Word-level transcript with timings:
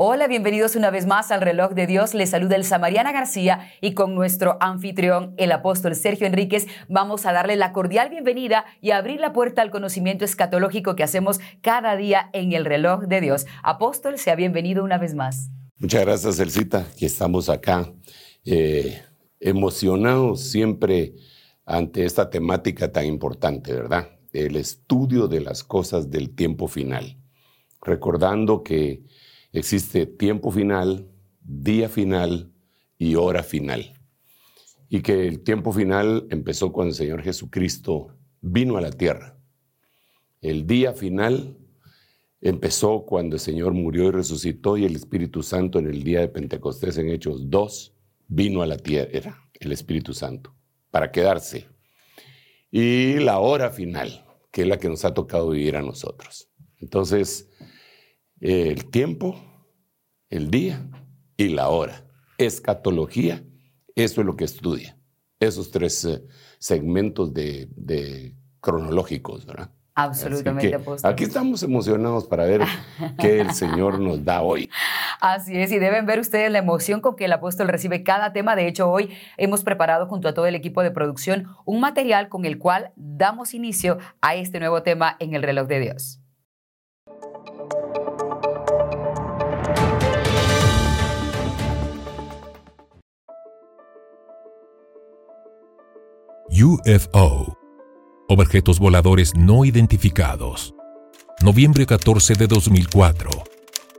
Hola, 0.00 0.28
bienvenidos 0.28 0.76
una 0.76 0.90
vez 0.90 1.06
más 1.06 1.32
al 1.32 1.40
reloj 1.40 1.72
de 1.72 1.88
Dios. 1.88 2.14
Les 2.14 2.30
saluda 2.30 2.54
el 2.54 2.62
Samariana 2.62 3.10
García 3.10 3.68
y 3.80 3.94
con 3.94 4.14
nuestro 4.14 4.56
anfitrión, 4.60 5.34
el 5.38 5.50
apóstol 5.50 5.96
Sergio 5.96 6.24
Enríquez, 6.24 6.68
vamos 6.88 7.26
a 7.26 7.32
darle 7.32 7.56
la 7.56 7.72
cordial 7.72 8.08
bienvenida 8.08 8.64
y 8.80 8.92
abrir 8.92 9.18
la 9.18 9.32
puerta 9.32 9.60
al 9.60 9.72
conocimiento 9.72 10.24
escatológico 10.24 10.94
que 10.94 11.02
hacemos 11.02 11.40
cada 11.62 11.96
día 11.96 12.30
en 12.32 12.52
el 12.52 12.64
reloj 12.64 13.06
de 13.06 13.20
Dios. 13.20 13.46
Apóstol, 13.64 14.18
sea 14.18 14.36
bienvenido 14.36 14.84
una 14.84 14.98
vez 14.98 15.16
más. 15.16 15.50
Muchas 15.78 16.02
gracias, 16.02 16.38
Elcita, 16.38 16.86
que 16.96 17.06
estamos 17.06 17.48
acá 17.48 17.92
eh, 18.44 19.02
emocionados 19.40 20.42
siempre 20.42 21.14
ante 21.66 22.04
esta 22.04 22.30
temática 22.30 22.92
tan 22.92 23.04
importante, 23.04 23.74
¿verdad? 23.74 24.10
El 24.32 24.54
estudio 24.54 25.26
de 25.26 25.40
las 25.40 25.64
cosas 25.64 26.08
del 26.08 26.36
tiempo 26.36 26.68
final. 26.68 27.16
Recordando 27.82 28.62
que 28.62 29.02
existe 29.52 30.06
tiempo 30.06 30.50
final, 30.50 31.08
día 31.40 31.88
final 31.88 32.52
y 32.98 33.14
hora 33.14 33.42
final. 33.42 33.94
Y 34.88 35.02
que 35.02 35.26
el 35.26 35.40
tiempo 35.40 35.72
final 35.72 36.26
empezó 36.30 36.72
cuando 36.72 36.90
el 36.90 36.96
Señor 36.96 37.22
Jesucristo 37.22 38.16
vino 38.40 38.76
a 38.76 38.80
la 38.80 38.90
tierra. 38.90 39.38
El 40.40 40.66
día 40.66 40.92
final 40.92 41.58
empezó 42.40 43.04
cuando 43.04 43.36
el 43.36 43.40
Señor 43.40 43.72
murió 43.72 44.04
y 44.04 44.10
resucitó 44.12 44.76
y 44.76 44.84
el 44.84 44.96
Espíritu 44.96 45.42
Santo 45.42 45.78
en 45.78 45.88
el 45.88 46.02
día 46.02 46.20
de 46.20 46.28
Pentecostés 46.28 46.98
en 46.98 47.10
Hechos 47.10 47.50
2 47.50 47.94
vino 48.28 48.62
a 48.62 48.66
la 48.66 48.76
tierra, 48.76 49.48
el 49.54 49.72
Espíritu 49.72 50.14
Santo, 50.14 50.54
para 50.90 51.10
quedarse. 51.10 51.66
Y 52.70 53.14
la 53.14 53.38
hora 53.38 53.70
final, 53.70 54.24
que 54.52 54.62
es 54.62 54.68
la 54.68 54.78
que 54.78 54.88
nos 54.88 55.04
ha 55.04 55.14
tocado 55.14 55.50
vivir 55.50 55.76
a 55.76 55.82
nosotros. 55.82 56.50
Entonces, 56.80 57.48
el 58.40 58.90
tiempo, 58.90 59.36
el 60.30 60.50
día 60.50 60.86
y 61.36 61.48
la 61.48 61.68
hora. 61.68 62.04
Escatología, 62.36 63.42
eso 63.94 64.20
es 64.20 64.26
lo 64.26 64.36
que 64.36 64.44
estudia. 64.44 64.96
Esos 65.40 65.70
tres 65.70 66.04
eh, 66.04 66.22
segmentos 66.58 67.32
de, 67.32 68.34
cronológicos, 68.60 69.46
¿verdad? 69.46 69.70
Absolutamente, 69.94 70.74
apóstol. 70.76 71.10
Aquí 71.10 71.24
estamos 71.24 71.62
emocionados 71.64 72.26
para 72.26 72.44
ver 72.44 72.62
qué 73.18 73.40
el 73.40 73.52
Señor 73.52 73.98
nos 73.98 74.24
da 74.24 74.42
hoy. 74.42 74.70
Así 75.20 75.58
es, 75.58 75.72
y 75.72 75.80
deben 75.80 76.06
ver 76.06 76.20
ustedes 76.20 76.52
la 76.52 76.58
emoción 76.58 77.00
con 77.00 77.16
que 77.16 77.24
el 77.24 77.32
apóstol 77.32 77.66
recibe 77.66 78.04
cada 78.04 78.32
tema. 78.32 78.54
De 78.54 78.68
hecho, 78.68 78.88
hoy 78.88 79.10
hemos 79.36 79.64
preparado 79.64 80.06
junto 80.06 80.28
a 80.28 80.34
todo 80.34 80.46
el 80.46 80.54
equipo 80.54 80.82
de 80.82 80.92
producción 80.92 81.48
un 81.64 81.80
material 81.80 82.28
con 82.28 82.44
el 82.44 82.58
cual 82.58 82.92
damos 82.94 83.54
inicio 83.54 83.98
a 84.20 84.36
este 84.36 84.60
nuevo 84.60 84.84
tema 84.84 85.16
en 85.18 85.34
el 85.34 85.42
reloj 85.42 85.66
de 85.66 85.80
Dios. 85.80 86.20
UFO, 96.50 97.58
objetos 98.26 98.78
voladores 98.78 99.34
no 99.34 99.66
identificados. 99.66 100.74
Noviembre 101.42 101.84
14 101.84 102.34
de 102.34 102.46
2004. 102.46 103.30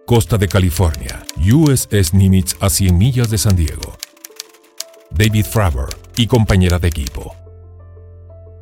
Costa 0.08 0.38
de 0.40 0.48
California, 0.48 1.24
USS 1.38 2.16
Nimitz 2.16 2.56
a 2.60 2.72
100 2.72 2.98
millas 2.98 3.30
de 3.30 3.38
San 3.38 3.56
Diego. 3.56 3.96
David 5.12 5.46
Fravor 5.46 5.90
y 6.18 6.26
compañera 6.26 6.80
de 6.80 6.88
equipo. 6.88 7.36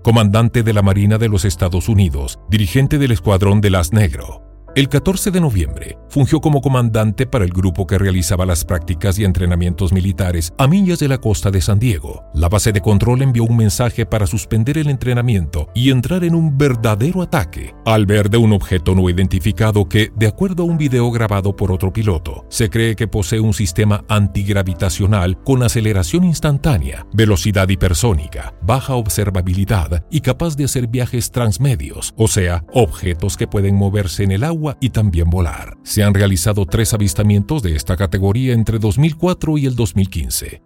Comandante 0.04 0.64
de 0.64 0.74
la 0.74 0.82
Marina 0.82 1.18
de 1.18 1.30
los 1.30 1.46
Estados 1.46 1.88
Unidos, 1.88 2.40
dirigente 2.50 2.98
del 2.98 3.12
Escuadrón 3.12 3.62
de 3.62 3.70
Las 3.70 3.94
Negro, 3.94 4.47
el 4.78 4.90
14 4.90 5.32
de 5.32 5.42
noviembre, 5.42 5.98
fungió 6.08 6.40
como 6.40 6.62
comandante 6.62 7.26
para 7.26 7.44
el 7.44 7.50
grupo 7.50 7.88
que 7.88 7.98
realizaba 7.98 8.46
las 8.46 8.64
prácticas 8.64 9.18
y 9.18 9.26
entrenamientos 9.26 9.92
militares 9.92 10.54
a 10.60 10.68
millas 10.68 11.00
de 11.00 11.08
la 11.08 11.18
costa 11.18 11.50
de 11.50 11.62
San 11.62 11.80
Diego. 11.80 12.26
La 12.36 12.48
base 12.48 12.72
de 12.72 12.80
control 12.80 13.24
envió 13.24 13.44
un 13.44 13.58
mensaje 13.58 14.06
para 14.06 14.28
suspender 14.28 14.78
el 14.78 14.92
entrenamiento 14.92 15.68
y 15.74 15.90
entrar 15.90 16.24
en 16.24 16.36
un 16.36 16.60
verdadero 16.60 17.24
ataque 17.24 17.74
al 17.88 18.06
ver 18.06 18.30
de 18.30 18.38
un 18.38 18.54
objeto 18.54 18.94
no 18.94 19.10
identificado 19.10 19.90
que, 19.90 20.12
de 20.16 20.28
acuerdo 20.28 20.62
a 20.62 20.68
un 20.68 20.78
video 20.78 21.10
grabado 21.10 21.56
por 21.56 21.72
otro 21.72 21.92
piloto, 21.92 22.46
se 22.48 22.70
cree 22.70 22.96
que 22.96 23.08
posee 23.08 23.40
un 23.40 23.56
sistema 23.56 24.06
antigravitacional 24.08 25.42
con 25.42 25.64
aceleración 25.64 26.24
instantánea, 26.24 27.08
velocidad 27.14 27.68
hipersónica, 27.68 28.54
baja 28.62 28.94
observabilidad 28.94 30.06
y 30.12 30.22
capaz 30.22 30.56
de 30.56 30.66
hacer 30.66 30.86
viajes 30.86 31.32
transmedios, 31.32 32.14
o 32.16 32.28
sea, 32.28 32.64
objetos 32.72 33.38
que 33.38 33.48
pueden 33.48 33.76
moverse 33.76 34.22
en 34.24 34.34
el 34.34 34.44
agua 34.44 34.67
y 34.82 34.90
también 34.90 35.30
volar. 35.30 35.78
Se 35.84 36.04
han 36.04 36.14
realizado 36.14 36.66
tres 36.66 36.94
avistamientos 36.94 37.64
de 37.64 37.76
esta 37.76 37.96
categoría 37.96 38.54
entre 38.54 38.80
2004 38.80 39.58
y 39.58 39.66
el 39.68 39.76
2015. 39.76 40.64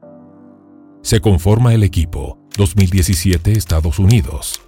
Se 1.04 1.20
conforma 1.20 1.74
el 1.74 1.84
equipo 1.84 2.40
2017 2.58 3.52
Estados 3.52 4.00
Unidos, 4.00 4.62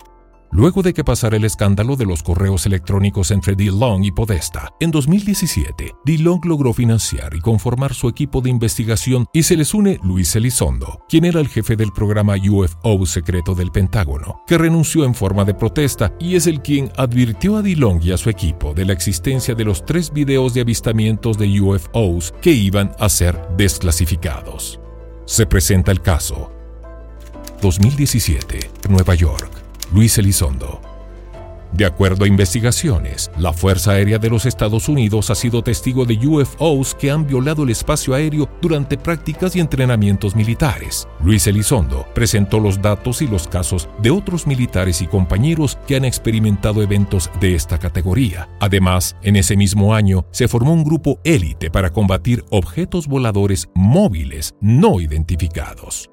Luego 0.53 0.83
de 0.83 0.93
que 0.93 1.03
pasara 1.03 1.37
el 1.37 1.45
escándalo 1.45 1.95
de 1.95 2.05
los 2.05 2.21
correos 2.21 2.67
electrónicos 2.67 3.31
entre 3.31 3.55
DeLong 3.55 4.03
y 4.03 4.11
Podesta, 4.11 4.69
en 4.79 4.91
2017, 4.91 5.95
DeLong 6.05 6.45
logró 6.45 6.73
financiar 6.73 7.33
y 7.33 7.39
conformar 7.39 7.95
su 7.95 8.07
equipo 8.07 8.39
de 8.39 8.51
investigación 8.51 9.25
y 9.33 9.41
se 9.41 9.57
les 9.57 9.73
une 9.73 9.99
Luis 10.03 10.35
Elizondo, 10.35 11.03
quien 11.09 11.25
era 11.25 11.39
el 11.39 11.47
jefe 11.47 11.75
del 11.75 11.91
programa 11.91 12.35
UFO 12.35 13.03
secreto 13.07 13.55
del 13.55 13.71
Pentágono, 13.71 14.43
que 14.45 14.59
renunció 14.59 15.05
en 15.05 15.15
forma 15.15 15.43
de 15.43 15.55
protesta 15.55 16.13
y 16.19 16.35
es 16.35 16.45
el 16.45 16.61
quien 16.61 16.91
advirtió 16.97 17.57
a 17.57 17.63
DeLong 17.63 18.03
y 18.03 18.11
a 18.11 18.17
su 18.17 18.29
equipo 18.29 18.75
de 18.75 18.85
la 18.85 18.93
existencia 18.93 19.55
de 19.55 19.65
los 19.65 19.83
tres 19.83 20.13
videos 20.13 20.53
de 20.53 20.61
avistamientos 20.61 21.39
de 21.39 21.59
UFOs 21.59 22.31
que 22.43 22.51
iban 22.51 22.91
a 22.99 23.09
ser 23.09 23.41
desclasificados. 23.57 24.79
Se 25.25 25.47
presenta 25.47 25.91
el 25.91 26.01
caso. 26.01 26.51
2017, 27.59 28.69
Nueva 28.89 29.15
York. 29.15 29.62
Luis 29.93 30.17
Elizondo. 30.17 30.81
De 31.71 31.85
acuerdo 31.85 32.25
a 32.25 32.27
investigaciones, 32.27 33.31
la 33.37 33.53
Fuerza 33.53 33.91
Aérea 33.91 34.17
de 34.17 34.29
los 34.29 34.45
Estados 34.45 34.89
Unidos 34.89 35.29
ha 35.29 35.35
sido 35.35 35.63
testigo 35.63 36.05
de 36.05 36.15
UFOs 36.15 36.95
que 36.95 37.11
han 37.11 37.27
violado 37.27 37.63
el 37.63 37.69
espacio 37.69 38.13
aéreo 38.15 38.49
durante 38.61 38.97
prácticas 38.97 39.55
y 39.55 39.59
entrenamientos 39.59 40.35
militares. 40.35 41.07
Luis 41.23 41.45
Elizondo 41.45 42.07
presentó 42.13 42.59
los 42.59 42.81
datos 42.81 43.21
y 43.21 43.27
los 43.27 43.47
casos 43.47 43.87
de 44.01 44.11
otros 44.11 44.47
militares 44.47 45.01
y 45.01 45.07
compañeros 45.07 45.77
que 45.87 45.95
han 45.95 46.05
experimentado 46.05 46.81
eventos 46.81 47.29
de 47.39 47.55
esta 47.55 47.77
categoría. 47.77 48.49
Además, 48.59 49.15
en 49.21 49.35
ese 49.35 49.55
mismo 49.55 49.93
año 49.93 50.25
se 50.31 50.47
formó 50.47 50.73
un 50.73 50.83
grupo 50.83 51.19
élite 51.23 51.69
para 51.69 51.91
combatir 51.91 52.43
objetos 52.49 53.07
voladores 53.07 53.69
móviles 53.75 54.55
no 54.59 54.99
identificados. 54.99 56.09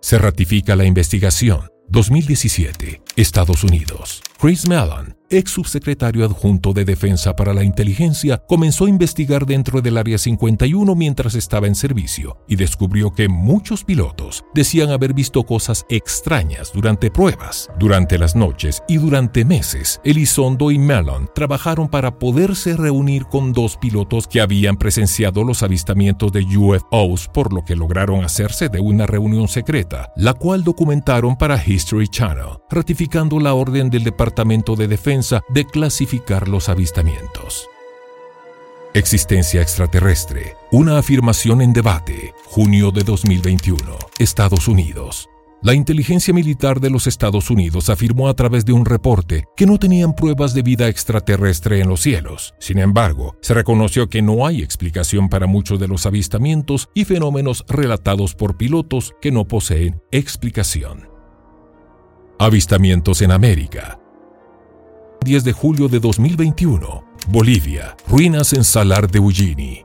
Se 0.00 0.18
ratifica 0.18 0.74
la 0.76 0.84
investigación 0.84 1.70
2017, 1.90 3.02
Estados 3.16 3.64
Unidos. 3.64 4.22
Chris 4.40 4.68
Mellon, 4.68 5.16
ex 5.30 5.52
subsecretario 5.52 6.24
adjunto 6.24 6.72
de 6.72 6.84
Defensa 6.84 7.36
para 7.36 7.54
la 7.54 7.62
Inteligencia, 7.62 8.38
comenzó 8.48 8.86
a 8.86 8.88
investigar 8.88 9.46
dentro 9.46 9.80
del 9.80 9.96
Área 9.96 10.18
51 10.18 10.94
mientras 10.96 11.36
estaba 11.36 11.68
en 11.68 11.76
servicio 11.76 12.36
y 12.48 12.56
descubrió 12.56 13.12
que 13.12 13.28
muchos 13.28 13.84
pilotos 13.84 14.44
decían 14.54 14.90
haber 14.90 15.14
visto 15.14 15.44
cosas 15.44 15.86
extrañas 15.88 16.72
durante 16.72 17.10
pruebas. 17.10 17.70
Durante 17.78 18.18
las 18.18 18.34
noches 18.34 18.82
y 18.88 18.96
durante 18.96 19.44
meses, 19.44 20.00
Elizondo 20.02 20.72
y 20.72 20.78
Mellon 20.78 21.30
trabajaron 21.32 21.88
para 21.88 22.18
poderse 22.18 22.76
reunir 22.76 23.26
con 23.26 23.52
dos 23.52 23.76
pilotos 23.76 24.26
que 24.26 24.40
habían 24.40 24.76
presenciado 24.76 25.44
los 25.44 25.62
avistamientos 25.62 26.32
de 26.32 26.42
UFOs, 26.42 27.28
por 27.28 27.52
lo 27.52 27.64
que 27.64 27.76
lograron 27.76 28.24
hacerse 28.24 28.68
de 28.68 28.80
una 28.80 29.06
reunión 29.06 29.46
secreta, 29.46 30.12
la 30.16 30.34
cual 30.34 30.64
documentaron 30.64 31.36
para 31.36 31.62
History 31.64 32.08
Channel, 32.08 32.58
ratificando 32.68 33.38
la 33.38 33.54
orden 33.54 33.90
del 33.90 34.02
Departamento 34.02 34.74
de 34.74 34.88
Defensa 34.88 35.19
de 35.48 35.66
clasificar 35.66 36.48
los 36.48 36.68
avistamientos. 36.68 37.68
Existencia 38.94 39.62
extraterrestre. 39.62 40.56
Una 40.72 40.98
afirmación 40.98 41.62
en 41.62 41.72
debate. 41.72 42.34
Junio 42.46 42.90
de 42.90 43.04
2021. 43.04 43.78
Estados 44.18 44.66
Unidos. 44.66 45.28
La 45.62 45.74
inteligencia 45.74 46.32
militar 46.32 46.80
de 46.80 46.88
los 46.88 47.06
Estados 47.06 47.50
Unidos 47.50 47.90
afirmó 47.90 48.28
a 48.28 48.34
través 48.34 48.64
de 48.64 48.72
un 48.72 48.86
reporte 48.86 49.44
que 49.56 49.66
no 49.66 49.78
tenían 49.78 50.16
pruebas 50.16 50.54
de 50.54 50.62
vida 50.62 50.88
extraterrestre 50.88 51.80
en 51.80 51.88
los 51.88 52.00
cielos. 52.00 52.54
Sin 52.58 52.78
embargo, 52.78 53.36
se 53.42 53.52
reconoció 53.52 54.08
que 54.08 54.22
no 54.22 54.46
hay 54.46 54.62
explicación 54.62 55.28
para 55.28 55.46
muchos 55.46 55.78
de 55.78 55.86
los 55.86 56.06
avistamientos 56.06 56.88
y 56.94 57.04
fenómenos 57.04 57.64
relatados 57.68 58.34
por 58.34 58.56
pilotos 58.56 59.14
que 59.20 59.30
no 59.30 59.46
poseen 59.46 60.00
explicación. 60.10 61.10
Avistamientos 62.38 63.20
en 63.20 63.32
América. 63.32 63.99
10 65.22 65.44
de 65.44 65.52
julio 65.52 65.88
de 65.88 66.00
2021. 66.00 67.04
Bolivia. 67.28 67.94
Ruinas 68.08 68.54
en 68.54 68.64
Salar 68.64 69.10
de 69.10 69.20
Uyini. 69.20 69.84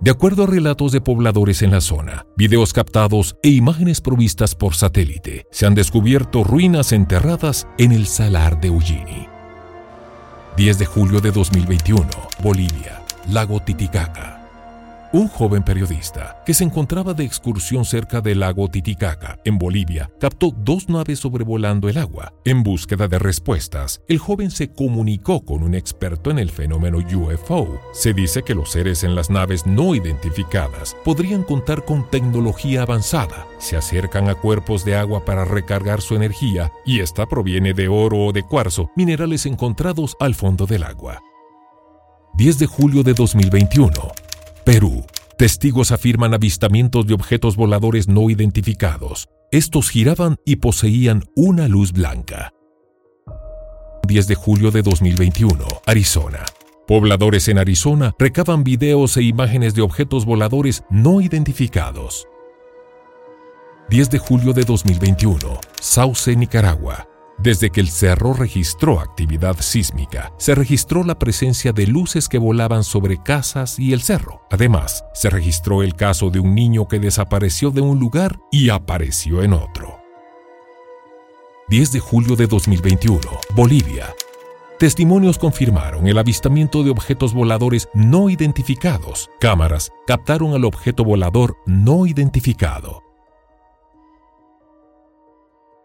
De 0.00 0.10
acuerdo 0.10 0.44
a 0.44 0.46
relatos 0.46 0.92
de 0.92 1.02
pobladores 1.02 1.60
en 1.60 1.72
la 1.72 1.82
zona, 1.82 2.24
videos 2.38 2.72
captados 2.72 3.36
e 3.42 3.50
imágenes 3.50 4.00
provistas 4.00 4.54
por 4.54 4.74
satélite, 4.74 5.46
se 5.50 5.66
han 5.66 5.74
descubierto 5.74 6.42
ruinas 6.42 6.92
enterradas 6.92 7.68
en 7.76 7.92
el 7.92 8.06
Salar 8.06 8.58
de 8.58 8.70
Uyini. 8.70 9.28
10 10.56 10.78
de 10.78 10.86
julio 10.86 11.20
de 11.20 11.32
2021, 11.32 12.08
Bolivia, 12.42 13.02
Lago 13.28 13.60
Titicaca. 13.60 14.35
Un 15.12 15.28
joven 15.28 15.62
periodista 15.62 16.42
que 16.44 16.52
se 16.52 16.64
encontraba 16.64 17.14
de 17.14 17.24
excursión 17.24 17.84
cerca 17.84 18.20
del 18.20 18.40
lago 18.40 18.68
Titicaca, 18.68 19.38
en 19.44 19.56
Bolivia, 19.56 20.10
captó 20.18 20.50
dos 20.50 20.88
naves 20.88 21.20
sobrevolando 21.20 21.88
el 21.88 21.98
agua. 21.98 22.34
En 22.44 22.64
búsqueda 22.64 23.06
de 23.06 23.20
respuestas, 23.20 24.02
el 24.08 24.18
joven 24.18 24.50
se 24.50 24.72
comunicó 24.72 25.44
con 25.44 25.62
un 25.62 25.76
experto 25.76 26.30
en 26.32 26.40
el 26.40 26.50
fenómeno 26.50 26.98
UFO. 26.98 27.80
Se 27.92 28.14
dice 28.14 28.42
que 28.42 28.56
los 28.56 28.72
seres 28.72 29.04
en 29.04 29.14
las 29.14 29.30
naves 29.30 29.64
no 29.64 29.94
identificadas 29.94 30.96
podrían 31.04 31.44
contar 31.44 31.84
con 31.84 32.10
tecnología 32.10 32.82
avanzada. 32.82 33.46
Se 33.58 33.76
acercan 33.76 34.28
a 34.28 34.34
cuerpos 34.34 34.84
de 34.84 34.96
agua 34.96 35.24
para 35.24 35.44
recargar 35.44 36.00
su 36.00 36.16
energía 36.16 36.72
y 36.84 36.98
esta 36.98 37.26
proviene 37.26 37.74
de 37.74 37.86
oro 37.86 38.18
o 38.18 38.32
de 38.32 38.42
cuarzo, 38.42 38.90
minerales 38.96 39.46
encontrados 39.46 40.16
al 40.18 40.34
fondo 40.34 40.66
del 40.66 40.82
agua. 40.82 41.22
10 42.34 42.58
de 42.58 42.66
julio 42.66 43.02
de 43.02 43.14
2021 43.14 44.25
Perú. 44.66 45.06
Testigos 45.38 45.92
afirman 45.92 46.34
avistamientos 46.34 47.06
de 47.06 47.14
objetos 47.14 47.54
voladores 47.54 48.08
no 48.08 48.30
identificados. 48.30 49.28
Estos 49.52 49.90
giraban 49.90 50.38
y 50.44 50.56
poseían 50.56 51.22
una 51.36 51.68
luz 51.68 51.92
blanca. 51.92 52.52
10 54.08 54.26
de 54.26 54.34
julio 54.34 54.72
de 54.72 54.82
2021, 54.82 55.64
Arizona. 55.86 56.44
Pobladores 56.88 57.46
en 57.46 57.58
Arizona 57.58 58.12
recaban 58.18 58.64
videos 58.64 59.16
e 59.16 59.22
imágenes 59.22 59.76
de 59.76 59.82
objetos 59.82 60.24
voladores 60.24 60.82
no 60.90 61.20
identificados. 61.20 62.26
10 63.88 64.10
de 64.10 64.18
julio 64.18 64.52
de 64.52 64.64
2021, 64.64 65.60
Sauce, 65.80 66.34
Nicaragua. 66.34 67.06
Desde 67.38 67.70
que 67.70 67.80
el 67.80 67.88
cerro 67.88 68.32
registró 68.32 68.98
actividad 68.98 69.56
sísmica, 69.60 70.32
se 70.38 70.54
registró 70.54 71.04
la 71.04 71.18
presencia 71.18 71.72
de 71.72 71.86
luces 71.86 72.28
que 72.28 72.38
volaban 72.38 72.82
sobre 72.82 73.22
casas 73.22 73.78
y 73.78 73.92
el 73.92 74.00
cerro. 74.00 74.40
Además, 74.50 75.04
se 75.12 75.28
registró 75.28 75.82
el 75.82 75.94
caso 75.94 76.30
de 76.30 76.40
un 76.40 76.54
niño 76.54 76.88
que 76.88 76.98
desapareció 76.98 77.70
de 77.70 77.82
un 77.82 77.98
lugar 77.98 78.40
y 78.50 78.70
apareció 78.70 79.42
en 79.42 79.52
otro. 79.52 80.00
10 81.68 81.92
de 81.92 82.00
julio 82.00 82.36
de 82.36 82.46
2021, 82.46 83.20
Bolivia. 83.54 84.14
Testimonios 84.78 85.36
confirmaron 85.36 86.06
el 86.06 86.18
avistamiento 86.18 86.84
de 86.84 86.90
objetos 86.90 87.34
voladores 87.34 87.88
no 87.92 88.30
identificados. 88.30 89.30
Cámaras 89.40 89.90
captaron 90.06 90.54
al 90.54 90.64
objeto 90.64 91.04
volador 91.04 91.56
no 91.66 92.06
identificado. 92.06 93.05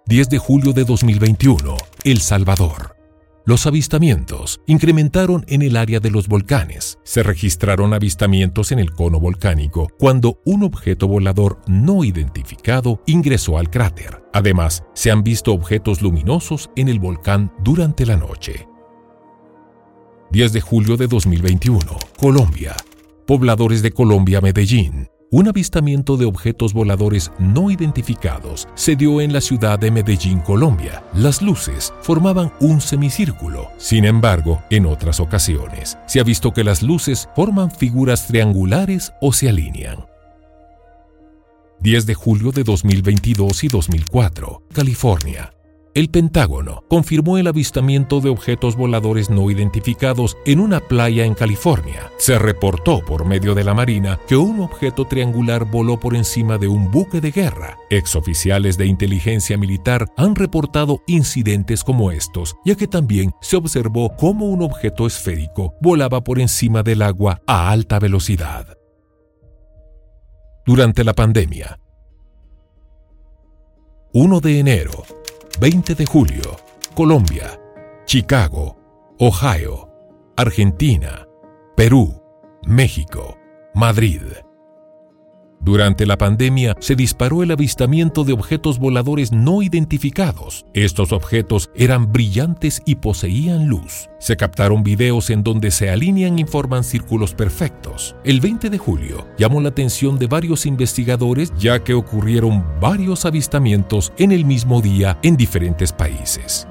10 0.07 0.29
de 0.29 0.37
julio 0.39 0.73
de 0.73 0.83
2021, 0.83 1.77
El 2.03 2.19
Salvador. 2.21 2.97
Los 3.45 3.65
avistamientos 3.65 4.59
incrementaron 4.65 5.45
en 5.47 5.61
el 5.61 5.77
área 5.77 5.99
de 5.99 6.11
los 6.11 6.27
volcanes. 6.27 6.97
Se 7.03 7.23
registraron 7.23 7.93
avistamientos 7.93 8.71
en 8.71 8.79
el 8.79 8.91
cono 8.91 9.19
volcánico 9.19 9.87
cuando 9.97 10.41
un 10.43 10.63
objeto 10.63 11.07
volador 11.07 11.61
no 11.67 12.03
identificado 12.03 13.01
ingresó 13.05 13.57
al 13.57 13.69
cráter. 13.69 14.23
Además, 14.33 14.83
se 14.93 15.11
han 15.11 15.23
visto 15.23 15.53
objetos 15.53 16.01
luminosos 16.01 16.69
en 16.75 16.89
el 16.89 16.99
volcán 16.99 17.53
durante 17.63 18.05
la 18.05 18.17
noche. 18.17 18.67
10 20.31 20.51
de 20.51 20.61
julio 20.61 20.97
de 20.97 21.07
2021, 21.07 21.79
Colombia. 22.17 22.75
Pobladores 23.27 23.81
de 23.81 23.91
Colombia, 23.91 24.41
Medellín, 24.41 25.07
un 25.31 25.47
avistamiento 25.47 26.17
de 26.17 26.25
objetos 26.25 26.73
voladores 26.73 27.31
no 27.39 27.71
identificados 27.71 28.67
se 28.75 28.97
dio 28.97 29.21
en 29.21 29.31
la 29.31 29.39
ciudad 29.39 29.79
de 29.79 29.89
Medellín, 29.89 30.39
Colombia. 30.41 31.03
Las 31.13 31.41
luces 31.41 31.93
formaban 32.01 32.51
un 32.59 32.81
semicírculo. 32.81 33.69
Sin 33.77 34.03
embargo, 34.03 34.61
en 34.69 34.85
otras 34.85 35.21
ocasiones, 35.21 35.97
se 36.05 36.19
ha 36.19 36.23
visto 36.23 36.51
que 36.51 36.65
las 36.65 36.83
luces 36.83 37.29
forman 37.33 37.71
figuras 37.71 38.27
triangulares 38.27 39.13
o 39.21 39.31
se 39.31 39.47
alinean. 39.47 40.05
10 41.79 42.05
de 42.05 42.13
julio 42.13 42.51
de 42.51 42.63
2022 42.63 43.63
y 43.63 43.67
2004, 43.69 44.63
California. 44.73 45.53
El 45.93 46.09
Pentágono 46.09 46.85
confirmó 46.87 47.37
el 47.37 47.47
avistamiento 47.47 48.21
de 48.21 48.29
objetos 48.29 48.77
voladores 48.77 49.29
no 49.29 49.51
identificados 49.51 50.37
en 50.45 50.61
una 50.61 50.79
playa 50.79 51.25
en 51.25 51.33
California. 51.33 52.09
Se 52.17 52.39
reportó 52.39 53.03
por 53.03 53.25
medio 53.25 53.55
de 53.55 53.65
la 53.65 53.73
Marina 53.73 54.17
que 54.25 54.37
un 54.37 54.61
objeto 54.61 55.03
triangular 55.03 55.65
voló 55.65 55.99
por 55.99 56.15
encima 56.15 56.57
de 56.57 56.69
un 56.69 56.89
buque 56.91 57.19
de 57.19 57.31
guerra. 57.31 57.77
Exoficiales 57.89 58.77
de 58.77 58.85
inteligencia 58.85 59.57
militar 59.57 60.07
han 60.15 60.35
reportado 60.35 61.01
incidentes 61.07 61.83
como 61.83 62.11
estos, 62.11 62.55
ya 62.63 62.75
que 62.75 62.87
también 62.87 63.33
se 63.41 63.57
observó 63.57 64.15
cómo 64.15 64.45
un 64.45 64.61
objeto 64.61 65.05
esférico 65.05 65.73
volaba 65.81 66.23
por 66.23 66.39
encima 66.39 66.83
del 66.83 67.01
agua 67.01 67.41
a 67.45 67.69
alta 67.69 67.99
velocidad. 67.99 68.77
Durante 70.65 71.03
la 71.03 71.13
pandemia, 71.13 71.77
1 74.13 74.39
de 74.41 74.59
enero, 74.59 75.03
20 75.61 75.93
de 75.93 76.07
julio, 76.07 76.55
Colombia, 76.95 77.61
Chicago, 78.07 78.75
Ohio, 79.19 79.87
Argentina, 80.35 81.27
Perú, 81.75 82.19
México, 82.65 83.37
Madrid. 83.75 84.23
Durante 85.63 86.07
la 86.07 86.17
pandemia 86.17 86.75
se 86.79 86.95
disparó 86.95 87.43
el 87.43 87.51
avistamiento 87.51 88.23
de 88.23 88.33
objetos 88.33 88.79
voladores 88.79 89.31
no 89.31 89.61
identificados. 89.61 90.65
Estos 90.73 91.11
objetos 91.11 91.69
eran 91.75 92.11
brillantes 92.11 92.81
y 92.83 92.95
poseían 92.95 93.67
luz. 93.67 94.09
Se 94.19 94.37
captaron 94.37 94.81
videos 94.81 95.29
en 95.29 95.43
donde 95.43 95.69
se 95.69 95.91
alinean 95.91 96.39
y 96.39 96.45
forman 96.45 96.83
círculos 96.83 97.35
perfectos. 97.35 98.15
El 98.23 98.41
20 98.41 98.71
de 98.71 98.77
julio 98.79 99.27
llamó 99.37 99.61
la 99.61 99.69
atención 99.69 100.17
de 100.17 100.25
varios 100.25 100.65
investigadores 100.65 101.53
ya 101.59 101.83
que 101.83 101.93
ocurrieron 101.93 102.65
varios 102.79 103.25
avistamientos 103.25 104.13
en 104.17 104.31
el 104.31 104.45
mismo 104.45 104.81
día 104.81 105.19
en 105.21 105.37
diferentes 105.37 105.93
países. 105.93 106.67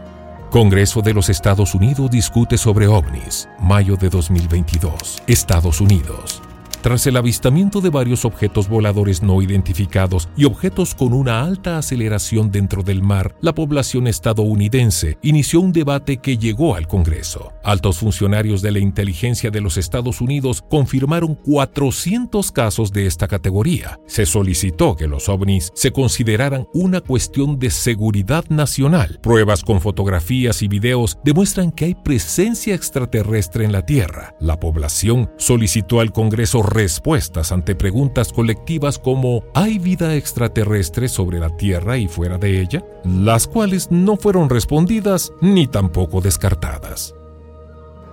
Congreso 0.50 1.00
de 1.00 1.14
los 1.14 1.28
Estados 1.28 1.76
Unidos 1.76 2.10
discute 2.10 2.58
sobre 2.58 2.88
ovnis, 2.88 3.48
mayo 3.60 3.94
de 3.96 4.08
2022, 4.08 5.22
Estados 5.28 5.80
Unidos. 5.80 6.42
Tras 6.82 7.06
el 7.06 7.18
avistamiento 7.18 7.82
de 7.82 7.90
varios 7.90 8.24
objetos 8.24 8.66
voladores 8.66 9.22
no 9.22 9.42
identificados 9.42 10.30
y 10.34 10.46
objetos 10.46 10.94
con 10.94 11.12
una 11.12 11.42
alta 11.42 11.76
aceleración 11.76 12.50
dentro 12.50 12.82
del 12.82 13.02
mar, 13.02 13.36
la 13.42 13.54
población 13.54 14.06
estadounidense 14.06 15.18
inició 15.20 15.60
un 15.60 15.72
debate 15.72 16.16
que 16.16 16.38
llegó 16.38 16.76
al 16.76 16.88
Congreso. 16.88 17.52
Altos 17.62 17.98
funcionarios 17.98 18.62
de 18.62 18.70
la 18.70 18.78
inteligencia 18.78 19.50
de 19.50 19.60
los 19.60 19.76
Estados 19.76 20.22
Unidos 20.22 20.64
confirmaron 20.70 21.34
400 21.34 22.50
casos 22.50 22.92
de 22.92 23.06
esta 23.06 23.28
categoría. 23.28 24.00
Se 24.06 24.24
solicitó 24.24 24.96
que 24.96 25.06
los 25.06 25.28
ovnis 25.28 25.72
se 25.74 25.92
consideraran 25.92 26.66
una 26.72 27.02
cuestión 27.02 27.58
de 27.58 27.70
seguridad 27.70 28.46
nacional. 28.48 29.18
Pruebas 29.22 29.64
con 29.64 29.82
fotografías 29.82 30.62
y 30.62 30.68
videos 30.68 31.18
demuestran 31.24 31.72
que 31.72 31.84
hay 31.84 31.94
presencia 31.94 32.74
extraterrestre 32.74 33.66
en 33.66 33.72
la 33.72 33.84
Tierra. 33.84 34.34
La 34.40 34.58
población 34.58 35.30
solicitó 35.36 36.00
al 36.00 36.12
Congreso 36.12 36.69
respuestas 36.70 37.52
ante 37.52 37.74
preguntas 37.74 38.32
colectivas 38.32 38.98
como 38.98 39.44
¿hay 39.54 39.78
vida 39.78 40.14
extraterrestre 40.14 41.08
sobre 41.08 41.38
la 41.38 41.56
Tierra 41.56 41.98
y 41.98 42.08
fuera 42.08 42.38
de 42.38 42.60
ella? 42.60 42.84
las 43.04 43.46
cuales 43.46 43.90
no 43.90 44.16
fueron 44.16 44.48
respondidas 44.48 45.32
ni 45.40 45.66
tampoco 45.66 46.20
descartadas. 46.20 47.14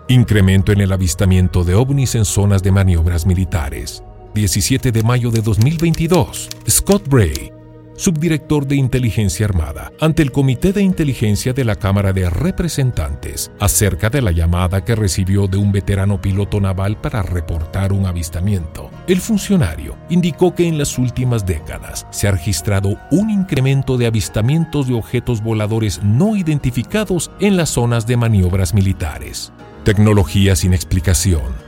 Incremento 0.08 0.72
en 0.72 0.82
el 0.82 0.92
avistamiento 0.92 1.64
de 1.64 1.76
ovnis 1.76 2.16
en 2.16 2.26
zonas 2.26 2.64
de 2.64 2.72
maniobras 2.72 3.26
militares. 3.26 4.04
17 4.34 4.92
de 4.92 5.04
mayo 5.04 5.32
de 5.32 5.42
2022, 5.42 6.50
Scott 6.70 7.08
Bray. 7.08 7.57
Subdirector 7.98 8.66
de 8.66 8.78
Inteligencia 8.78 9.46
Armada, 9.46 9.92
ante 10.00 10.22
el 10.22 10.32
Comité 10.32 10.72
de 10.72 10.82
Inteligencia 10.82 11.52
de 11.52 11.66
la 11.66 11.76
Cámara 11.76 12.14
de 12.14 12.30
Representantes 12.30 13.52
acerca 13.60 14.10
de 14.10 14.22
la 14.22 14.32
llamada 14.32 14.86
que 14.86 14.96
recibió 14.96 15.48
de 15.48 15.58
un 15.58 15.72
veterano 15.72 16.22
piloto 16.22 16.62
naval 16.62 17.02
para 17.02 17.22
reportar 17.24 17.92
un 17.92 18.06
avistamiento. 18.06 18.90
El 19.08 19.20
funcionario 19.20 19.98
indicó 20.10 20.56
que 20.56 20.68
en 20.68 20.78
las 20.78 20.98
últimas 20.98 21.46
décadas 21.46 22.08
se 22.12 22.28
ha 22.28 22.32
registrado 22.32 22.98
un 23.12 23.30
incremento 23.30 23.98
de 23.98 24.06
avistamientos 24.06 24.88
de 24.88 24.94
objetos 24.94 25.42
voladores 25.42 26.02
no 26.04 26.38
identificados 26.38 27.32
en 27.40 27.58
las 27.58 27.70
zonas 27.70 28.08
de 28.08 28.16
maniobras 28.16 28.74
militares. 28.74 29.52
Tecnología 29.84 30.56
sin 30.56 30.74
explicación 30.74 31.68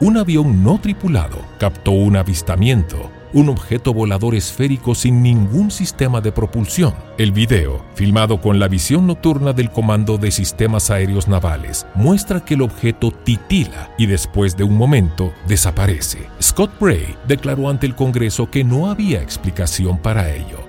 un 0.00 0.16
avión 0.16 0.64
no 0.64 0.78
tripulado 0.80 1.38
captó 1.58 1.92
un 1.92 2.16
avistamiento, 2.16 3.10
un 3.34 3.48
objeto 3.48 3.92
volador 3.92 4.34
esférico 4.34 4.94
sin 4.94 5.22
ningún 5.22 5.70
sistema 5.70 6.20
de 6.20 6.32
propulsión. 6.32 6.94
El 7.18 7.32
video, 7.32 7.84
filmado 7.94 8.40
con 8.40 8.58
la 8.58 8.68
visión 8.68 9.06
nocturna 9.06 9.52
del 9.52 9.70
Comando 9.70 10.16
de 10.16 10.30
Sistemas 10.30 10.90
Aéreos 10.90 11.28
Navales, 11.28 11.84
muestra 11.94 12.44
que 12.44 12.54
el 12.54 12.62
objeto 12.62 13.10
titila 13.10 13.90
y 13.98 14.06
después 14.06 14.56
de 14.56 14.64
un 14.64 14.76
momento 14.76 15.32
desaparece. 15.48 16.28
Scott 16.40 16.70
Bray 16.80 17.16
declaró 17.26 17.68
ante 17.68 17.86
el 17.86 17.96
Congreso 17.96 18.48
que 18.50 18.64
no 18.64 18.88
había 18.88 19.20
explicación 19.20 19.98
para 19.98 20.32
ello. 20.32 20.60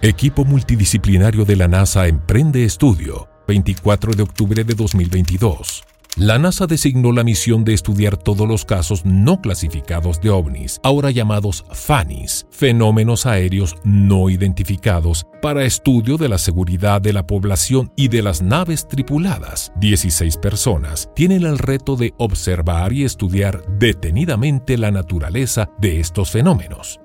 Equipo 0.00 0.44
multidisciplinario 0.44 1.44
de 1.44 1.56
la 1.56 1.68
NASA 1.68 2.06
emprende 2.06 2.64
estudio, 2.64 3.28
24 3.46 4.14
de 4.14 4.22
octubre 4.22 4.64
de 4.64 4.74
2022. 4.74 5.84
La 6.18 6.38
NASA 6.38 6.66
designó 6.66 7.10
la 7.10 7.24
misión 7.24 7.64
de 7.64 7.72
estudiar 7.72 8.18
todos 8.18 8.46
los 8.46 8.66
casos 8.66 9.06
no 9.06 9.40
clasificados 9.40 10.20
de 10.20 10.28
ovnis, 10.28 10.78
ahora 10.82 11.10
llamados 11.10 11.64
FANIS, 11.70 12.46
fenómenos 12.50 13.24
aéreos 13.24 13.76
no 13.82 14.28
identificados, 14.28 15.26
para 15.40 15.64
estudio 15.64 16.18
de 16.18 16.28
la 16.28 16.36
seguridad 16.36 17.00
de 17.00 17.14
la 17.14 17.26
población 17.26 17.90
y 17.96 18.08
de 18.08 18.20
las 18.20 18.42
naves 18.42 18.86
tripuladas. 18.86 19.72
16 19.76 20.36
personas 20.36 21.08
tienen 21.14 21.44
el 21.44 21.56
reto 21.56 21.96
de 21.96 22.12
observar 22.18 22.92
y 22.92 23.04
estudiar 23.04 23.64
detenidamente 23.78 24.76
la 24.76 24.90
naturaleza 24.90 25.70
de 25.78 25.98
estos 25.98 26.30
fenómenos. 26.30 27.00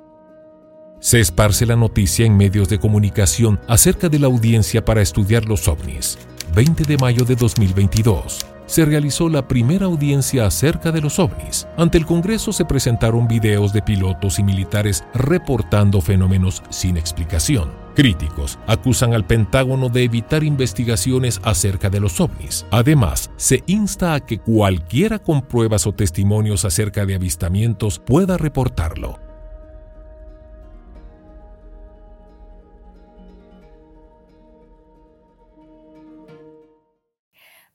Se 1.00 1.22
esparce 1.22 1.66
la 1.66 1.78
noticia 1.78 2.26
en 2.26 2.36
medios 2.36 2.68
de 2.68 2.78
comunicación 2.78 3.62
acerca 3.70 4.10
de 4.10 4.20
la 4.20 4.28
audiencia 4.28 4.84
para 4.84 5.02
estudiar 5.02 5.46
los 5.46 5.70
ovnis. 5.70 6.18
20 6.54 6.84
de 6.84 6.98
mayo 6.98 7.24
de 7.24 7.38
2022 7.38 8.57
se 8.68 8.86
realizó 8.86 9.28
la 9.30 9.48
primera 9.48 9.88
audiencia 9.88 10.46
acerca 10.46 10.92
de 10.92 11.02
los 11.02 11.18
ovnis. 11.18 11.68
Ante 11.78 11.98
el 11.98 12.06
Congreso 12.06 12.54
se 12.54 12.66
presentaron 12.66 13.28
videos 13.28 13.74
de 13.74 13.82
pilotos 13.82 14.38
y 14.38 14.44
militares 14.44 15.04
reportando 15.16 16.00
fenómenos 16.02 16.62
sin 16.70 16.98
explicación. 16.98 17.72
Críticos 17.96 18.60
acusan 18.68 19.16
al 19.16 19.26
Pentágono 19.26 19.90
de 19.90 20.04
evitar 20.04 20.44
investigaciones 20.44 21.42
acerca 21.44 21.90
de 21.90 22.00
los 22.00 22.22
ovnis. 22.22 22.68
Además, 22.70 23.32
se 23.38 23.64
insta 23.66 24.14
a 24.14 24.20
que 24.20 24.38
cualquiera 24.38 25.18
con 25.18 25.42
pruebas 25.42 25.88
o 25.88 25.94
testimonios 25.94 26.64
acerca 26.64 27.08
de 27.08 27.16
avistamientos 27.16 27.98
pueda 27.98 28.38
reportarlo. 28.38 29.27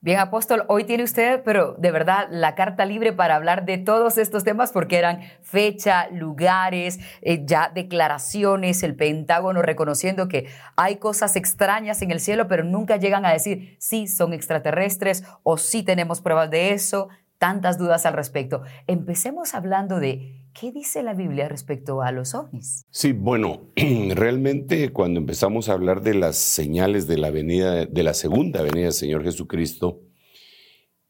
Bien, 0.03 0.19
apóstol, 0.19 0.65
hoy 0.67 0.83
tiene 0.83 1.05
usted, 1.05 1.43
pero 1.45 1.75
de 1.77 1.89
verdad, 1.89 2.27
la 2.29 2.55
carta 2.55 2.83
libre 2.83 3.13
para 3.13 3.35
hablar 3.35 3.63
de 3.63 3.77
todos 3.77 4.17
estos 4.17 4.43
temas 4.43 4.73
porque 4.73 4.97
eran 4.97 5.21
fecha, 5.43 6.09
lugares, 6.09 6.99
eh, 7.21 7.43
ya 7.45 7.71
declaraciones, 7.73 8.83
el 8.83 8.97
Pentágono 8.97 9.61
reconociendo 9.61 10.27
que 10.27 10.49
hay 10.75 10.97
cosas 10.97 11.37
extrañas 11.37 12.01
en 12.01 12.11
el 12.11 12.19
cielo, 12.19 12.49
pero 12.49 12.65
nunca 12.65 12.97
llegan 12.97 13.25
a 13.25 13.31
decir 13.31 13.77
sí 13.79 14.09
son 14.09 14.33
extraterrestres 14.33 15.23
o 15.43 15.55
sí 15.55 15.83
tenemos 15.83 16.19
pruebas 16.19 16.49
de 16.49 16.73
eso, 16.73 17.07
tantas 17.37 17.77
dudas 17.77 18.05
al 18.05 18.11
respecto. 18.11 18.61
Empecemos 18.87 19.55
hablando 19.55 20.01
de 20.01 20.42
¿Qué 20.53 20.71
dice 20.71 21.01
la 21.01 21.13
Biblia 21.13 21.47
respecto 21.47 22.01
a 22.01 22.11
los 22.11 22.35
ovnis? 22.35 22.85
Sí, 22.91 23.11
bueno, 23.11 23.71
realmente 23.75 24.91
cuando 24.91 25.19
empezamos 25.19 25.67
a 25.67 25.73
hablar 25.73 26.01
de 26.01 26.13
las 26.13 26.37
señales 26.37 27.07
de 27.07 27.17
la 27.17 27.31
venida, 27.31 27.85
de 27.85 28.03
la 28.03 28.13
segunda 28.13 28.61
venida 28.61 28.85
del 28.85 28.93
Señor 28.93 29.23
Jesucristo, 29.23 30.01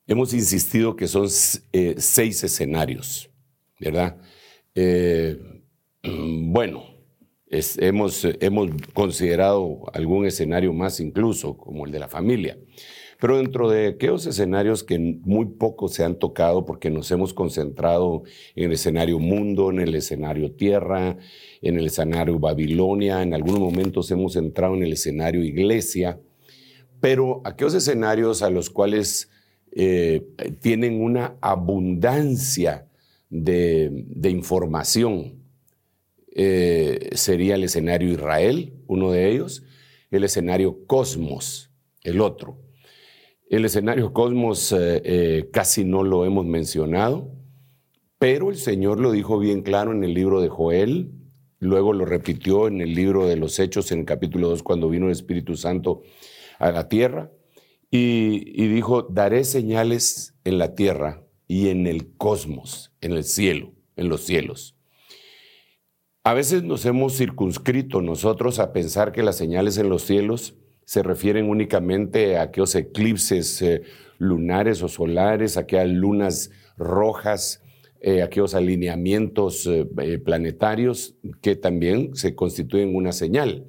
hemos 0.08 0.34
insistido 0.34 0.96
que 0.96 1.08
son 1.08 1.28
eh, 1.74 1.96
seis 1.98 2.44
escenarios, 2.44 3.30
¿verdad? 3.80 4.18
Eh, 4.76 5.38
bueno, 6.04 6.86
hemos, 7.50 8.26
hemos 8.40 8.70
considerado 8.94 9.84
algún 9.94 10.26
escenario 10.26 10.72
más 10.72 11.02
incluso, 11.02 11.58
como 11.58 11.86
el 11.86 11.92
de 11.92 12.00
la 12.00 12.08
familia. 12.08 12.58
Pero 13.24 13.38
dentro 13.38 13.70
de 13.70 13.88
aquellos 13.88 14.26
escenarios 14.26 14.84
que 14.84 15.00
muy 15.00 15.46
poco 15.46 15.88
se 15.88 16.04
han 16.04 16.20
tocado 16.20 16.66
porque 16.66 16.90
nos 16.90 17.10
hemos 17.10 17.34
concentrado 17.34 18.24
en 18.54 18.66
el 18.66 18.74
escenario 18.74 19.18
mundo, 19.18 19.72
en 19.72 19.80
el 19.80 19.96
escenario 19.96 20.52
tierra, 20.52 21.16
en 21.62 21.80
el 21.80 21.86
escenario 21.86 22.38
Babilonia, 22.38 23.22
en 23.22 23.34
algunos 23.34 23.62
momentos 23.62 24.12
hemos 24.12 24.36
entrado 24.36 24.76
en 24.76 24.84
el 24.84 24.92
escenario 24.92 25.42
iglesia, 25.42 26.20
pero 27.00 27.42
aquellos 27.46 27.76
escenarios 27.76 28.42
a 28.42 28.50
los 28.50 28.70
cuales 28.70 29.30
eh, 29.72 30.28
tienen 30.60 31.02
una 31.02 31.38
abundancia 31.40 32.90
de, 33.30 34.04
información, 34.26 35.36
eh, 36.36 37.10
sería 37.14 37.56
el 37.56 37.64
escenario 37.64 38.12
Israel, 38.12 38.74
uno 38.88 39.14
de 39.14 39.32
ellos, 39.32 39.64
el 40.12 40.26
escenario 40.26 40.86
Cosmos, 40.88 41.72
el 42.04 42.20
otro. 42.20 42.58
El 43.54 43.66
escenario 43.66 44.14
Cosmos 44.14 44.72
eh, 44.72 45.00
eh, 45.06 45.50
casi 45.54 45.86
no 45.86 46.02
lo 46.04 46.26
hemos 46.26 46.44
mencionado, 46.44 47.30
pero 48.18 48.50
el 48.50 48.56
Señor 48.58 49.00
lo 49.00 49.12
dijo 49.12 49.38
bien 49.38 49.62
claro 49.62 49.92
en 49.92 50.04
el 50.04 50.16
libro 50.16 50.42
de 50.42 50.50
Joel, 50.50 51.12
luego 51.60 51.94
lo 51.94 52.04
repitió 52.06 52.68
en 52.68 52.82
el 52.82 52.96
libro 52.96 53.28
de 53.28 53.36
los 53.36 53.60
Hechos 53.60 53.92
en 53.92 54.00
el 54.00 54.06
capítulo 54.06 54.50
2 54.50 54.64
cuando 54.64 54.90
vino 54.90 55.06
el 55.06 55.12
Espíritu 55.12 55.56
Santo 55.56 56.02
a 56.58 56.72
la 56.72 56.90
tierra 56.90 57.30
y, 57.92 58.42
y 58.60 58.68
dijo, 58.70 59.04
daré 59.04 59.44
señales 59.44 60.34
en 60.46 60.58
la 60.58 60.74
tierra 60.74 61.22
y 61.48 61.70
en 61.70 61.86
el 61.86 62.12
cosmos, 62.18 62.92
en 63.02 63.12
el 63.12 63.24
cielo, 63.24 63.72
en 63.96 64.10
los 64.10 64.22
cielos. 64.22 64.76
A 66.24 66.34
veces 66.34 66.64
nos 66.64 66.88
hemos 66.88 67.16
circunscrito 67.16 68.02
nosotros 68.02 68.58
a 68.58 68.74
pensar 68.74 69.12
que 69.12 69.22
las 69.22 69.38
señales 69.38 69.78
en 69.78 69.90
los 69.90 70.02
cielos 70.02 70.56
se 70.94 71.02
refieren 71.02 71.50
únicamente 71.50 72.38
a 72.38 72.44
aquellos 72.44 72.76
eclipses 72.76 73.64
eh, 73.64 73.82
lunares 74.20 74.84
o 74.84 74.88
solares, 74.88 75.58
a 75.58 75.62
aquellas 75.62 75.90
lunas 75.90 76.52
rojas, 76.78 77.64
eh, 78.00 78.22
aquellos 78.22 78.54
alineamientos 78.54 79.66
eh, 79.66 80.20
planetarios 80.20 81.16
que 81.42 81.56
también 81.56 82.16
se 82.16 82.36
constituyen 82.36 82.96
una 82.96 83.12
señal. 83.12 83.66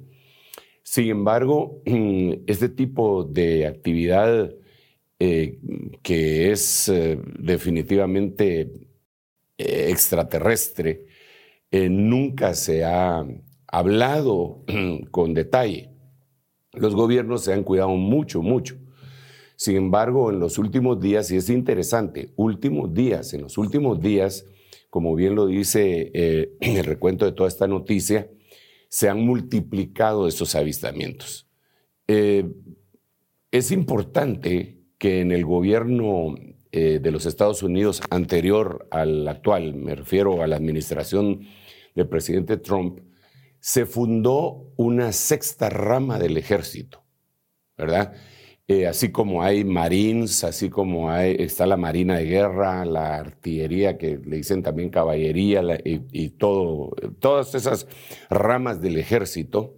Sin 0.83 1.09
embargo, 1.09 1.81
este 2.45 2.69
tipo 2.69 3.23
de 3.23 3.65
actividad 3.65 4.53
que 5.17 6.51
es 6.51 6.91
definitivamente 7.39 8.69
extraterrestre, 9.57 11.05
nunca 11.71 12.53
se 12.53 12.83
ha 12.83 13.25
hablado 13.65 14.63
con 15.11 15.33
detalle. 15.33 15.94
Los 16.77 16.95
gobiernos 16.95 17.43
se 17.43 17.53
han 17.53 17.63
cuidado 17.63 17.89
mucho, 17.89 18.41
mucho. 18.41 18.75
Sin 19.55 19.77
embargo, 19.77 20.29
en 20.31 20.39
los 20.39 20.57
últimos 20.57 20.99
días, 20.99 21.31
y 21.31 21.37
es 21.37 21.49
interesante, 21.49 22.33
últimos 22.35 22.93
días, 22.93 23.33
en 23.33 23.41
los 23.43 23.57
últimos 23.57 24.01
días, 24.01 24.45
como 24.89 25.15
bien 25.15 25.35
lo 25.35 25.47
dice 25.47 26.11
eh, 26.13 26.55
el 26.59 26.83
recuento 26.83 27.25
de 27.25 27.31
toda 27.31 27.49
esta 27.49 27.67
noticia, 27.67 28.29
se 28.89 29.09
han 29.09 29.25
multiplicado 29.25 30.27
estos 30.27 30.55
avistamientos. 30.55 31.47
Eh, 32.07 32.45
es 33.51 33.71
importante 33.71 34.79
que 34.97 35.21
en 35.21 35.31
el 35.31 35.45
gobierno 35.45 36.35
eh, 36.71 36.99
de 37.01 37.11
los 37.11 37.25
Estados 37.25 37.63
Unidos 37.63 38.01
anterior 38.09 38.87
al 38.91 39.27
actual, 39.27 39.75
me 39.75 39.95
refiero 39.95 40.43
a 40.43 40.47
la 40.47 40.57
administración 40.57 41.41
del 41.93 42.07
presidente 42.07 42.57
Trump, 42.57 42.99
se 43.65 43.87
fundó 43.87 44.71
una 44.75 45.11
sexta 45.11 45.71
rama 45.71 46.19
del 46.19 46.37
ejército, 46.37 47.03
¿verdad? 47.75 48.13
Eh, 48.67 48.85
así 48.85 49.11
como 49.11 49.41
hay 49.41 49.63
marines, 49.63 50.43
así 50.43 50.69
como 50.69 51.09
hay, 51.09 51.35
está 51.39 51.65
la 51.65 51.75
marina 51.75 52.17
de 52.17 52.25
guerra, 52.25 52.85
la 52.85 53.15
artillería, 53.15 53.97
que 53.97 54.19
le 54.23 54.37
dicen 54.37 54.61
también 54.61 54.91
caballería, 54.91 55.63
y, 55.83 56.29
todas 56.29 57.55
esas 57.55 57.87
ramas 58.29 58.81
del 58.81 58.99
ejército, 58.99 59.73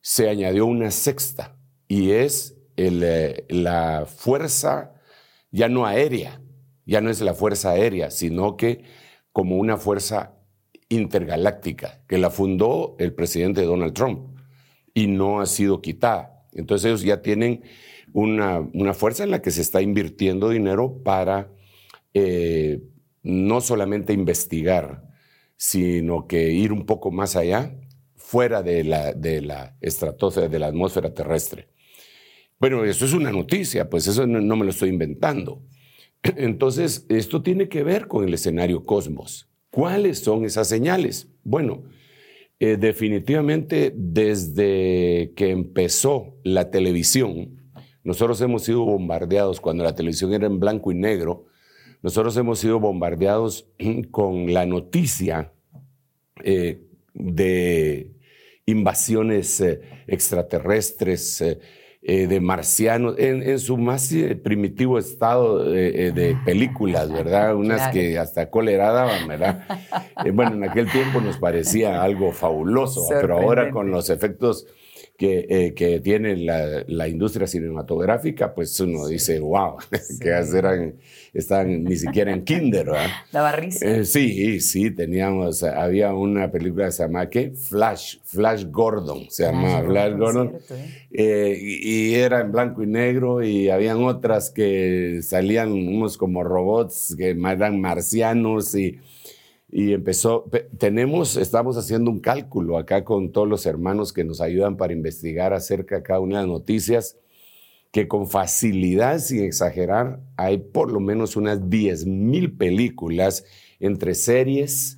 se 0.00 0.28
añadió 0.28 0.66
una 0.66 0.90
sexta, 0.90 1.56
y 1.86 2.10
es 2.10 2.56
eh, 2.76 3.46
la 3.48 4.06
fuerza 4.06 4.94
ya 5.52 5.68
no 5.68 5.86
aérea, 5.86 6.42
ya 6.84 7.00
no 7.00 7.10
es 7.10 7.20
la 7.20 7.34
fuerza 7.34 7.70
aérea, 7.70 8.10
sino 8.10 8.56
que 8.56 8.82
como 9.30 9.58
una 9.58 9.76
fuerza 9.76 10.35
intergaláctica, 10.88 12.02
que 12.06 12.18
la 12.18 12.30
fundó 12.30 12.96
el 12.98 13.12
presidente 13.12 13.62
Donald 13.62 13.92
Trump 13.92 14.38
y 14.94 15.06
no 15.06 15.40
ha 15.40 15.46
sido 15.46 15.80
quitada. 15.80 16.46
Entonces 16.52 16.86
ellos 16.86 17.02
ya 17.02 17.22
tienen 17.22 17.62
una, 18.12 18.60
una 18.72 18.94
fuerza 18.94 19.24
en 19.24 19.30
la 19.30 19.42
que 19.42 19.50
se 19.50 19.60
está 19.60 19.82
invirtiendo 19.82 20.48
dinero 20.48 21.02
para 21.02 21.50
eh, 22.14 22.80
no 23.22 23.60
solamente 23.60 24.12
investigar, 24.12 25.02
sino 25.56 26.26
que 26.26 26.52
ir 26.52 26.72
un 26.72 26.86
poco 26.86 27.10
más 27.10 27.36
allá, 27.36 27.74
fuera 28.14 28.62
de 28.62 28.84
la, 28.84 29.12
de 29.12 29.42
la 29.42 29.76
estratosfera, 29.80 30.48
de 30.48 30.58
la 30.58 30.68
atmósfera 30.68 31.12
terrestre. 31.12 31.68
Bueno, 32.58 32.84
eso 32.84 33.04
es 33.04 33.12
una 33.12 33.30
noticia, 33.30 33.90
pues 33.90 34.06
eso 34.06 34.26
no, 34.26 34.56
me 34.56 34.64
lo 34.64 34.70
estoy 34.70 34.88
inventando. 34.88 35.62
Entonces, 36.22 37.04
esto 37.08 37.42
tiene 37.42 37.68
que 37.68 37.84
ver 37.84 38.08
con 38.08 38.24
el 38.24 38.32
escenario 38.32 38.82
cosmos. 38.82 39.45
¿Cuáles 39.76 40.20
son 40.20 40.46
esas 40.46 40.68
señales? 40.68 41.28
Bueno, 41.44 41.82
eh, 42.58 42.78
definitivamente 42.78 43.92
desde 43.94 45.34
que 45.36 45.50
empezó 45.50 46.38
la 46.44 46.70
televisión, 46.70 47.60
nosotros 48.02 48.40
hemos 48.40 48.62
sido 48.62 48.86
bombardeados 48.86 49.60
cuando 49.60 49.84
la 49.84 49.94
televisión 49.94 50.32
era 50.32 50.46
en 50.46 50.60
blanco 50.60 50.92
y 50.92 50.94
negro, 50.94 51.44
nosotros 52.00 52.34
hemos 52.38 52.58
sido 52.58 52.80
bombardeados 52.80 53.68
con 54.10 54.54
la 54.54 54.64
noticia 54.64 55.52
eh, 56.42 56.80
de 57.12 58.14
invasiones 58.64 59.60
eh, 59.60 59.82
extraterrestres, 60.06 61.42
eh, 62.08 62.28
de 62.28 62.38
marcianos, 62.38 63.16
en, 63.18 63.58
su 63.58 63.76
más 63.76 64.12
eh, 64.12 64.36
primitivo 64.36 64.96
estado 64.96 65.64
de, 65.64 66.06
eh, 66.06 66.38
películas, 66.44 67.10
¿verdad? 67.10 67.56
Unas 67.56 67.88
que 67.88 68.16
hasta 68.16 68.48
cólera 68.48 68.92
daban, 68.92 69.26
¿verdad? 69.26 69.64
bueno, 70.32 70.52
en 70.52 70.62
aquel 70.62 70.88
tiempo 70.88 71.20
nos 71.20 71.38
parecía 71.38 72.00
algo 72.04 72.30
fabuloso, 72.30 73.08
pero 73.08 73.38
ahora 73.38 73.72
con 73.72 73.90
los 73.90 74.08
efectos 74.08 74.68
que, 75.16 75.46
eh, 75.48 75.74
que 75.74 76.00
tiene 76.00 76.36
la, 76.36 76.84
la, 76.86 77.08
industria 77.08 77.46
cinematográfica, 77.46 78.54
pues 78.54 78.78
uno 78.80 79.06
dice, 79.06 79.40
wow, 79.40 79.76
que 80.20 80.28
eran, 80.28 80.94
están 81.32 81.84
ni 81.84 81.96
siquiera 81.96 82.32
en 82.32 82.44
kinder, 82.44 82.86
¿verdad? 82.86 83.06
La 83.32 83.40
barriza. 83.40 83.86
Eh, 83.86 84.04
sí, 84.04 84.60
sí, 84.60 84.90
teníamos, 84.90 85.62
había 85.62 86.12
una 86.12 86.50
película 86.50 86.86
que 86.86 86.92
se 86.92 87.02
llama, 87.02 87.28
¿qué? 87.30 87.52
Flash, 87.52 88.18
Flash 88.24 88.66
Gordon, 88.70 89.26
se 89.30 89.44
llama 89.44 89.82
Flash 89.82 90.16
Gordon, 90.16 90.58
¿eh? 91.12 91.58
y, 91.60 92.10
y, 92.10 92.14
era 92.14 92.40
en 92.40 92.52
blanco 92.52 92.82
y 92.82 92.86
negro, 92.86 93.42
y 93.42 93.70
habían 93.70 94.04
otras 94.04 94.50
que 94.50 95.20
salían 95.22 95.72
unos 95.72 96.18
como 96.18 96.44
robots 96.44 97.14
que 97.16 97.30
eran 97.30 97.80
marcianos, 97.80 98.74
y 98.74 99.00
y 99.68 99.92
empezó, 99.92 100.48
tenemos, 100.78 101.36
estamos 101.36 101.76
haciendo 101.76 102.10
un 102.10 102.20
cálculo 102.20 102.78
acá 102.78 103.04
con 103.04 103.32
todos 103.32 103.48
los 103.48 103.66
hermanos 103.66 104.12
que 104.12 104.24
nos 104.24 104.40
ayudan 104.40 104.76
para 104.76 104.92
investigar 104.92 105.52
acerca 105.52 105.96
de 105.96 106.02
cada 106.02 106.20
una 106.20 106.36
de 106.36 106.42
las 106.42 106.52
noticias, 106.52 107.16
que 107.90 108.06
con 108.06 108.28
facilidad, 108.28 109.18
sin 109.18 109.42
exagerar, 109.42 110.20
hay 110.36 110.58
por 110.58 110.92
lo 110.92 111.00
menos 111.00 111.36
unas 111.36 111.68
10 111.68 112.06
mil 112.06 112.52
películas 112.52 113.44
entre 113.80 114.14
series, 114.14 114.96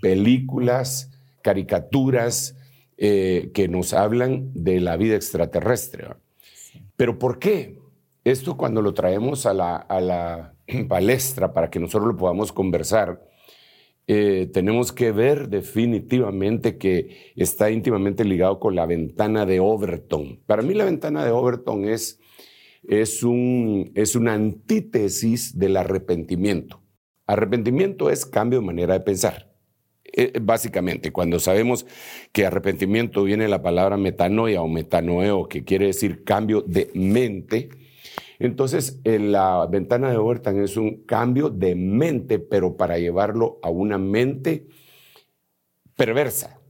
películas, 0.00 1.10
caricaturas, 1.42 2.56
eh, 2.96 3.50
que 3.54 3.68
nos 3.68 3.92
hablan 3.92 4.50
de 4.54 4.80
la 4.80 4.96
vida 4.96 5.14
extraterrestre. 5.14 6.08
Pero 6.96 7.18
¿por 7.18 7.38
qué? 7.38 7.78
Esto 8.24 8.56
cuando 8.56 8.82
lo 8.82 8.94
traemos 8.94 9.46
a 9.46 9.54
la, 9.54 9.76
a 9.76 10.00
la 10.00 10.54
palestra 10.88 11.52
para 11.52 11.70
que 11.70 11.78
nosotros 11.78 12.08
lo 12.08 12.16
podamos 12.16 12.52
conversar, 12.52 13.22
eh, 14.10 14.48
tenemos 14.54 14.90
que 14.90 15.12
ver 15.12 15.50
definitivamente 15.50 16.78
que 16.78 17.32
está 17.36 17.70
íntimamente 17.70 18.24
ligado 18.24 18.58
con 18.58 18.74
la 18.74 18.86
ventana 18.86 19.44
de 19.44 19.60
Overton. 19.60 20.40
Para 20.46 20.62
mí 20.62 20.72
la 20.72 20.86
ventana 20.86 21.26
de 21.26 21.30
Overton 21.30 21.84
es, 21.84 22.18
es, 22.84 23.22
un, 23.22 23.92
es 23.94 24.16
una 24.16 24.32
antítesis 24.32 25.58
del 25.58 25.76
arrepentimiento. 25.76 26.80
Arrepentimiento 27.26 28.08
es 28.08 28.24
cambio 28.24 28.60
de 28.60 28.66
manera 28.66 28.94
de 28.94 29.00
pensar. 29.00 29.52
Eh, 30.04 30.32
básicamente, 30.40 31.12
cuando 31.12 31.38
sabemos 31.38 31.84
que 32.32 32.46
arrepentimiento 32.46 33.24
viene 33.24 33.44
de 33.44 33.50
la 33.50 33.60
palabra 33.60 33.98
metanoia 33.98 34.62
o 34.62 34.68
metanoeo, 34.68 35.48
que 35.48 35.64
quiere 35.64 35.84
decir 35.84 36.24
cambio 36.24 36.62
de 36.62 36.90
mente, 36.94 37.68
entonces, 38.38 39.00
en 39.04 39.32
la 39.32 39.66
ventana 39.66 40.10
de 40.10 40.16
Overton 40.16 40.62
es 40.62 40.76
un 40.76 41.04
cambio 41.04 41.50
de 41.50 41.74
mente, 41.74 42.38
pero 42.38 42.76
para 42.76 42.98
llevarlo 42.98 43.58
a 43.62 43.70
una 43.70 43.98
mente 43.98 44.68
perversa. 45.96 46.60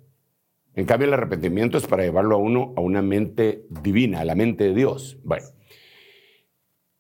En 0.75 0.87
cambio, 0.87 1.09
el 1.09 1.15
arrepentimiento 1.15 1.77
es 1.77 1.87
para 1.87 2.05
llevarlo 2.05 2.37
a 2.37 2.39
uno 2.39 2.73
a 2.77 2.81
una 2.81 3.03
mente 3.03 3.67
divina, 3.69 4.21
a 4.21 4.25
la 4.25 4.35
mente 4.35 4.65
de 4.65 4.75
Dios. 4.75 5.19
Bueno, 5.25 5.47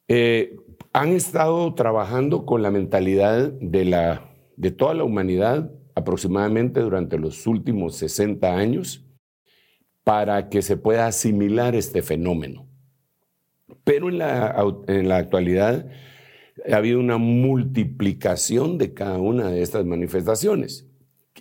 eh, 0.08 0.56
han 0.92 1.10
estado 1.10 1.74
trabajando 1.74 2.44
con 2.44 2.62
la 2.62 2.70
mentalidad 2.70 3.52
de, 3.52 3.84
la, 3.84 4.30
de 4.56 4.70
toda 4.70 4.94
la 4.94 5.04
humanidad 5.04 5.72
aproximadamente 5.94 6.80
durante 6.80 7.18
los 7.18 7.46
últimos 7.46 7.96
60 7.96 8.54
años 8.54 9.06
para 10.04 10.48
que 10.48 10.60
se 10.60 10.76
pueda 10.76 11.06
asimilar 11.06 11.74
este 11.74 12.02
fenómeno. 12.02 12.67
Pero 13.84 14.08
en 14.08 14.18
la, 14.18 14.56
en 14.86 15.08
la 15.08 15.16
actualidad 15.16 15.86
ha 16.70 16.76
habido 16.76 17.00
una 17.00 17.18
multiplicación 17.18 18.78
de 18.78 18.94
cada 18.94 19.18
una 19.18 19.50
de 19.50 19.62
estas 19.62 19.84
manifestaciones. 19.84 20.86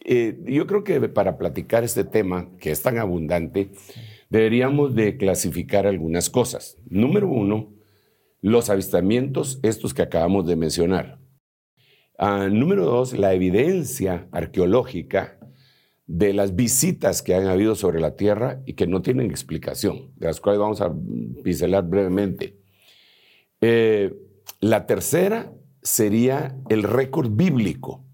Eh, 0.05 0.39
yo 0.45 0.67
creo 0.67 0.83
que 0.83 0.99
para 1.09 1.37
platicar 1.37 1.83
este 1.83 2.03
tema, 2.03 2.49
que 2.59 2.71
es 2.71 2.81
tan 2.81 2.97
abundante, 2.97 3.71
deberíamos 4.29 4.95
de 4.95 5.17
clasificar 5.17 5.87
algunas 5.87 6.29
cosas. 6.29 6.77
Número 6.89 7.27
uno, 7.27 7.73
los 8.41 8.69
avistamientos, 8.69 9.59
estos 9.63 9.93
que 9.93 10.03
acabamos 10.03 10.45
de 10.45 10.55
mencionar. 10.55 11.19
Ah, 12.17 12.47
número 12.49 12.85
dos, 12.85 13.17
la 13.17 13.33
evidencia 13.33 14.27
arqueológica 14.31 15.36
de 16.07 16.33
las 16.33 16.55
visitas 16.55 17.21
que 17.21 17.35
han 17.35 17.47
habido 17.47 17.75
sobre 17.75 17.99
la 17.99 18.15
Tierra 18.15 18.61
y 18.65 18.73
que 18.73 18.87
no 18.87 19.01
tienen 19.01 19.29
explicación, 19.29 20.13
de 20.15 20.27
las 20.27 20.39
cuales 20.39 20.59
vamos 20.59 20.81
a 20.81 20.93
pincelar 21.43 21.83
brevemente. 21.87 22.57
Eh, 23.59 24.15
la 24.61 24.85
tercera 24.87 25.51
sería 25.83 26.57
el 26.69 26.83
récord 26.83 27.29
bíblico 27.31 28.05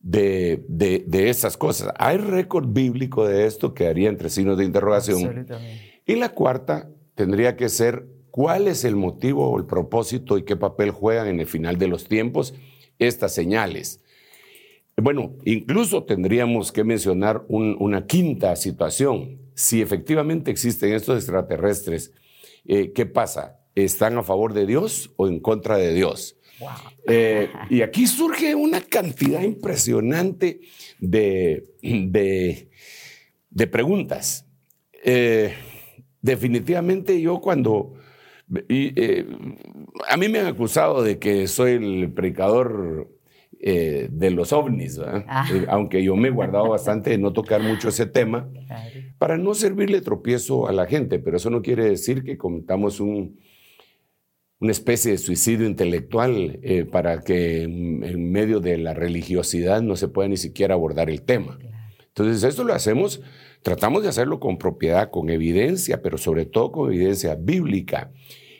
de, 0.00 0.64
de, 0.68 1.30
esas 1.30 1.56
cosas. 1.56 1.92
Hay 1.96 2.18
récord 2.18 2.66
bíblico 2.68 3.26
de 3.26 3.46
esto 3.46 3.72
que 3.72 3.86
haría 3.86 4.08
entre 4.08 4.28
signos 4.28 4.58
de 4.58 4.64
interrogación. 4.64 5.46
Y 6.04 6.16
la 6.16 6.30
cuarta 6.30 6.90
tendría 7.14 7.56
que 7.56 7.68
ser 7.70 8.06
cuál 8.30 8.68
es 8.68 8.84
el 8.84 8.96
motivo 8.96 9.48
o 9.48 9.58
el 9.58 9.64
propósito 9.64 10.36
y 10.36 10.42
qué 10.42 10.56
papel 10.56 10.90
juegan 10.90 11.28
en 11.28 11.40
el 11.40 11.46
final 11.46 11.78
de 11.78 11.88
los 11.88 12.06
tiempos 12.06 12.54
estas 12.98 13.32
señales. 13.32 14.03
Bueno, 14.96 15.36
incluso 15.44 16.04
tendríamos 16.04 16.70
que 16.70 16.84
mencionar 16.84 17.44
una 17.48 18.06
quinta 18.06 18.54
situación. 18.54 19.40
Si 19.54 19.80
efectivamente 19.80 20.50
existen 20.50 20.92
estos 20.92 21.16
extraterrestres, 21.16 22.12
eh, 22.64 22.92
¿qué 22.92 23.04
pasa? 23.04 23.60
¿Están 23.74 24.16
a 24.18 24.22
favor 24.22 24.52
de 24.52 24.66
Dios 24.66 25.12
o 25.16 25.26
en 25.26 25.40
contra 25.40 25.76
de 25.78 25.94
Dios? 25.94 26.36
Eh, 27.08 27.50
y 27.70 27.82
aquí 27.82 28.06
surge 28.06 28.54
una 28.54 28.80
cantidad 28.80 29.42
impresionante 29.42 30.60
de, 31.00 31.64
de, 31.82 33.66
preguntas. 33.66 34.46
Eh, 35.04 35.54
definitivamente 36.22 37.20
yo 37.20 37.40
cuando... 37.40 37.94
a 40.08 40.16
mí 40.16 40.28
me 40.28 40.38
han 40.38 40.46
acusado 40.46 41.02
de 41.02 41.18
que 41.18 41.48
soy 41.48 41.72
el 41.72 42.12
predicador 42.12 43.08
eh, 43.66 44.08
de 44.10 44.30
los 44.30 44.52
ovnis, 44.52 44.98
ah. 44.98 45.46
eh, 45.50 45.64
aunque 45.70 46.04
yo 46.04 46.16
me 46.16 46.28
he 46.28 46.30
guardado 46.30 46.68
bastante 46.68 47.08
de 47.08 47.16
no 47.16 47.32
tocar 47.32 47.62
mucho 47.62 47.88
ese 47.88 48.04
tema, 48.04 48.46
para 49.16 49.38
no 49.38 49.54
servirle 49.54 50.02
tropiezo 50.02 50.68
a 50.68 50.72
la 50.72 50.84
gente, 50.84 51.18
pero 51.18 51.38
eso 51.38 51.48
no 51.48 51.62
quiere 51.62 51.86
decir 51.86 52.24
que 52.24 52.36
cometamos 52.36 53.00
un, 53.00 53.38
una 54.60 54.70
especie 54.70 55.12
de 55.12 55.16
suicidio 55.16 55.66
intelectual 55.66 56.58
eh, 56.62 56.84
para 56.84 57.22
que 57.22 57.62
en, 57.62 58.30
medio 58.30 58.60
de 58.60 58.76
la 58.76 58.92
religiosidad 58.92 59.80
no 59.80 59.96
se 59.96 60.08
pueda 60.08 60.28
ni 60.28 60.36
siquiera 60.36 60.74
abordar 60.74 61.08
el 61.08 61.22
tema. 61.22 61.58
Entonces, 62.08 62.42
esto 62.42 62.64
lo 62.64 62.74
hacemos, 62.74 63.22
tratamos 63.62 64.02
de 64.02 64.10
hacerlo 64.10 64.40
con 64.40 64.58
propiedad, 64.58 65.10
con 65.10 65.30
evidencia, 65.30 66.02
pero 66.02 66.18
sobre 66.18 66.44
todo 66.44 66.70
con 66.70 66.92
evidencia 66.92 67.34
bíblica. 67.34 68.12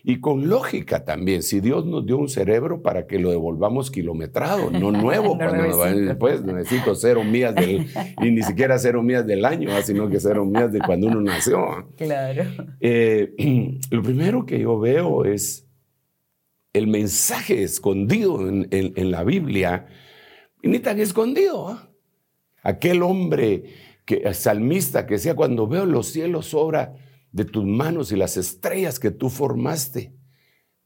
Y 0.06 0.20
con 0.20 0.50
lógica 0.50 1.02
también, 1.06 1.42
si 1.42 1.60
Dios 1.60 1.86
nos 1.86 2.04
dio 2.04 2.18
un 2.18 2.28
cerebro 2.28 2.82
para 2.82 3.06
que 3.06 3.18
lo 3.18 3.30
devolvamos 3.30 3.90
kilometrado, 3.90 4.70
no 4.70 4.92
nuevo, 4.92 5.38
cuando 5.38 6.04
después 6.04 6.44
necesito 6.44 6.94
cero 6.94 7.24
millas 7.24 7.54
del, 7.54 7.86
y 8.20 8.30
ni 8.30 8.42
siquiera 8.42 8.78
cero 8.78 9.02
millas 9.02 9.26
del 9.26 9.46
año, 9.46 9.70
ah, 9.72 9.80
sino 9.80 10.10
que 10.10 10.20
cero 10.20 10.44
millas 10.44 10.72
de 10.72 10.80
cuando 10.80 11.06
uno 11.06 11.22
nació. 11.22 11.88
Claro. 11.96 12.44
Eh, 12.80 13.78
lo 13.90 14.02
primero 14.02 14.44
que 14.44 14.60
yo 14.60 14.78
veo 14.78 15.24
es 15.24 15.66
el 16.74 16.86
mensaje 16.86 17.62
escondido 17.62 18.46
en, 18.46 19.10
la 19.10 19.24
Biblia, 19.24 19.86
ni 20.62 20.80
tan 20.80 21.00
escondido, 21.00 21.68
¿ah? 21.68 21.88
Aquel 22.62 23.02
hombre 23.02 23.64
que, 24.04 24.34
salmista 24.34 25.06
que 25.06 25.14
decía, 25.14 25.34
cuando 25.34 25.66
veo 25.66 25.86
los 25.86 26.08
cielos 26.08 26.52
obra 26.52 26.94
de 27.34 27.44
tus 27.44 27.64
manos 27.64 28.12
y 28.12 28.16
las 28.16 28.36
estrellas 28.36 29.00
que 29.00 29.10
tú 29.10 29.28
formaste. 29.28 30.14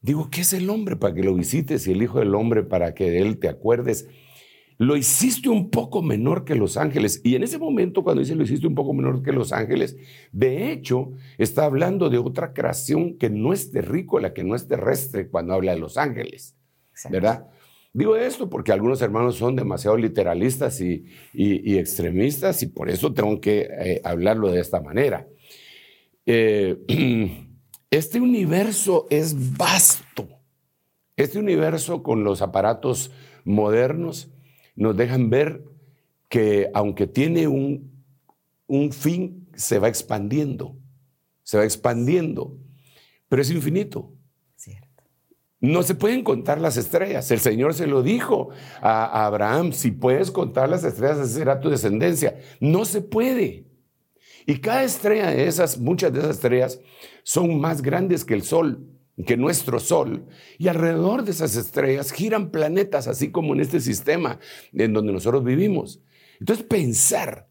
Digo, 0.01 0.29
¿qué 0.31 0.41
es 0.41 0.51
el 0.51 0.67
hombre 0.71 0.95
para 0.95 1.13
que 1.13 1.21
lo 1.21 1.35
visites 1.35 1.85
y 1.85 1.91
el 1.91 2.01
Hijo 2.01 2.17
del 2.19 2.33
Hombre 2.33 2.63
para 2.63 2.95
que 2.95 3.11
de 3.11 3.21
él 3.21 3.37
te 3.37 3.49
acuerdes? 3.49 4.07
Lo 4.79 4.97
hiciste 4.97 5.47
un 5.47 5.69
poco 5.69 6.01
menor 6.01 6.45
que 6.45 6.55
los 6.55 6.75
ángeles. 6.75 7.21
Y 7.23 7.35
en 7.35 7.43
ese 7.43 7.59
momento, 7.59 8.01
cuando 8.01 8.21
dice 8.21 8.33
lo 8.33 8.41
hiciste 8.41 8.65
un 8.65 8.73
poco 8.73 8.93
menor 8.93 9.21
que 9.21 9.31
los 9.31 9.53
ángeles, 9.53 9.95
de 10.31 10.71
hecho, 10.71 11.11
está 11.37 11.65
hablando 11.65 12.09
de 12.09 12.17
otra 12.17 12.53
creación 12.53 13.19
que 13.19 13.29
no 13.29 13.53
es 13.53 13.69
terrícola, 13.69 14.33
que 14.33 14.43
no 14.43 14.55
es 14.55 14.67
terrestre 14.67 15.29
cuando 15.29 15.53
habla 15.53 15.73
de 15.73 15.79
los 15.79 15.97
ángeles. 15.97 16.55
¿Verdad? 17.11 17.45
Digo 17.93 18.15
esto 18.15 18.49
porque 18.49 18.71
algunos 18.71 19.03
hermanos 19.03 19.35
son 19.35 19.55
demasiado 19.55 19.97
literalistas 19.97 20.81
y, 20.81 21.05
extremistas 21.77 22.63
y 22.63 22.67
por 22.67 22.89
eso 22.89 23.13
tengo 23.13 23.39
que 23.39 23.67
eh, 23.69 24.01
hablarlo 24.03 24.49
de 24.49 24.61
esta 24.61 24.81
manera. 24.81 25.27
Eh, 26.31 26.77
este 27.89 28.21
universo 28.21 29.07
es 29.09 29.57
vasto. 29.57 30.29
Este 31.15 31.39
universo 31.39 32.03
con 32.03 32.23
los 32.23 32.43
aparatos 32.43 33.09
modernos 33.45 34.29
nos 34.75 34.95
dejan 34.95 35.31
ver 35.31 35.63
que 36.27 36.69
aunque 36.75 37.07
tiene 37.07 37.47
un, 37.47 38.05
un 38.67 38.91
fin, 38.91 39.49
se 39.55 39.79
va 39.79 39.87
expandiendo, 39.87 40.77
se 41.41 41.57
va 41.57 41.63
expandiendo, 41.63 42.59
pero 43.27 43.41
es 43.41 43.49
infinito. 43.49 44.13
No 45.61 45.81
se 45.81 45.95
pueden 45.95 46.23
contar 46.23 46.61
las 46.61 46.77
estrellas. 46.77 47.31
El 47.31 47.39
Señor 47.39 47.73
se 47.73 47.87
lo 47.87 48.03
dijo 48.03 48.49
a 48.81 49.25
Abraham, 49.25 49.73
si 49.73 49.91
puedes 49.91 50.29
contar 50.29 50.69
las 50.69 50.83
estrellas, 50.83 51.17
esa 51.17 51.39
será 51.39 51.59
tu 51.59 51.69
descendencia. 51.69 52.39
No 52.61 52.85
se 52.85 53.01
puede. 53.01 53.68
Y 54.49 54.61
cada 54.61 54.83
estrella 54.83 55.29
de 55.29 55.47
esas, 55.47 55.77
muchas 55.77 56.11
de 56.11 56.21
esas 56.21 56.37
estrellas, 56.37 56.81
son 57.21 57.61
más 57.61 57.83
grandes 57.83 58.25
que 58.25 58.33
el 58.33 58.41
Sol, 58.41 58.83
que 59.27 59.37
nuestro 59.37 59.79
Sol. 59.79 60.25
Y 60.57 60.69
alrededor 60.69 61.23
de 61.23 61.29
esas 61.29 61.55
estrellas 61.55 62.11
giran 62.11 62.49
planetas, 62.49 63.07
así 63.07 63.29
como 63.29 63.53
en 63.53 63.59
este 63.59 63.79
sistema 63.79 64.39
en 64.73 64.91
donde 64.91 65.13
nosotros 65.13 65.43
vivimos. 65.43 66.01
Entonces, 66.39 66.65
pensar 66.65 67.47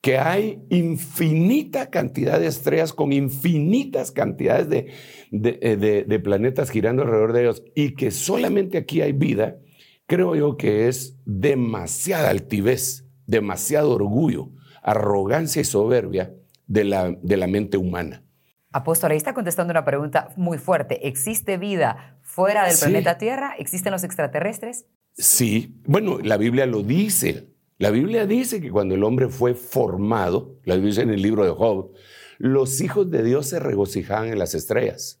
que 0.00 0.18
hay 0.18 0.60
infinita 0.70 1.88
cantidad 1.88 2.40
de 2.40 2.48
estrellas 2.48 2.92
con 2.92 3.12
infinitas 3.12 4.10
cantidades 4.10 4.68
de, 4.68 4.92
eh, 5.30 6.04
de, 6.04 6.18
planetas 6.18 6.70
girando 6.70 7.02
alrededor 7.02 7.32
de 7.32 7.42
ellos 7.42 7.62
y 7.76 7.94
que 7.94 8.10
solamente 8.10 8.76
aquí 8.76 9.02
hay 9.02 9.12
vida, 9.12 9.60
creo 10.06 10.34
yo 10.34 10.56
que 10.56 10.88
es 10.88 11.16
demasiada 11.24 12.28
altivez, 12.28 13.06
demasiado 13.24 13.92
orgullo, 13.92 14.50
arrogancia 14.82 15.62
y 15.62 15.64
soberbia 15.64 16.34
de 16.70 16.84
la, 16.84 17.10
de 17.20 17.36
la 17.36 17.48
mente 17.48 17.76
humana. 17.76 18.22
Apóstol, 18.70 19.10
ahí 19.10 19.16
está 19.16 19.34
contestando 19.34 19.72
una 19.72 19.84
pregunta 19.84 20.28
muy 20.36 20.56
fuerte. 20.56 21.08
¿Existe 21.08 21.58
vida 21.58 22.20
fuera 22.22 22.64
del 22.66 22.78
planeta 22.78 23.18
Tierra? 23.18 23.54
¿Existen 23.58 23.90
los 23.90 24.04
extraterrestres? 24.04 24.86
Sí, 25.16 25.80
bueno, 25.84 26.20
la 26.22 26.36
Biblia 26.36 26.66
lo 26.66 26.84
dice. 26.84 27.48
La 27.78 27.90
Biblia 27.90 28.24
dice 28.24 28.60
que 28.60 28.70
cuando 28.70 28.94
el 28.94 29.02
hombre 29.02 29.28
fue 29.28 29.54
formado, 29.54 30.60
la 30.64 30.76
dice 30.76 31.02
en 31.02 31.10
el 31.10 31.20
libro 31.20 31.44
de 31.44 31.50
Job, 31.50 31.92
los 32.38 32.80
hijos 32.80 33.10
de 33.10 33.24
Dios 33.24 33.48
se 33.48 33.58
regocijaban 33.58 34.28
en 34.28 34.38
las 34.38 34.54
estrellas. 34.54 35.20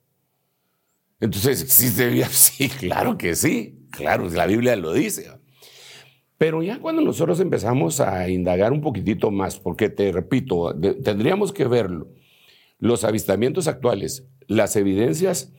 Entonces, 1.18 1.62
¿existe 1.62 2.08
vida? 2.08 2.28
Sí, 2.30 2.68
claro 2.68 3.18
que 3.18 3.34
sí. 3.34 3.88
Claro, 3.90 4.28
la 4.28 4.46
Biblia 4.46 4.76
lo 4.76 4.92
dice. 4.92 5.28
Pero 6.40 6.62
ya 6.62 6.80
cuando 6.80 7.02
nosotros 7.02 7.38
empezamos 7.40 8.00
a 8.00 8.26
indagar 8.30 8.72
un 8.72 8.80
poquitito 8.80 9.30
más, 9.30 9.58
porque 9.58 9.90
te 9.90 10.10
repito, 10.10 10.74
tendríamos 11.04 11.52
que 11.52 11.66
verlo, 11.66 12.08
los 12.78 13.04
avistamientos 13.04 13.68
actuales, 13.68 14.26
las 14.46 14.74
evidencias 14.76 15.52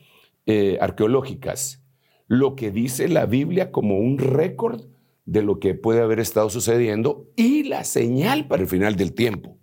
eh, 0.44 0.78
arqueológicas, 0.80 1.84
lo 2.26 2.56
que 2.56 2.72
dice 2.72 3.06
la 3.06 3.26
Biblia 3.26 3.70
como 3.70 3.96
un 3.96 4.18
récord 4.18 4.86
de 5.24 5.42
lo 5.42 5.60
que 5.60 5.74
puede 5.74 6.02
haber 6.02 6.18
estado 6.18 6.50
sucediendo 6.50 7.28
y 7.36 7.62
la 7.62 7.84
señal 7.84 8.48
para 8.48 8.62
el 8.62 8.68
final 8.68 8.96
del 8.96 9.14
tiempo. 9.14 9.58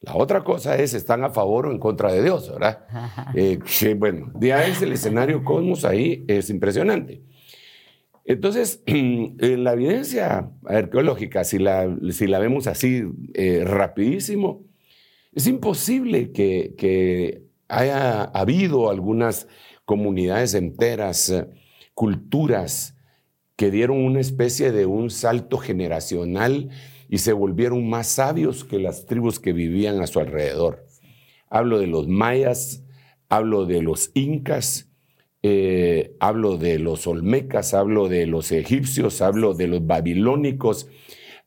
La 0.00 0.16
otra 0.16 0.42
cosa 0.42 0.76
es, 0.78 0.94
¿están 0.94 1.22
a 1.22 1.30
favor 1.30 1.66
o 1.66 1.70
en 1.70 1.78
contra 1.78 2.12
de 2.12 2.24
Dios? 2.24 2.50
¿verdad? 2.50 2.86
Eh, 3.36 3.60
bueno, 3.96 4.32
ya 4.40 4.66
es 4.66 4.82
el 4.82 4.90
escenario 4.90 5.44
cosmos 5.44 5.84
ahí, 5.84 6.24
es 6.26 6.50
impresionante. 6.50 7.22
Entonces, 8.30 8.80
en 8.86 9.34
la 9.64 9.72
evidencia 9.72 10.52
arqueológica, 10.64 11.42
si 11.42 11.58
la, 11.58 11.92
si 12.12 12.28
la 12.28 12.38
vemos 12.38 12.68
así 12.68 13.02
eh, 13.34 13.64
rapidísimo, 13.64 14.68
es 15.32 15.48
imposible 15.48 16.30
que, 16.30 16.76
que, 16.78 17.42
haya 17.66 18.22
habido 18.22 18.88
algunas 18.90 19.48
comunidades 19.84 20.54
enteras, 20.54 21.28
eh, 21.30 21.46
culturas, 21.94 22.96
que 23.56 23.72
dieron 23.72 23.98
una 23.98 24.20
especie 24.20 24.70
de 24.70 24.86
un 24.86 25.10
salto 25.10 25.58
generacional 25.58 26.70
y 27.08 27.18
se 27.18 27.32
volvieron 27.32 27.88
más 27.88 28.06
sabios 28.06 28.64
que 28.64 28.78
las 28.78 29.06
tribus 29.06 29.40
que 29.40 29.52
vivían 29.52 30.00
a 30.00 30.06
su 30.06 30.20
alrededor. 30.20 30.86
Hablo 31.48 31.80
de 31.80 31.88
los 31.88 32.06
mayas, 32.06 32.84
hablo 33.28 33.66
de 33.66 33.82
los 33.82 34.12
incas, 34.14 34.89
eh, 35.42 36.16
hablo 36.20 36.58
de 36.58 36.78
los 36.78 37.06
olmecas, 37.06 37.72
hablo 37.72 38.08
de 38.08 38.26
los 38.26 38.52
egipcios, 38.52 39.22
hablo 39.22 39.54
de 39.54 39.68
los 39.68 39.86
babilónicos, 39.86 40.88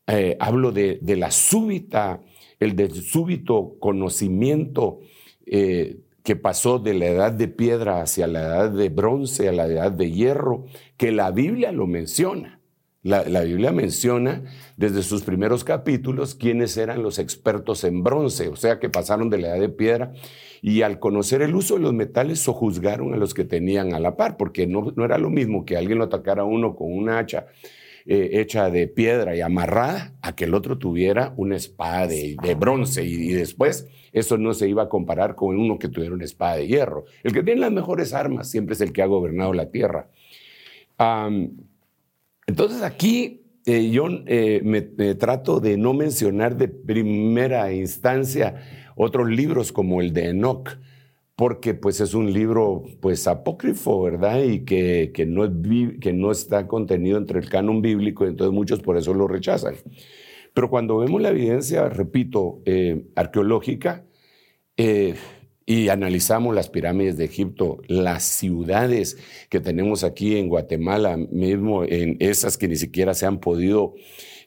eh, 0.07 0.35
hablo 0.39 0.71
de, 0.71 0.99
la 1.03 1.29
súbita, 1.29 2.21
el 2.59 2.75
de 2.75 2.89
súbito 2.89 3.75
conocimiento 3.79 5.01
eh, 5.45 5.97
que 6.23 6.35
pasó 6.35 6.79
de 6.79 6.95
la 6.95 7.05
edad 7.05 7.31
de 7.33 7.47
piedra 7.47 8.01
hacia 8.01 8.27
la 8.27 8.41
edad 8.41 8.71
de 8.71 8.89
bronce, 8.89 9.49
a 9.49 9.51
la 9.51 9.65
edad 9.67 9.91
de 9.91 10.11
hierro, 10.11 10.65
que 10.97 11.11
la 11.11 11.31
Biblia 11.31 11.71
lo 11.71 11.85
menciona. 11.85 12.62
La, 13.03 13.41
Biblia 13.41 13.73
menciona 13.73 14.43
desde 14.77 15.03
sus 15.03 15.23
primeros 15.23 15.65
capítulos 15.65 16.35
quiénes 16.35 16.77
eran 16.77 17.03
los 17.03 17.19
expertos 17.19 17.83
en 17.83 18.01
bronce, 18.01 18.47
o 18.47 18.55
sea 18.55 18.79
que 18.79 18.89
pasaron 18.89 19.29
de 19.29 19.39
la 19.39 19.49
edad 19.49 19.59
de 19.59 19.69
piedra 19.69 20.13
y 20.61 20.83
al 20.83 20.99
conocer 20.99 21.41
el 21.41 21.53
uso 21.53 21.75
de 21.75 21.81
los 21.81 21.93
metales 21.93 22.39
sojuzgaron 22.39 23.13
a 23.13 23.17
los 23.17 23.33
que 23.33 23.43
tenían 23.43 23.93
a 23.93 23.99
la 23.99 24.15
par, 24.15 24.37
porque 24.37 24.67
no, 24.67 24.93
no 24.95 25.03
era 25.03 25.17
lo 25.17 25.29
mismo 25.29 25.65
que 25.65 25.75
alguien 25.75 25.97
lo 25.97 26.05
atacara 26.05 26.43
a 26.43 26.45
uno 26.45 26.77
con 26.77 26.93
una 26.93 27.19
hacha 27.19 27.47
eh, 28.05 28.41
hecha 28.41 28.69
de 28.69 28.89
piedra 28.89 29.33
y 29.33 29.39
amarrada 29.39 30.13
a 30.21 30.35
que 30.35 30.43
el 30.43 30.53
otro 30.53 30.77
tuviera 30.77 31.33
una 31.37 31.55
espada 31.55 32.05
de, 32.05 32.55
bronce 32.59 33.05
y, 33.05 33.31
después 33.31 33.87
eso 34.11 34.37
no 34.37 34.53
se 34.53 34.67
iba 34.67 34.83
a 34.83 34.89
comparar 34.89 35.35
con 35.35 35.57
uno 35.57 35.79
que 35.79 35.87
tuviera 35.87 36.13
una 36.13 36.25
espada 36.25 36.57
de 36.57 36.67
hierro. 36.67 37.05
El 37.23 37.31
que 37.31 37.43
tiene 37.43 37.61
las 37.61 37.71
mejores 37.71 38.13
armas 38.13 38.49
siempre 38.49 38.73
es 38.73 38.81
el 38.81 38.91
que 38.91 39.03
ha 39.03 39.05
gobernado 39.05 39.53
la 39.53 39.71
tierra. 39.71 40.09
Entonces 42.47 42.81
aquí 42.81 43.43
eh, 43.65 43.89
yo 43.91 44.07
eh, 44.27 44.61
me, 44.63 44.81
trato 45.15 45.61
de 45.61 45.77
no 45.77 45.93
mencionar 45.93 46.57
de 46.57 46.67
primera 46.67 47.71
instancia 47.71 48.61
otros 48.95 49.29
libros 49.29 49.71
como 49.71 50.01
el 50.01 50.11
de 50.13 50.29
Enoch, 50.29 50.77
porque 51.35 51.73
pues 51.73 52.01
es 52.01 52.13
un 52.13 52.33
libro 52.33 52.83
pues 53.01 53.25
apócrifo, 53.25 54.03
¿verdad? 54.03 54.43
Y 54.43 54.65
que, 54.65 55.11
que, 55.13 55.25
no, 55.25 55.45
es, 55.45 55.51
que 56.01 56.11
no 56.13 56.31
está 56.31 56.67
contenido 56.67 57.17
entre 57.17 57.39
el 57.39 57.49
canon 57.49 57.81
bíblico, 57.81 58.25
entonces 58.25 58.53
muchos 58.53 58.81
por 58.81 58.97
eso 58.97 59.13
lo 59.13 59.27
rechazan. 59.27 59.75
Pero 60.53 60.69
cuando 60.69 60.97
vemos 60.97 61.21
la 61.21 61.29
evidencia, 61.29 61.87
repito, 61.89 62.61
eh, 62.65 63.07
arqueológica, 63.15 64.05
y 65.65 65.89
analizamos 65.89 66.53
las 66.53 66.69
pirámides 66.69 67.17
de 67.17 67.25
Egipto, 67.25 67.79
las 67.87 68.23
ciudades 68.23 69.17
que 69.49 69.59
tenemos 69.59 70.03
aquí 70.03 70.37
en 70.37 70.49
Guatemala, 70.49 71.17
mismo 71.17 71.83
en 71.83 72.17
esas 72.19 72.57
que 72.57 72.67
ni 72.67 72.75
siquiera 72.75 73.13
se 73.13 73.25
han 73.25 73.39
podido 73.39 73.93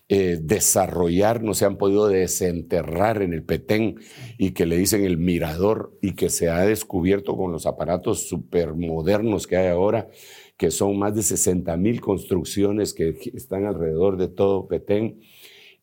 eh, 0.09 0.39
desarrollar, 0.41 1.43
no 1.43 1.53
se 1.53 1.65
han 1.65 1.79
podido 1.79 2.07
desenterrar 2.07 3.23
en 3.23 3.33
el 3.33 3.43
Petén 3.43 3.97
y 4.39 4.53
que 4.53 4.65
le 4.65 4.77
dicen 4.77 5.05
el 5.05 5.19
mirador 5.19 5.99
y 6.01 6.13
que 6.13 6.29
se 6.29 6.49
ha 6.49 6.61
descubierto 6.65 7.37
con 7.37 7.51
los 7.51 7.67
aparatos 7.67 8.29
supermodernos 8.29 9.49
que 9.49 9.57
hay 9.57 9.67
ahora, 9.67 10.09
que 10.57 10.71
son 10.71 10.97
más 10.97 11.17
de 11.17 11.25
60 11.25 11.77
mil 11.77 12.01
construcciones 12.01 12.95
que 12.95 13.19
están 13.35 13.67
alrededor 13.67 14.17
de 14.17 14.29
todo 14.29 14.69
Petén 14.69 15.21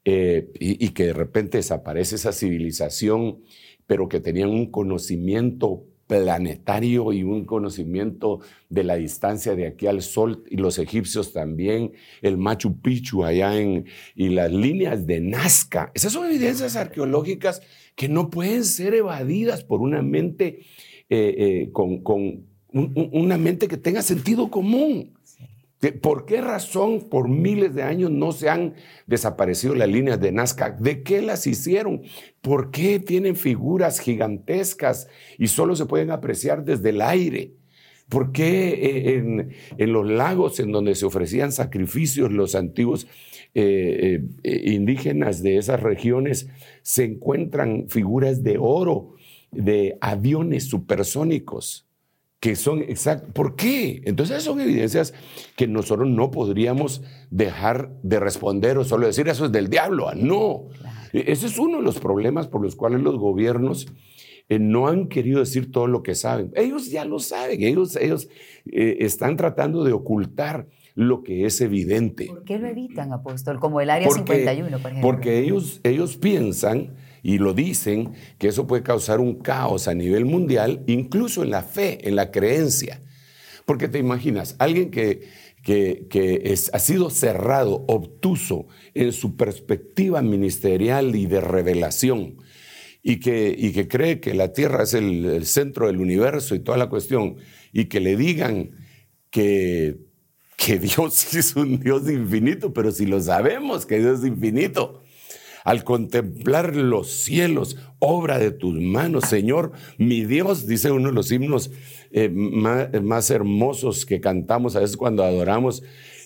eh, 0.05 0.49
y, 0.57 0.85
y 0.85 0.89
que 0.91 1.07
de 1.07 1.13
repente 1.13 1.57
desaparece 1.57 2.15
esa 2.15 2.31
civilización, 2.31 3.41
pero 3.87 4.07
que 4.07 4.19
tenían 4.19 4.49
un 4.49 4.71
conocimiento 4.71 5.85
planetario 6.07 7.13
y 7.13 7.23
un 7.23 7.45
conocimiento 7.45 8.41
de 8.69 8.83
la 8.83 8.95
distancia 8.95 9.55
de 9.55 9.67
aquí 9.67 9.87
al 9.87 10.01
sol 10.01 10.43
y 10.49 10.57
los 10.57 10.77
egipcios 10.77 11.33
también, 11.33 11.93
el 12.21 12.37
Machu 12.37 12.79
Picchu 12.81 13.23
allá 13.23 13.59
en, 13.59 13.85
y 14.15 14.29
las 14.29 14.51
líneas 14.51 15.07
de 15.07 15.21
Nazca. 15.21 15.91
Esas 15.93 16.13
son 16.13 16.25
evidencias 16.25 16.75
arqueológicas 16.75 17.61
que 17.95 18.09
no 18.09 18.29
pueden 18.29 18.63
ser 18.63 18.93
evadidas 18.93 19.63
por 19.63 19.81
una 19.81 20.01
mente 20.01 20.59
eh, 21.09 21.35
eh, 21.37 21.69
con, 21.71 22.01
una 22.73 23.37
mente 23.37 23.67
que 23.67 23.77
tenga 23.77 24.01
sentido 24.01 24.49
común. 24.49 25.13
¿Por 25.91 26.25
qué 26.25 26.41
razón 26.41 27.09
por 27.09 27.27
miles 27.27 27.75
de 27.75 27.83
años 27.83 28.09
no 28.09 28.31
se 28.31 28.49
han 28.49 28.75
desaparecido 29.07 29.75
las 29.75 29.89
líneas 29.89 30.19
de 30.19 30.31
Nazca? 30.31 30.71
¿De 30.71 31.03
qué 31.03 31.21
las 31.21 31.45
hicieron? 31.47 32.03
¿Por 32.41 32.71
qué 32.71 32.99
tienen 32.99 33.35
figuras 33.35 33.99
gigantescas 33.99 35.07
y 35.37 35.47
solo 35.47 35.75
se 35.75 35.85
pueden 35.85 36.11
apreciar 36.11 36.63
desde 36.63 36.89
el 36.89 37.01
aire? 37.01 37.55
¿Por 38.09 38.31
qué 38.31 38.69
eh, 38.69 39.17
en, 39.77 39.93
los 39.93 40.07
lagos 40.07 40.59
en 40.59 40.71
donde 40.71 40.95
se 40.95 41.05
ofrecían 41.05 41.51
sacrificios 41.51 42.31
los 42.31 42.55
antiguos 42.55 43.07
eh, 43.55 44.23
eh, 44.43 44.61
indígenas 44.71 45.41
de 45.41 45.57
esas 45.57 45.81
regiones 45.81 46.47
se 46.81 47.05
encuentran 47.05 47.89
figuras 47.89 48.43
de 48.43 48.57
oro, 48.59 49.15
de 49.51 49.97
aviones 50.01 50.65
supersónicos? 50.65 51.87
Que 52.43 52.57
son 52.57 52.81
exactos. 52.81 53.31
¿Por 53.31 53.55
qué? 53.55 54.01
Entonces 54.03 54.43
son 54.43 54.59
evidencias 54.59 55.13
que 55.55 55.65
nosotros 55.65 56.09
no 56.09 56.29
podríamos 56.29 57.01
dejar 57.31 57.93
de 58.03 58.19
responder 58.19 58.77
o 58.77 58.83
solo 58.83 59.07
decir 59.07 59.29
eso 59.29 59.45
es 59.45 59.53
del 59.53 59.69
diablo. 59.69 60.09
Ah, 60.09 60.13
no. 60.13 60.65
E, 61.13 61.31
ese 61.31 61.45
es 61.45 61.57
uno 61.57 61.77
de 61.77 61.83
los 61.83 61.99
problemas 61.99 62.49
por 62.49 62.61
los 62.61 62.75
cuales 62.75 62.99
los 62.99 63.17
gobiernos 63.17 63.87
eh, 64.49 64.59
no 64.59 64.89
han 64.89 65.07
querido 65.07 65.39
decir 65.39 65.71
todo 65.71 65.87
lo 65.87 66.03
que 66.03 66.15
saben. 66.15 66.51
Ellos 66.55 66.91
ya 66.91 67.05
lo 67.05 67.19
saben, 67.19 67.63
ellos, 67.63 67.95
ellos 67.95 68.27
eh, 68.65 68.97
están 68.99 69.37
tratando 69.37 69.85
de 69.85 69.93
ocultar 69.93 70.67
lo 70.95 71.23
que 71.23 71.45
es 71.45 71.61
evidente. 71.61 72.25
¿Por 72.25 72.43
qué 72.43 72.59
lo 72.59 72.67
evitan, 72.67 73.13
apóstol? 73.13 73.61
Como 73.61 73.79
el 73.79 73.89
Área 73.89 74.09
51, 74.09 74.79
por 74.79 74.91
ejemplo. 74.91 75.01
Porque 75.01 75.39
ellos, 75.39 75.79
ellos 75.85 76.17
piensan 76.17 76.93
y 77.23 77.37
lo 77.37 77.53
dicen, 77.53 78.11
que 78.37 78.49
eso 78.49 78.67
puede 78.67 78.83
causar 78.83 79.21
un 79.21 79.35
caos 79.35 79.87
a 79.87 79.93
nivel 79.93 80.25
mundial, 80.25 80.83
incluso 80.87 81.41
en 81.41 81.51
la 81.51 81.63
fe, 81.63 82.07
en 82.07 82.17
la 82.17 82.31
creencia. 82.31 83.01
Porque 83.65 83.87
te 83.87 83.97
imaginas, 83.97 84.57
alguien 84.59 84.91
que, 84.91 85.21
que, 85.63 86.41
es, 86.43 86.69
ha 86.73 86.79
sido 86.79 87.09
cerrado, 87.09 87.85
obtuso 87.87 88.67
en 88.93 89.13
su 89.13 89.37
perspectiva 89.37 90.21
ministerial 90.21 91.15
y 91.15 91.25
de 91.25 91.39
revelación, 91.39 92.35
y 93.01 93.21
que, 93.21 93.55
y 93.57 93.71
que 93.71 93.87
cree 93.87 94.19
que 94.19 94.33
la 94.33 94.51
Tierra 94.51 94.83
es 94.83 94.93
el, 94.93 95.25
el 95.25 95.45
centro 95.45 95.87
del 95.87 96.01
universo 96.01 96.55
y 96.55 96.59
toda 96.59 96.77
la 96.77 96.89
cuestión, 96.89 97.37
y 97.71 97.85
que 97.85 98.01
le 98.01 98.17
digan 98.17 98.71
que, 99.29 99.97
que 100.57 100.77
Dios 100.79 101.33
es 101.35 101.55
un 101.55 101.79
Dios 101.79 102.09
infinito, 102.09 102.73
pero 102.73 102.91
si 102.91 103.05
lo 103.05 103.21
sabemos 103.21 103.85
que 103.85 103.99
Dios 103.99 104.19
es 104.19 104.25
infinito, 104.25 105.02
al 105.63 105.83
contemplar 105.83 106.75
los 106.75 107.09
cielos, 107.09 107.77
obra 107.99 108.37
de 108.37 108.51
tus 108.51 108.79
manos, 108.79 109.25
Señor, 109.25 109.71
mi 109.97 110.25
Dios, 110.25 110.67
dice 110.67 110.91
uno 110.91 111.09
de 111.09 111.13
los 111.13 111.31
himnos 111.31 111.71
eh, 112.11 112.29
más, 112.29 113.31
hermosos 113.31 114.05
que 114.05 114.19
cantamos 114.19 114.75
a 114.75 114.81
veces 114.81 114.97
cuando 114.97 115.23
adoramos, 115.23 115.83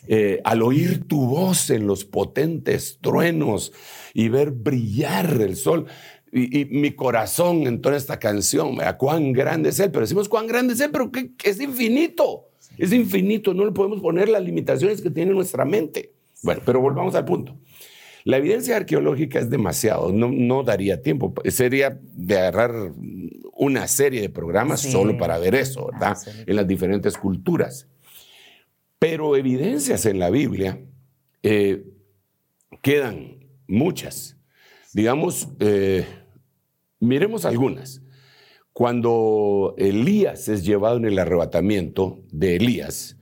eh, 0.08 0.42
al 0.44 0.62
oír 0.62 1.08
tu 1.08 1.28
voz 1.28 1.70
en 1.70 1.86
los 1.86 2.06
potentes 2.06 2.98
truenos 3.02 3.74
y 4.14 4.30
ver 4.30 4.52
brillar 4.52 5.42
el 5.42 5.56
sol. 5.56 5.86
Y, 6.32 6.66
mi 6.66 6.92
corazón 6.92 7.68
en 7.68 7.82
toda 7.82 7.96
esta 7.96 8.20
canción, 8.20 8.78
cuán 8.98 9.32
grande 9.32 9.70
es 9.70 9.80
Él, 9.80 9.92
pero 9.92 10.02
decimos 10.02 10.28
cuán 10.28 10.46
grande 10.46 10.74
es 10.74 10.82
Él, 10.82 10.92
pero 10.92 11.10
es 11.44 11.62
infinito, 11.62 12.50
es 12.78 12.92
infinito, 12.92 13.54
no 13.54 13.66
le 13.66 13.72
podemos 13.72 14.02
poner 14.02 14.28
las 14.28 14.44
limitaciones 14.44 15.02
que 15.02 15.10
tiene 15.10 15.32
nuestra 15.32 15.64
mente. 15.64 16.12
Bueno, 16.44 16.62
pero 16.66 16.82
volvamos 16.82 17.16
al 17.16 17.26
punto. 17.26 17.58
La 18.28 18.36
evidencia 18.36 18.76
arqueológica 18.76 19.40
es 19.40 19.50
demasiado, 19.50 20.12
no, 20.12 20.62
daría 20.62 21.02
tiempo. 21.02 21.34
Sería 21.46 21.98
de 22.02 22.38
agarrar 22.38 22.92
una 23.54 23.88
serie 23.88 24.20
de 24.20 24.28
programas 24.28 24.82
solo 24.82 25.18
para 25.18 25.38
ver 25.38 25.56
eso, 25.56 25.88
¿verdad? 25.94 26.18
En 26.46 26.58
las 26.58 26.68
diferentes 26.68 27.18
culturas. 27.18 27.88
Pero 29.00 29.38
evidencias 29.38 30.06
en 30.06 30.20
la 30.20 30.30
Biblia 30.30 30.78
eh, 31.42 31.86
quedan 32.82 33.46
muchas. 33.66 34.36
Digamos, 34.92 35.48
eh, 35.62 36.06
miremos 37.00 37.46
algunas. 37.46 38.02
Cuando 38.74 39.74
Elías 39.78 40.50
es 40.50 40.66
llevado 40.66 40.98
en 40.98 41.06
el 41.06 41.18
arrebatamiento 41.18 42.20
de 42.34 42.58
Elías, 42.58 43.17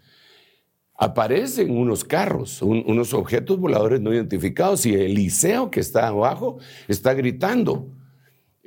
aparecen 0.98 1.78
unos 1.78 2.04
carros, 2.04 2.62
unos 2.62 3.14
objetos 3.14 3.60
voladores 3.60 4.00
no 4.02 4.14
identificados 4.14 4.86
y 4.86 4.94
Eliseo 4.96 5.70
que 5.70 5.80
está 5.80 6.08
abajo 6.08 6.58
está 6.88 7.14
gritando. 7.14 7.90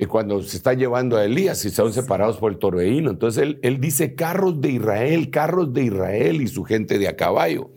Y 0.00 0.04
cuando 0.06 0.40
se 0.42 0.56
está 0.56 0.74
llevando 0.74 1.16
a 1.16 1.24
Elías 1.24 1.64
y 1.64 1.70
son 1.70 1.92
separados 1.92 2.36
por 2.36 2.52
el 2.52 2.58
torbellino, 2.58 3.10
entonces 3.10 3.42
él, 3.42 3.58
él 3.62 3.80
dice 3.80 4.14
carros 4.14 4.60
de 4.60 4.70
Israel, 4.70 5.30
carros 5.30 5.72
de 5.72 5.84
Israel 5.84 6.40
y 6.40 6.46
su 6.46 6.62
gente 6.62 6.98
de 6.98 7.08
a 7.08 7.16
caballo. 7.16 7.72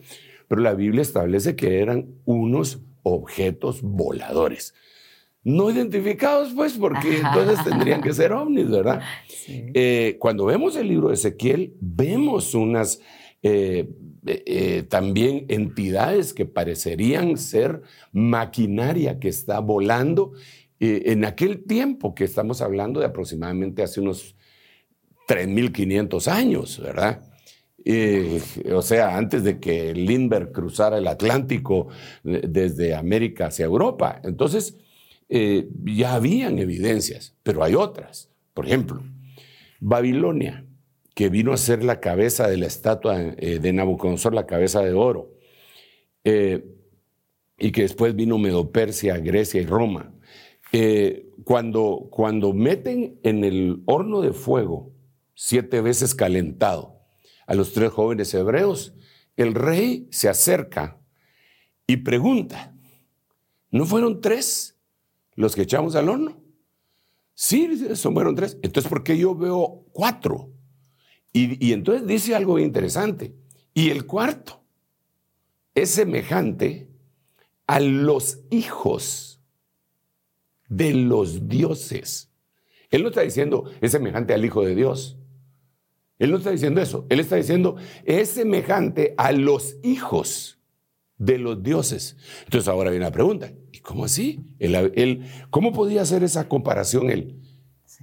Pero 0.46 0.62
la 0.62 0.74
Biblia 0.74 1.02
establece 1.02 1.56
que 1.56 1.80
eran 1.80 2.14
unos 2.24 2.80
objetos 3.02 3.82
voladores. 3.82 4.74
No 5.42 5.70
identificados, 5.70 6.52
pues, 6.54 6.74
porque 6.74 7.16
entonces 7.16 7.64
tendrían 7.64 8.00
que 8.00 8.12
ser 8.12 8.32
ovnis, 8.32 8.70
¿verdad? 8.70 9.00
Eh, 9.48 10.16
cuando 10.20 10.44
vemos 10.44 10.76
el 10.76 10.86
libro 10.86 11.08
de 11.08 11.14
Ezequiel, 11.14 11.74
vemos 11.80 12.54
unas 12.54 13.00
eh, 13.42 13.88
eh, 14.24 14.42
eh, 14.46 14.82
también 14.84 15.46
entidades 15.48 16.32
que 16.32 16.46
parecerían 16.46 17.36
ser 17.36 17.82
maquinaria 18.12 19.18
que 19.18 19.28
está 19.28 19.58
volando 19.60 20.32
en 20.84 21.24
aquel 21.24 21.62
tiempo 21.62 22.12
que 22.12 22.24
estamos 22.24 22.60
hablando 22.60 22.98
de 22.98 23.06
aproximadamente 23.06 23.84
hace 23.84 24.00
unos 24.00 24.34
3.500 25.28 26.26
años, 26.26 26.80
¿verdad? 26.82 27.22
o 28.74 28.82
sea, 28.82 29.16
antes 29.16 29.44
de 29.44 29.60
que 29.60 29.94
Lindbergh 29.94 30.50
cruzara 30.50 30.98
el 30.98 31.06
Atlántico 31.06 31.86
desde 32.24 32.96
América 32.96 33.46
hacia 33.46 33.64
Europa. 33.64 34.20
Entonces, 34.24 34.76
ya 35.28 36.14
habían 36.14 36.58
evidencias, 36.58 37.36
pero 37.44 37.62
hay 37.62 37.76
otras. 37.76 38.28
Por 38.52 38.66
ejemplo, 38.66 39.04
Babilonia 39.78 40.64
que 41.14 41.28
vino 41.28 41.52
a 41.52 41.56
ser 41.56 41.84
la 41.84 42.00
cabeza 42.00 42.48
de 42.48 42.56
la 42.56 42.66
estatua 42.66 43.20
eh, 43.20 43.58
de 43.58 43.72
Nabucodonosor, 43.72 44.34
la 44.34 44.46
cabeza 44.46 44.80
de 44.80 44.92
oro, 44.92 45.34
eh, 46.24 46.64
y 47.58 47.72
que 47.72 47.82
después 47.82 48.14
vino 48.14 48.38
Medopersia, 48.38 49.18
Grecia 49.18 49.60
y 49.60 49.66
Roma. 49.66 50.14
Eh, 50.72 51.28
cuando, 51.44 52.08
cuando 52.10 52.52
meten 52.52 53.20
en 53.22 53.44
el 53.44 53.82
horno 53.86 54.22
de 54.22 54.32
fuego, 54.32 54.92
siete 55.34 55.80
veces 55.80 56.14
calentado, 56.14 57.00
a 57.46 57.54
los 57.54 57.72
tres 57.72 57.90
jóvenes 57.90 58.32
hebreos, 58.32 58.94
el 59.36 59.54
rey 59.54 60.08
se 60.10 60.28
acerca 60.28 60.98
y 61.86 61.98
pregunta, 61.98 62.74
¿no 63.70 63.84
fueron 63.84 64.20
tres 64.20 64.78
los 65.34 65.54
que 65.54 65.62
echamos 65.62 65.94
al 65.94 66.08
horno? 66.08 66.40
Sí, 67.34 67.68
fueron 67.96 68.34
tres. 68.34 68.58
Entonces, 68.62 68.88
¿por 68.88 69.02
qué 69.02 69.18
yo 69.18 69.34
veo 69.34 69.84
cuatro? 69.92 70.51
Y, 71.32 71.72
entonces 71.72 72.06
dice 72.06 72.34
algo 72.34 72.58
interesante. 72.58 73.34
Y 73.72 73.90
el 73.90 74.06
cuarto 74.06 74.62
es 75.74 75.90
semejante 75.90 76.88
a 77.66 77.80
los 77.80 78.40
hijos 78.50 79.40
de 80.68 80.92
los 80.92 81.48
dioses. 81.48 82.30
Él 82.90 83.02
no 83.02 83.08
está 83.08 83.22
diciendo 83.22 83.70
es 83.80 83.92
semejante 83.92 84.34
al 84.34 84.44
Hijo 84.44 84.62
de 84.62 84.74
Dios. 84.74 85.16
Él 86.18 86.30
no 86.30 86.36
está 86.36 86.50
diciendo 86.50 86.82
eso. 86.82 87.06
Él 87.08 87.20
está 87.20 87.36
diciendo 87.36 87.76
es 88.04 88.28
semejante 88.28 89.14
a 89.16 89.32
los 89.32 89.76
hijos 89.82 90.58
de 91.16 91.38
los 91.38 91.62
dioses. 91.62 92.16
Entonces 92.44 92.68
ahora 92.68 92.90
viene 92.90 93.06
la 93.06 93.12
pregunta. 93.12 93.52
¿Y 93.72 93.78
cómo 93.78 94.04
así? 94.04 94.44
¿Cómo 95.48 95.72
podía 95.72 96.02
hacer 96.02 96.22
esa 96.22 96.46
comparación 96.48 97.10
él? 97.10 97.41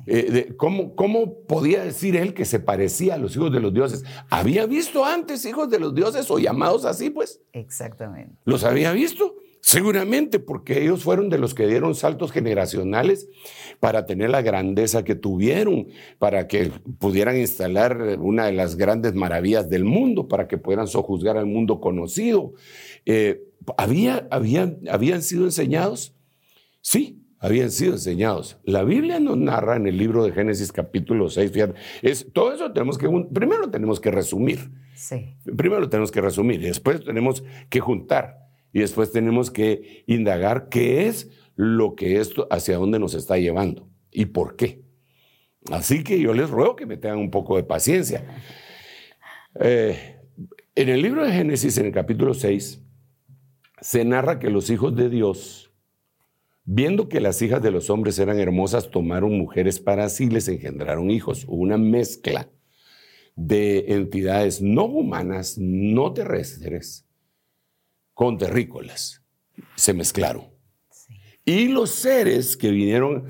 Eh, 0.06 0.54
¿cómo, 0.58 0.96
¿Cómo 0.96 1.42
podía 1.46 1.84
decir 1.84 2.16
él 2.16 2.34
que 2.34 2.46
se 2.46 2.60
parecía 2.60 3.16
a 3.16 3.18
los 3.18 3.36
hijos 3.36 3.52
de 3.52 3.60
los 3.60 3.74
dioses? 3.74 4.04
¿Había 4.30 4.66
visto 4.66 5.06
antes 5.06 5.46
hijos 5.46 5.70
de 5.70 5.80
los 5.80 5.94
dioses 5.94 6.30
o 6.32 6.40
llamados 6.40 6.86
así, 6.86 7.10
pues? 7.10 7.42
Exactamente. 7.54 8.36
¿Los 8.46 8.64
había 8.64 8.92
visto? 8.92 9.36
Seguramente 9.62 10.40
porque 10.40 10.82
ellos 10.82 11.04
fueron 11.04 11.30
de 11.30 11.38
los 11.38 11.54
que 11.54 11.68
dieron 11.68 11.94
saltos 11.94 12.32
generacionales 12.32 13.28
para 13.80 14.06
tener 14.06 14.30
la 14.30 14.42
grandeza 14.42 15.04
que 15.04 15.16
tuvieron, 15.16 15.90
para 16.18 16.48
que 16.48 16.72
pudieran 16.98 17.38
instalar 17.38 18.18
una 18.20 18.46
de 18.46 18.54
las 18.54 18.78
grandes 18.78 19.16
maravillas 19.16 19.70
del 19.70 19.84
mundo, 19.84 20.30
para 20.30 20.48
que 20.48 20.58
pudieran 20.58 20.88
sojuzgar 20.88 21.38
al 21.38 21.46
mundo 21.46 21.82
conocido. 21.82 22.54
Eh, 23.06 23.44
¿había, 23.78 24.28
¿Habían 24.32 25.22
sido 25.22 25.44
enseñados? 25.44 26.16
Sí, 26.82 27.19
habían 27.40 27.72
sido 27.72 27.94
enseñados. 27.94 28.60
La 28.64 28.84
Biblia 28.84 29.20
nos 29.20 29.38
narra 29.38 29.78
en 29.78 29.88
el 29.88 29.98
libro 29.98 30.24
de 30.24 30.32
Génesis 30.32 30.72
capítulo 30.72 31.30
6, 31.30 31.52
fíjate, 31.52 31.80
es, 32.02 32.28
todo 32.34 32.54
eso 32.54 32.72
tenemos 32.72 32.98
que, 32.98 33.08
primero 33.34 33.70
tenemos 33.70 34.00
que 34.00 34.12
resumir. 34.12 34.70
Sí. 34.96 35.38
Primero 35.58 35.82
lo 35.82 35.90
tenemos 35.90 36.12
que 36.12 36.22
resumir 36.22 36.62
y 36.62 36.68
después 36.68 37.04
tenemos 37.04 37.44
que 37.70 37.80
juntar 37.80 38.38
y 38.74 38.80
después 38.80 39.12
tenemos 39.12 39.50
que 39.50 40.04
indagar 40.06 40.70
qué 40.70 41.08
es 41.08 41.30
lo 41.56 41.96
que 41.96 42.20
esto, 42.20 42.48
hacia 42.52 42.78
dónde 42.78 43.00
nos 43.00 43.14
está 43.14 43.38
llevando 43.38 43.90
y 44.12 44.26
por 44.26 44.56
qué. 44.56 44.84
Así 45.72 46.04
que 46.04 46.20
yo 46.20 46.34
les 46.34 46.50
ruego 46.50 46.76
que 46.76 46.86
me 46.86 46.98
tengan 46.98 47.20
un 47.20 47.32
poco 47.32 47.56
de 47.58 47.64
paciencia. 47.64 48.26
Eh, 49.60 50.16
En 50.76 50.88
el 50.88 51.02
libro 51.02 51.26
de 51.26 51.34
Génesis, 51.34 51.78
en 51.78 51.88
el 51.88 51.92
capítulo 51.92 52.34
6, 52.34 52.82
se 53.82 54.06
narra 54.06 54.40
que 54.40 54.50
los 54.50 54.70
hijos 54.70 54.96
de 54.96 55.10
Dios, 55.10 55.69
viendo 56.72 57.10
que 57.10 57.20
las 57.20 57.42
hijas 57.42 57.64
de 57.64 57.72
los 57.72 57.90
hombres 57.90 58.20
eran 58.20 58.40
hermosas, 58.40 58.92
tomaron 58.92 59.36
mujeres 59.36 59.80
para 59.80 60.08
sí 60.08 60.26
y 60.26 60.30
les 60.30 60.48
engendraron 60.48 61.10
hijos. 61.10 61.46
Una 61.48 61.80
mezcla 61.80 62.48
de 63.36 63.86
entidades 63.94 64.62
no 64.62 64.86
humanas, 64.86 65.58
no 65.58 66.14
terrestres, 66.14 67.08
con 68.14 68.38
terrícolas. 68.38 69.24
Se 69.76 69.96
mezclaron. 69.96 70.44
Y 71.44 71.70
los 71.70 71.90
seres 71.90 72.56
que 72.56 72.70
vinieron 72.70 73.26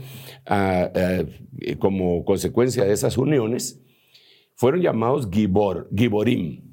como 1.80 2.25
consecuencia 2.25 2.84
de 2.84 2.91
esas 2.91 3.17
uniones 3.17 3.80
fueron 4.56 4.82
llamados 4.82 5.30
Gibor, 5.32 5.89
Giborim. 5.95 6.68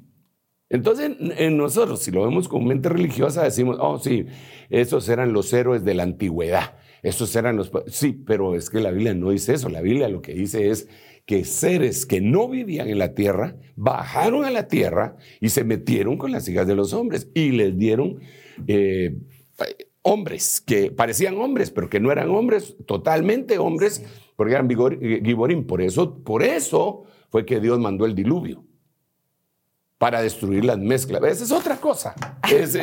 Entonces, 0.69 1.15
en 1.19 1.57
nosotros, 1.57 2.01
si 2.01 2.11
lo 2.11 2.25
vemos 2.25 2.49
con 2.49 2.65
mente 2.65 2.89
religiosa, 2.89 3.43
decimos, 3.43 3.77
oh, 3.79 3.99
sí, 3.99 4.25
esos 4.69 5.07
eran 5.07 5.31
los 5.31 5.53
héroes 5.53 5.85
de 5.85 5.93
la 5.93 6.03
antigüedad. 6.03 6.75
Esos 7.03 7.33
eran 7.35 7.55
los... 7.55 7.71
Sí, 7.87 8.11
pero 8.11 8.53
es 8.53 8.69
que 8.69 8.81
la 8.81 8.91
Biblia 8.91 9.13
no 9.13 9.29
dice 9.29 9.53
eso. 9.53 9.69
La 9.69 9.81
Biblia 9.81 10.09
lo 10.09 10.21
que 10.21 10.33
dice 10.33 10.69
es 10.69 10.89
que 11.25 11.45
seres 11.45 12.05
que 12.05 12.19
no 12.19 12.49
vivían 12.49 12.89
en 12.89 12.99
la 12.99 13.13
tierra 13.13 13.55
bajaron 13.75 14.43
a 14.43 14.51
la 14.51 14.67
tierra 14.67 15.15
y 15.39 15.49
se 15.49 15.63
metieron 15.63 16.17
con 16.17 16.31
las 16.31 16.47
hijas 16.49 16.67
de 16.67 16.75
los 16.75 16.93
hombres 16.93 17.29
y 17.33 17.51
les 17.51 17.77
dieron 17.77 18.19
eh, 18.67 19.15
hombres 20.01 20.59
que 20.59 20.91
parecían 20.91 21.37
hombres, 21.37 21.71
pero 21.71 21.89
que 21.89 21.99
no 22.01 22.11
eran 22.11 22.29
hombres, 22.29 22.75
totalmente 22.85 23.57
hombres, 23.57 24.03
porque 24.35 24.53
eran 24.53 24.69
giborim. 24.69 25.65
Por 25.65 25.81
eso, 25.81 26.23
por 26.23 26.43
eso 26.43 27.03
fue 27.29 27.45
que 27.45 27.61
Dios 27.61 27.79
mandó 27.79 28.05
el 28.05 28.15
diluvio 28.15 28.66
para 29.97 30.21
destruir 30.21 30.63
las 30.63 30.77
mezclas. 30.77 31.23
Esa 31.23 31.43
es 31.43 31.51
otra 31.51 31.77
cosa. 31.77 32.13
Es, 32.51 32.77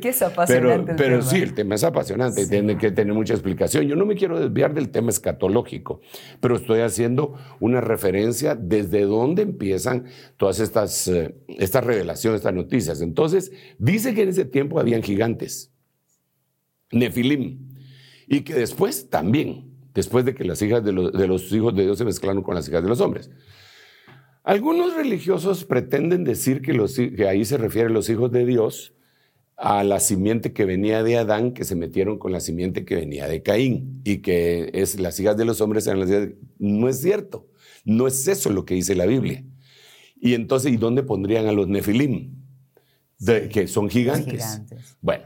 que 0.00 0.08
es 0.10 0.22
apasionante. 0.22 0.94
Pero, 0.94 1.22
sí, 1.22 1.38
el 1.38 1.54
tema 1.54 1.76
es 1.76 1.84
apasionante 1.84 2.42
y 2.42 2.46
tiene 2.46 2.76
que 2.76 2.90
tener 2.90 3.14
mucha 3.14 3.32
explicación. 3.32 3.86
Yo 3.86 3.96
no 3.96 4.04
me 4.04 4.14
quiero 4.14 4.38
desviar 4.38 4.74
del 4.74 4.90
tema 4.90 5.10
escatológico, 5.10 6.02
pero 6.40 6.56
estoy 6.56 6.80
haciendo 6.80 7.34
una 7.58 7.80
referencia 7.80 8.54
desde 8.54 9.02
dónde 9.02 9.42
empiezan 9.42 10.04
todas 10.36 10.60
estas, 10.60 11.08
eh, 11.08 11.34
estas 11.48 11.82
revelaciones, 11.84 12.40
estas 12.40 12.54
noticias. 12.54 13.00
Entonces, 13.00 13.50
dice 13.78 14.14
que 14.14 14.22
en 14.22 14.28
ese 14.28 14.44
tiempo 14.44 14.78
habían 14.78 15.02
gigantes, 15.02 15.72
Nefilim, 16.92 17.74
y 18.26 18.42
que 18.42 18.54
después 18.54 19.08
también, 19.08 19.72
después 19.94 20.26
de 20.26 20.34
que 20.34 20.44
las 20.44 20.60
hijas 20.60 20.84
de 20.84 20.92
los, 20.92 21.12
de 21.12 21.26
los 21.26 21.50
hijos 21.50 21.74
de 21.74 21.84
Dios 21.84 21.96
se 21.96 22.04
mezclaron 22.04 22.42
con 22.42 22.54
las 22.54 22.68
hijas 22.68 22.82
de 22.82 22.88
los 22.88 23.00
hombres. 23.00 23.30
Algunos 24.44 24.94
religiosos 24.94 25.64
pretenden 25.64 26.22
decir 26.22 26.60
que, 26.60 26.74
los, 26.74 26.96
que 26.96 27.26
ahí 27.26 27.46
se 27.46 27.56
refiere 27.56 27.88
los 27.88 28.10
hijos 28.10 28.30
de 28.30 28.44
Dios 28.44 28.94
a 29.56 29.82
la 29.84 30.00
simiente 30.00 30.52
que 30.52 30.66
venía 30.66 31.02
de 31.02 31.16
Adán, 31.16 31.52
que 31.52 31.64
se 31.64 31.74
metieron 31.74 32.18
con 32.18 32.30
la 32.30 32.40
simiente 32.40 32.84
que 32.84 32.96
venía 32.96 33.26
de 33.26 33.42
Caín, 33.42 34.02
y 34.04 34.18
que 34.18 34.70
es 34.74 35.00
las 35.00 35.18
hijas 35.18 35.38
de 35.38 35.46
los 35.46 35.62
hombres 35.62 35.86
eran 35.86 36.00
las 36.00 36.10
hijas 36.10 36.28
No 36.58 36.90
es 36.90 37.00
cierto, 37.00 37.48
no 37.86 38.06
es 38.06 38.28
eso 38.28 38.50
lo 38.50 38.66
que 38.66 38.74
dice 38.74 38.94
la 38.94 39.06
Biblia. 39.06 39.42
Y 40.20 40.34
entonces, 40.34 40.72
¿y 40.72 40.76
dónde 40.76 41.02
pondrían 41.02 41.46
a 41.46 41.52
los 41.52 41.66
nefilim? 41.66 42.34
que 43.50 43.66
son 43.66 43.88
gigantes. 43.88 44.60
Bueno, 45.00 45.24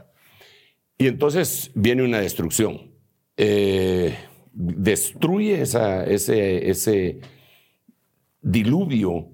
y 0.97 1.07
entonces 1.07 1.71
viene 1.75 2.03
una 2.03 2.21
destrucción. 2.21 2.91
Eh, 3.35 4.15
destruye 4.53 5.61
esa, 5.61 6.05
ese, 6.05 6.69
ese 6.69 7.19
diluvio 8.41 9.29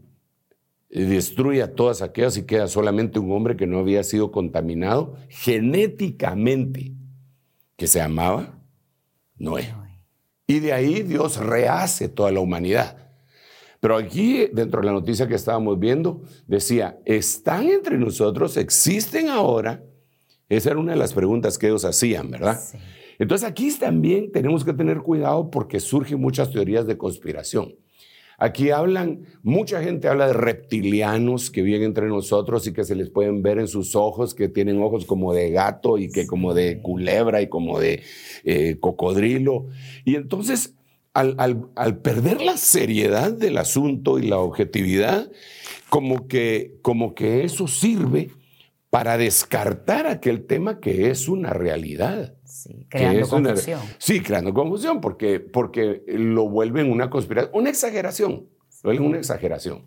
destruye 0.89 1.62
a 1.62 1.74
todas 1.74 2.02
aquellas 2.02 2.38
y 2.38 2.46
queda 2.46 2.68
solamente 2.68 3.20
un 3.20 3.32
hombre 3.32 3.58
que 3.58 3.68
no 3.68 3.80
había 3.80 4.04
sido 4.04 4.32
contaminado 4.32 5.15
genéticamente, 5.30 6.94
que 7.76 7.88
se 7.88 8.00
llamaba 8.00 8.60
Noé. 9.38 9.74
Y 10.48 10.60
de 10.60 10.74
ahí 10.74 11.02
Dios 11.02 11.38
rehace 11.38 12.08
toda 12.08 12.32
la 12.32 12.39
humanidad. 12.39 12.98
Pero 13.80 13.98
aquí, 13.98 14.48
dentro 14.54 14.82
de 14.82 14.88
la 14.88 14.94
noticia 14.94 15.28
que 15.28 15.36
estábamos 15.36 15.80
viendo, 15.80 16.24
decía, 16.48 17.00
¿están 17.06 17.68
entre 17.68 17.98
nosotros? 17.98 18.58
¿Existen 18.58 19.30
ahora? 19.30 19.84
Esa 20.48 20.72
era 20.72 20.80
una 20.80 20.94
de 20.94 20.98
las 20.98 21.13
preguntas 21.13 21.58
que 21.58 21.68
ellos 21.68 21.86
hacían, 21.86 22.32
¿verdad? 22.32 22.60
Entonces 23.20 23.48
aquí 23.48 23.72
también 23.72 24.32
tenemos 24.32 24.63
que 24.63 24.74
tener 24.74 25.00
cuidado 25.00 25.50
porque 25.50 25.80
surgen 25.80 26.20
muchas 26.20 26.52
teorías 26.52 26.88
de 26.88 26.98
conspiración. 26.98 27.76
Aquí 28.38 28.69
hablan, 28.69 29.26
mucha 29.43 29.82
gente 29.82 30.08
habla 30.08 30.28
de 30.28 30.34
reptilianos 30.34 31.50
que 31.50 31.62
viven 31.62 31.84
entre 31.84 32.08
nosotros 32.08 32.67
y 32.67 32.74
que 32.74 32.84
se 32.84 32.95
les 32.95 33.10
pueden 33.10 33.41
ver 33.41 33.60
en 33.60 33.67
sus 33.67 33.95
ojos, 33.95 34.34
que 34.36 34.50
tienen 34.50 34.82
ojos 34.82 35.06
como 35.06 35.34
de 35.34 35.52
gato 35.52 35.98
y 35.98 36.12
que 36.12 36.28
como 36.28 36.54
de 36.54 36.82
culebra 36.82 37.41
y 37.41 37.48
como 37.48 37.80
de 37.80 38.04
eh, 38.43 38.78
cocodrilo. 38.80 39.67
Y 40.04 40.15
entonces, 40.15 40.76
al, 41.13 41.36
al, 41.76 41.98
perder 42.00 42.41
la 42.41 42.58
seriedad 42.58 43.32
del 43.32 43.58
asunto 43.58 44.19
y 44.19 44.28
la 44.28 44.39
objetividad, 44.39 45.32
como 45.89 46.28
que, 46.28 46.78
como 46.82 47.15
que 47.15 47.45
eso 47.45 47.67
sirve 47.67 48.32
para 48.89 49.17
descartar 49.17 50.08
aquel 50.08 50.45
tema 50.45 50.80
que 50.80 51.10
es 51.10 51.30
una 51.30 51.52
realidad. 51.52 52.35
Sí, 52.65 52.88
creando 52.89 53.28
confusión. 53.28 53.80
sí, 53.99 54.21
creando 54.21 54.54
confusión, 54.54 54.99
porque, 54.99 55.39
porque 55.39 56.01
lo 56.08 56.49
vuelven 56.49 56.91
una 56.91 57.12
conspiración, 57.12 57.51
una 57.54 57.69
exageración, 57.69 58.49
lo 58.82 58.89
vuelven 58.89 59.06
una 59.06 59.17
exageración. 59.19 59.84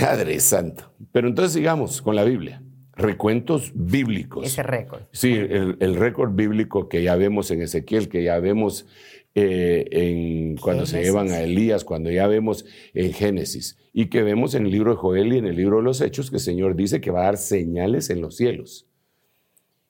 Padre 0.00 0.38
Santo. 0.38 0.92
Pero 1.10 1.28
entonces 1.28 1.54
sigamos 1.54 2.00
con 2.00 2.14
la 2.14 2.24
Biblia. 2.24 2.62
Recuentos 2.92 3.72
bíblicos. 3.74 4.46
Ese 4.46 4.62
récord. 4.62 5.02
Sí, 5.12 5.32
el, 5.34 5.96
récord 5.96 6.34
bíblico 6.34 6.88
que 6.88 7.02
ya 7.02 7.16
vemos 7.16 7.50
en 7.50 7.62
Ezequiel, 7.62 8.08
que 8.08 8.22
ya 8.22 8.38
vemos 8.38 8.86
eh, 9.34 9.86
en, 9.90 10.56
cuando 10.56 10.86
se 10.86 11.02
llevan 11.02 11.30
a 11.30 11.40
Elías, 11.40 11.84
cuando 11.84 12.10
ya 12.10 12.26
vemos 12.26 12.64
en 12.94 13.12
Génesis, 13.12 13.76
y 13.92 14.06
que 14.06 14.22
vemos 14.22 14.54
en 14.54 14.64
el 14.66 14.72
libro 14.72 14.92
de 14.92 14.96
Joel 14.96 15.32
y 15.34 15.38
en 15.38 15.46
el 15.46 15.56
libro 15.56 15.78
de 15.78 15.82
los 15.82 16.00
Hechos, 16.00 16.30
que 16.30 16.36
el 16.36 16.42
Señor 16.42 16.74
dice 16.74 17.02
que 17.02 17.10
va 17.10 17.22
a 17.22 17.24
dar 17.24 17.36
señales 17.36 18.08
en 18.08 18.22
los 18.22 18.36
cielos. 18.36 18.85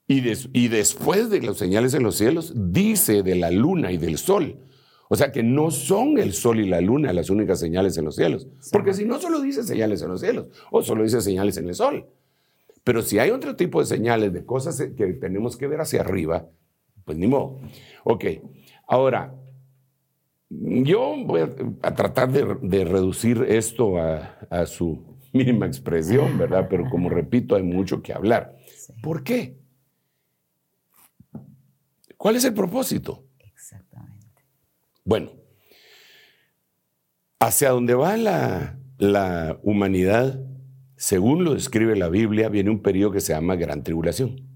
Y, 0.08 0.68
después 0.68 1.30
de 1.30 1.42
las 1.42 1.56
señales 1.56 1.92
en 1.94 2.04
los 2.04 2.16
cielos, 2.16 2.52
dice 2.54 3.24
de 3.24 3.34
la 3.34 3.50
luna 3.50 3.90
y 3.90 3.98
del 3.98 4.18
sol. 4.18 4.60
O 5.08 5.16
sea 5.16 5.32
que 5.32 5.42
no 5.42 5.70
son 5.70 6.18
el 6.18 6.32
sol 6.32 6.60
y 6.60 6.68
la 6.68 6.80
luna 6.80 7.12
las 7.12 7.30
únicas 7.30 7.58
señales 7.58 7.96
en 7.96 8.04
los 8.04 8.16
cielos. 8.16 8.46
Porque 8.70 8.92
si 8.92 9.04
no, 9.04 9.20
solo 9.20 9.40
dice 9.40 9.64
señales 9.64 10.02
en 10.02 10.08
los 10.08 10.20
cielos 10.20 10.46
o 10.70 10.82
solo 10.82 11.02
dice 11.02 11.20
señales 11.20 11.56
en 11.56 11.68
el 11.68 11.74
sol. 11.74 12.06
Pero 12.84 13.02
si 13.02 13.18
hay 13.18 13.30
otro 13.30 13.56
tipo 13.56 13.80
de 13.80 13.86
señales, 13.86 14.32
de 14.32 14.44
cosas 14.44 14.80
que 14.96 15.06
tenemos 15.14 15.56
que 15.56 15.66
ver 15.66 15.80
hacia 15.80 16.02
arriba, 16.02 16.48
pues 17.04 17.18
ni 17.18 17.26
modo. 17.26 17.58
Ok, 18.04 18.24
ahora, 18.86 19.34
yo 20.48 21.14
voy 21.24 21.40
a, 21.82 21.94
tratar 21.94 22.30
de, 22.30 22.84
reducir 22.84 23.44
esto 23.48 23.98
a, 23.98 24.38
a, 24.50 24.66
su 24.66 25.02
mínima 25.32 25.66
expresión, 25.66 26.38
¿verdad? 26.38 26.68
Pero 26.70 26.88
como 26.88 27.08
repito, 27.08 27.56
hay 27.56 27.64
mucho 27.64 28.02
que 28.02 28.12
hablar. 28.12 28.56
¿Por 29.02 29.24
qué? 29.24 29.56
¿Cuál 32.16 32.36
es 32.36 32.44
el 32.44 32.54
propósito? 32.54 33.26
Exactamente. 33.38 34.44
Bueno, 35.04 35.32
hacia 37.40 37.70
donde 37.70 37.94
va 37.94 38.16
la, 38.16 38.78
la 38.98 39.58
humanidad, 39.62 40.40
según 40.96 41.44
lo 41.44 41.54
describe 41.54 41.96
la 41.96 42.08
Biblia, 42.08 42.48
viene 42.48 42.70
un 42.70 42.82
periodo 42.82 43.12
que 43.12 43.20
se 43.20 43.32
llama 43.32 43.56
Gran 43.56 43.82
Tribulación. 43.82 44.46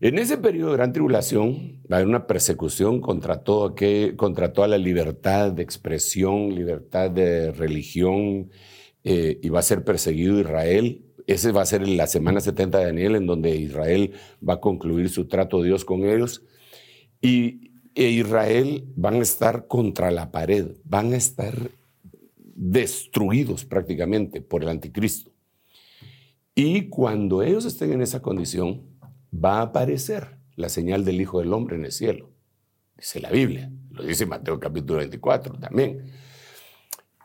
En 0.00 0.18
ese 0.18 0.36
periodo 0.36 0.72
de 0.72 0.76
gran 0.76 0.92
tribulación 0.92 1.80
va 1.90 1.96
a 1.96 2.00
haber 2.00 2.08
una 2.08 2.26
persecución 2.26 3.00
contra, 3.00 3.42
todo 3.42 3.74
contra 4.16 4.52
toda 4.52 4.68
la 4.68 4.76
libertad 4.76 5.52
de 5.52 5.62
expresión, 5.62 6.54
libertad 6.54 7.10
de 7.10 7.52
religión, 7.52 8.50
eh, 9.02 9.38
y 9.42 9.48
va 9.48 9.60
a 9.60 9.62
ser 9.62 9.82
perseguido 9.82 10.38
Israel 10.38 11.06
ese 11.26 11.52
va 11.52 11.62
a 11.62 11.66
ser 11.66 11.86
la 11.88 12.06
semana 12.06 12.40
70 12.40 12.78
de 12.78 12.84
Daniel, 12.84 13.16
en 13.16 13.26
donde 13.26 13.56
Israel 13.56 14.12
va 14.46 14.54
a 14.54 14.60
concluir 14.60 15.08
su 15.08 15.26
trato 15.26 15.60
de 15.60 15.68
Dios 15.68 15.84
con 15.84 16.04
ellos. 16.04 16.42
Y 17.20 17.72
e 17.94 18.10
Israel 18.10 18.84
van 18.96 19.14
a 19.14 19.22
estar 19.22 19.68
contra 19.68 20.10
la 20.10 20.32
pared, 20.32 20.76
van 20.84 21.12
a 21.12 21.16
estar 21.16 21.54
destruidos 22.36 23.64
prácticamente 23.64 24.40
por 24.40 24.62
el 24.62 24.68
anticristo. 24.68 25.30
Y 26.54 26.88
cuando 26.88 27.42
ellos 27.42 27.64
estén 27.64 27.92
en 27.92 28.02
esa 28.02 28.20
condición, 28.20 28.82
va 29.32 29.58
a 29.58 29.62
aparecer 29.62 30.38
la 30.56 30.68
señal 30.68 31.04
del 31.04 31.20
Hijo 31.20 31.40
del 31.40 31.52
Hombre 31.52 31.76
en 31.76 31.84
el 31.84 31.92
cielo. 31.92 32.30
Dice 32.96 33.20
la 33.20 33.30
Biblia, 33.30 33.70
lo 33.90 34.04
dice 34.04 34.26
Mateo 34.26 34.58
capítulo 34.60 34.98
24 34.98 35.58
también. 35.58 36.04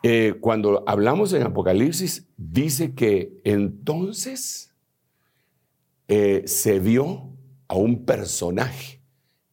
Eh, 0.02 0.34
cuando 0.40 0.82
hablamos 0.86 1.32
en 1.34 1.42
Apocalipsis, 1.42 2.26
dice 2.36 2.94
que 2.94 3.38
entonces 3.44 4.74
eh, 6.08 6.42
se 6.46 6.80
vio 6.80 7.36
a 7.68 7.74
un 7.74 8.04
personaje 8.04 9.02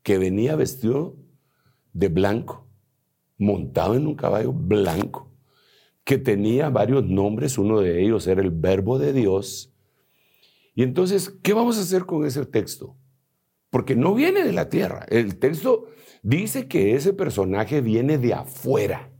que 0.03 0.17
venía 0.17 0.55
vestido 0.55 1.17
de 1.91 2.07
blanco, 2.07 2.65
montado 3.37 3.95
en 3.95 4.07
un 4.07 4.15
caballo 4.15 4.53
blanco, 4.53 5.31
que 6.05 6.17
tenía 6.17 6.69
varios 6.69 7.03
nombres, 7.03 7.57
uno 7.57 7.81
de 7.81 8.01
ellos 8.01 8.25
era 8.27 8.41
el 8.41 8.51
verbo 8.51 8.97
de 8.97 9.11
Dios. 9.11 9.73
Y 10.73 10.83
entonces, 10.83 11.37
¿qué 11.43 11.53
vamos 11.53 11.77
a 11.77 11.81
hacer 11.81 12.05
con 12.05 12.25
ese 12.25 12.45
texto? 12.45 12.95
Porque 13.69 13.95
no 13.95 14.15
viene 14.15 14.43
de 14.43 14.53
la 14.53 14.69
tierra. 14.69 15.05
El 15.09 15.37
texto 15.37 15.87
dice 16.23 16.69
que 16.69 16.95
ese 16.95 17.11
personaje 17.11 17.81
viene 17.81 18.17
de 18.17 18.33
afuera. 18.33 19.11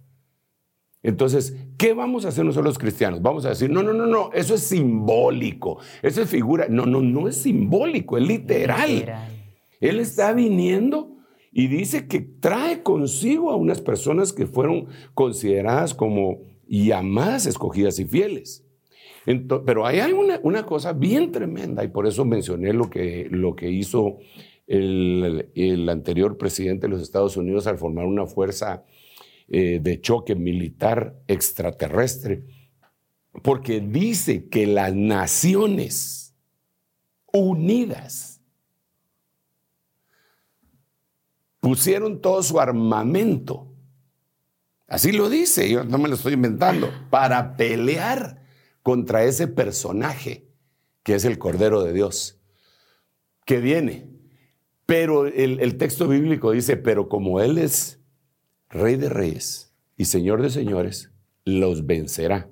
Entonces, 1.08 1.56
¿qué 1.78 1.94
vamos 1.94 2.26
a 2.26 2.28
hacer 2.28 2.44
nosotros 2.44 2.66
los 2.66 2.78
cristianos? 2.78 3.22
Vamos 3.22 3.46
a 3.46 3.50
decir, 3.50 3.70
no, 3.70 3.82
no, 3.82 3.94
no, 3.94 4.06
no, 4.06 4.30
eso 4.34 4.56
es 4.56 4.62
simbólico, 4.64 5.80
eso 6.02 6.22
es 6.22 6.30
figura. 6.30 6.68
No, 6.70 6.86
no, 6.86 7.00
no 7.00 7.30
es 7.30 7.38
simbólico, 7.38 8.18
es 8.18 8.28
literal. 8.28 9.06
Él 9.80 10.00
está 10.02 10.34
viniendo 10.34 11.16
y 11.54 11.68
dice 11.68 12.10
que 12.10 12.20
trae 12.20 12.84
consigo 12.84 13.52
a 13.52 13.56
unas 13.56 13.80
personas 13.80 14.34
que 14.34 14.48
fueron 14.48 14.88
consideradas 15.14 15.94
como 15.94 16.40
llamadas, 16.68 17.46
escogidas 17.46 18.00
y 18.00 18.04
fieles. 18.04 18.66
pero 19.66 19.86
hay 19.86 20.12
una, 20.12 20.42
una, 20.44 20.66
cosa 20.66 20.92
bien 20.92 21.32
tremenda 21.32 21.86
y 21.86 21.88
por 21.88 22.06
eso 22.06 22.26
mencioné 22.26 22.74
lo 22.74 22.90
que, 22.90 23.30
lo 23.32 23.56
que 23.56 23.72
hizo 23.72 24.18
el, 24.68 25.48
el 25.56 25.88
anterior 25.88 26.38
presidente 26.38 26.88
de 26.88 26.92
los 26.92 27.02
Estados 27.02 27.38
Unidos 27.38 27.66
al 27.66 27.78
formar 27.78 28.06
una 28.06 28.26
fuerza 28.26 28.84
eh, 29.50 29.80
de 29.82 30.02
choque 30.02 30.36
militar 30.36 31.16
extraterrestre, 31.28 32.44
porque 33.44 33.80
dice 33.80 34.50
que 34.50 34.68
las 34.68 34.94
naciones 34.94 36.36
unidas 37.32 38.42
pusieron 41.62 42.20
todo 42.20 42.44
su 42.44 42.60
armamento, 42.60 43.74
así 44.88 45.14
lo 45.14 45.30
dice, 45.30 45.70
yo 45.70 45.84
no 45.86 45.98
me 45.98 46.10
lo 46.10 46.16
estoy 46.16 46.34
inventando, 46.34 46.92
para 47.10 47.56
pelear 47.56 48.42
contra 48.84 49.24
ese 49.24 49.48
personaje 49.48 50.48
que 51.04 51.16
es 51.16 51.24
el 51.24 51.38
Cordero 51.38 51.84
de 51.84 51.94
Dios, 51.94 52.38
que 53.46 53.60
viene. 53.60 54.10
Pero 54.86 55.26
el, 55.26 55.62
el 55.62 55.78
texto 55.78 56.06
bíblico 56.10 56.52
dice, 56.52 56.76
pero 56.76 57.08
como 57.08 57.40
Él 57.40 57.58
es 57.58 58.02
Rey 58.70 58.96
de 58.96 59.10
Reyes 59.10 59.74
y 59.96 60.06
Señor 60.06 60.42
de 60.42 60.50
Señores, 60.50 61.12
los 61.46 61.86
vencerá. 61.86 62.50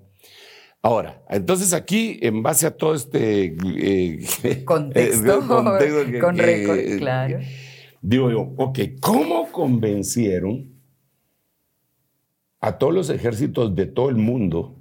Ahora, 0.82 1.24
entonces 1.30 1.74
aquí, 1.74 2.20
en 2.22 2.44
base 2.44 2.68
a 2.68 2.78
todo 2.78 2.94
este 2.94 3.56
eh, 3.76 4.64
contexto, 4.66 5.40
con 5.48 6.38
récord, 6.38 6.98
claro. 7.00 7.40
Digo 8.02 8.30
yo, 8.30 8.54
ok, 8.58 8.80
¿cómo 9.02 9.52
convencieron 9.52 10.76
a 12.60 12.78
todos 12.78 12.94
los 12.94 13.10
ejércitos 13.10 13.76
de 13.76 13.88
todo 13.88 14.10
el 14.10 14.16
mundo 14.16 14.80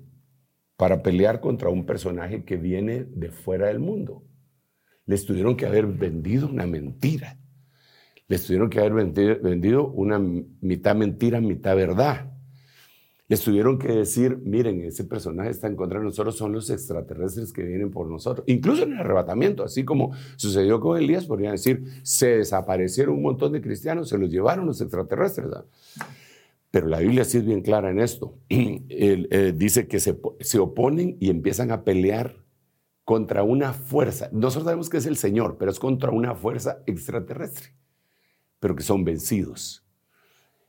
para 0.77 1.03
pelear 1.03 1.41
contra 1.41 1.71
un 1.71 1.87
personaje 1.87 2.45
que 2.45 2.59
viene 2.59 3.05
de 3.05 3.31
fuera 3.31 3.69
del 3.69 3.79
mundo? 3.79 4.23
Les 5.07 5.25
tuvieron 5.25 5.57
que 5.57 5.67
haber 5.67 5.87
vendido 5.87 6.49
una 6.49 6.67
mentira 6.67 7.39
les 8.29 8.45
tuvieron 8.45 8.71
que 8.71 8.81
haber 8.81 8.95
vendido 9.41 9.89
una 9.89 10.19
mitad 10.19 10.95
mentira, 10.97 11.41
mitad 11.41 11.77
verdad. 11.77 12.31
Les 13.27 13.41
tuvieron 13.41 13.79
que 13.79 13.89
decir, 13.89 14.39
miren, 14.45 14.83
ese 14.83 15.05
personaje 15.05 15.51
está 15.51 15.67
en 15.67 15.77
contra 15.77 15.99
de 15.99 16.05
nosotros, 16.05 16.37
son 16.37 16.53
los 16.53 16.69
extraterrestres 16.69 17.53
que 17.53 17.63
vienen 17.63 17.91
por 17.91 18.07
nosotros. 18.07 18.45
Incluso 18.49 18.83
en 18.83 18.93
el 18.93 18.99
arrebatamiento, 19.01 19.65
así 19.65 19.85
como 19.85 20.13
sucedió 20.37 20.79
con 20.79 20.99
Elías, 20.99 21.25
podrían 21.25 21.53
decir, 21.53 21.85
se 22.03 22.39
desaparecieron 22.39 23.17
un 23.17 23.23
montón 23.23 23.53
de 23.53 23.63
cristianos, 23.63 24.11
se 24.11 24.19
los 24.19 24.31
llevaron 24.31 24.67
los 24.67 24.81
extraterrestres. 24.81 25.47
Pero 26.71 26.89
la 26.89 26.99
Biblia 26.99 27.25
sí 27.25 27.39
es 27.39 27.47
bien 27.47 27.63
clara 27.63 27.91
en 27.91 28.01
esto. 28.01 28.39
Eh, 28.97 29.53
dice 29.57 29.87
que 29.87 30.01
se, 30.01 30.19
se 30.41 30.59
oponen 30.59 31.17
y 31.21 31.31
empiezan 31.31 31.71
a 31.71 31.83
pelear 31.85 32.37
contra 33.05 33.43
una 33.43 33.73
fuerza. 33.73 34.29
Nosotros 34.33 34.65
sabemos 34.65 34.89
que 34.89 34.99
es 34.99 35.07
el 35.07 35.17
Señor, 35.17 35.57
pero 35.59 35.71
es 35.71 35.79
contra 35.79 36.11
una 36.11 36.35
fuerza 36.35 36.83
extraterrestre 36.87 37.73
pero 38.65 38.77
que 38.77 38.83
son 38.83 39.05
vencidos. 39.05 39.85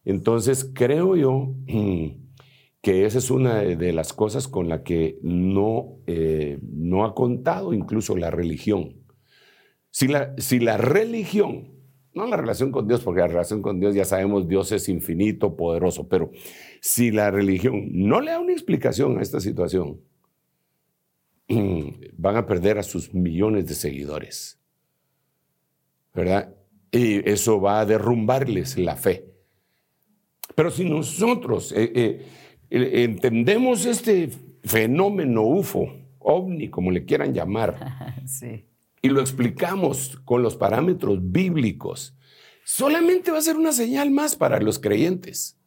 Entonces, 0.03 0.69
creo 0.73 1.15
yo 1.15 1.53
que 2.81 3.05
esa 3.05 3.17
es 3.19 3.31
una 3.31 3.59
de 3.61 3.93
las 3.93 4.11
cosas 4.11 4.49
con 4.49 4.67
la 4.67 4.83
que 4.83 5.17
no, 5.21 5.99
eh, 6.05 6.59
no 6.61 7.05
ha 7.05 7.15
contado 7.15 7.73
incluso 7.73 8.17
la 8.17 8.31
religión. 8.31 8.97
Si 9.91 10.09
la, 10.09 10.35
si 10.39 10.59
la 10.59 10.75
religión, 10.75 11.69
no 12.13 12.27
la 12.27 12.35
relación 12.35 12.73
con 12.73 12.85
Dios, 12.85 12.99
porque 12.99 13.21
la 13.21 13.27
relación 13.27 13.61
con 13.61 13.79
Dios 13.79 13.95
ya 13.95 14.03
sabemos, 14.03 14.49
Dios 14.49 14.73
es 14.73 14.89
infinito, 14.89 15.55
poderoso, 15.55 16.09
pero 16.09 16.31
si 16.81 17.11
la 17.11 17.31
religión 17.31 17.87
no 17.93 18.19
le 18.19 18.31
da 18.31 18.41
una 18.41 18.51
explicación 18.51 19.19
a 19.19 19.21
esta 19.21 19.39
situación, 19.39 20.01
van 21.47 22.35
a 22.35 22.45
perder 22.45 22.77
a 22.77 22.83
sus 22.83 23.13
millones 23.13 23.67
de 23.67 23.73
seguidores. 23.73 24.59
¿Verdad? 26.13 26.55
Y 26.95 27.29
eso 27.29 27.59
va 27.59 27.81
a 27.81 27.85
derrumbarles 27.85 28.77
la 28.77 28.95
fe. 28.95 29.25
Pero 30.55 30.71
si 30.71 30.85
nosotros 30.85 31.73
eh, 31.73 31.91
eh, 31.93 32.25
eh, 32.69 33.03
entendemos 33.03 33.85
este 33.85 34.29
fenómeno 34.63 35.41
UFO, 35.43 35.93
ovni, 36.19 36.69
como 36.69 36.91
le 36.91 37.03
quieran 37.03 37.33
llamar, 37.33 38.23
y 39.01 39.09
lo 39.09 39.19
explicamos 39.19 40.17
con 40.23 40.41
los 40.41 40.55
parámetros 40.55 41.19
bíblicos, 41.21 42.15
solamente 42.63 43.29
va 43.29 43.39
a 43.39 43.41
ser 43.41 43.57
una 43.57 43.73
señal 43.73 44.09
más 44.11 44.37
para 44.37 44.61
los 44.61 44.79
creyentes. 44.79 45.59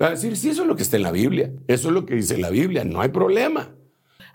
Va 0.00 0.08
a 0.08 0.10
decir, 0.10 0.36
sí, 0.36 0.50
eso 0.50 0.62
es 0.62 0.68
lo 0.68 0.76
que 0.76 0.82
está 0.82 0.96
en 0.98 1.04
la 1.04 1.10
Biblia, 1.10 1.54
eso 1.68 1.88
es 1.88 1.94
lo 1.94 2.04
que 2.04 2.14
dice 2.14 2.36
la 2.36 2.50
Biblia, 2.50 2.84
no 2.84 3.00
hay 3.00 3.08
problema. 3.08 3.74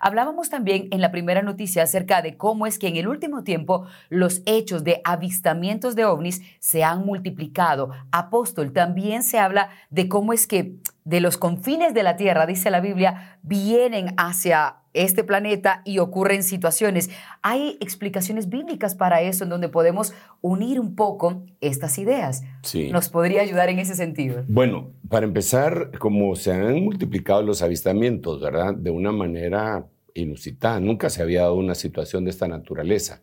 Hablábamos 0.04 0.50
también 0.50 0.88
en 0.90 1.00
la 1.00 1.10
primera 1.10 1.40
noticia 1.40 1.82
acerca 1.82 2.20
de 2.20 2.36
cómo 2.36 2.66
es 2.66 2.78
que 2.78 2.88
en 2.88 2.96
el 2.96 3.08
último 3.08 3.42
tiempo 3.42 3.86
los 4.10 4.42
hechos 4.44 4.84
de 4.84 5.00
avistamientos 5.02 5.96
de 5.96 6.04
ovnis 6.04 6.42
se 6.58 6.84
han 6.84 7.06
multiplicado. 7.06 7.88
Apóstol, 8.12 8.74
también 8.74 9.22
se 9.22 9.38
habla 9.38 9.70
de 9.88 10.06
cómo 10.10 10.34
es 10.34 10.46
que 10.46 10.74
de 11.04 11.20
los 11.20 11.38
confines 11.38 11.94
de 11.94 12.02
la 12.02 12.16
Tierra, 12.16 12.44
dice 12.44 12.70
la 12.70 12.82
Biblia, 12.82 13.38
vienen 13.40 14.14
hacia 14.18 14.76
este 14.92 15.24
planeta 15.24 15.80
y 15.86 16.00
ocurren 16.00 16.42
situaciones. 16.42 17.08
Hay 17.40 17.78
explicaciones 17.80 18.50
bíblicas 18.50 18.94
para 18.94 19.22
eso 19.22 19.44
en 19.44 19.50
donde 19.50 19.70
podemos 19.70 20.12
unir 20.42 20.80
un 20.80 20.94
poco 20.96 21.46
estas 21.62 21.96
ideas. 21.96 22.42
Sí. 22.62 22.90
¿Nos 22.90 23.08
podría 23.08 23.40
ayudar 23.40 23.70
en 23.70 23.78
ese 23.78 23.94
sentido? 23.94 24.44
Bueno, 24.48 24.90
para 25.08 25.24
empezar, 25.24 25.98
como 25.98 26.36
se 26.36 26.52
han 26.52 26.84
multiplicado 26.84 27.40
los 27.40 27.62
avistamientos, 27.62 28.42
¿verdad? 28.42 28.74
De 28.74 28.90
una 28.90 29.10
manera 29.10 29.86
inusitada, 30.14 30.80
nunca 30.80 31.10
se 31.10 31.22
había 31.22 31.42
dado 31.42 31.54
una 31.54 31.74
situación 31.74 32.24
de 32.24 32.30
esta 32.30 32.48
naturaleza. 32.48 33.22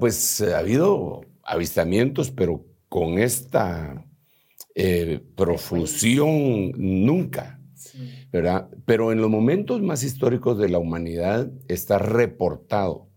pues 0.00 0.42
ha 0.42 0.58
habido 0.58 1.22
avistamientos, 1.42 2.30
pero 2.30 2.64
con 2.88 3.18
esta 3.18 4.04
eh, 4.74 5.20
profusión 5.36 6.72
nunca, 6.76 7.60
¿verdad? 8.32 8.68
Pero 8.84 9.12
en 9.12 9.20
los 9.20 9.30
momentos 9.30 9.80
más 9.82 10.02
históricos 10.02 10.58
de 10.58 10.68
la 10.68 10.78
humanidad 10.78 11.50
está 11.68 11.98
reportado 11.98 13.08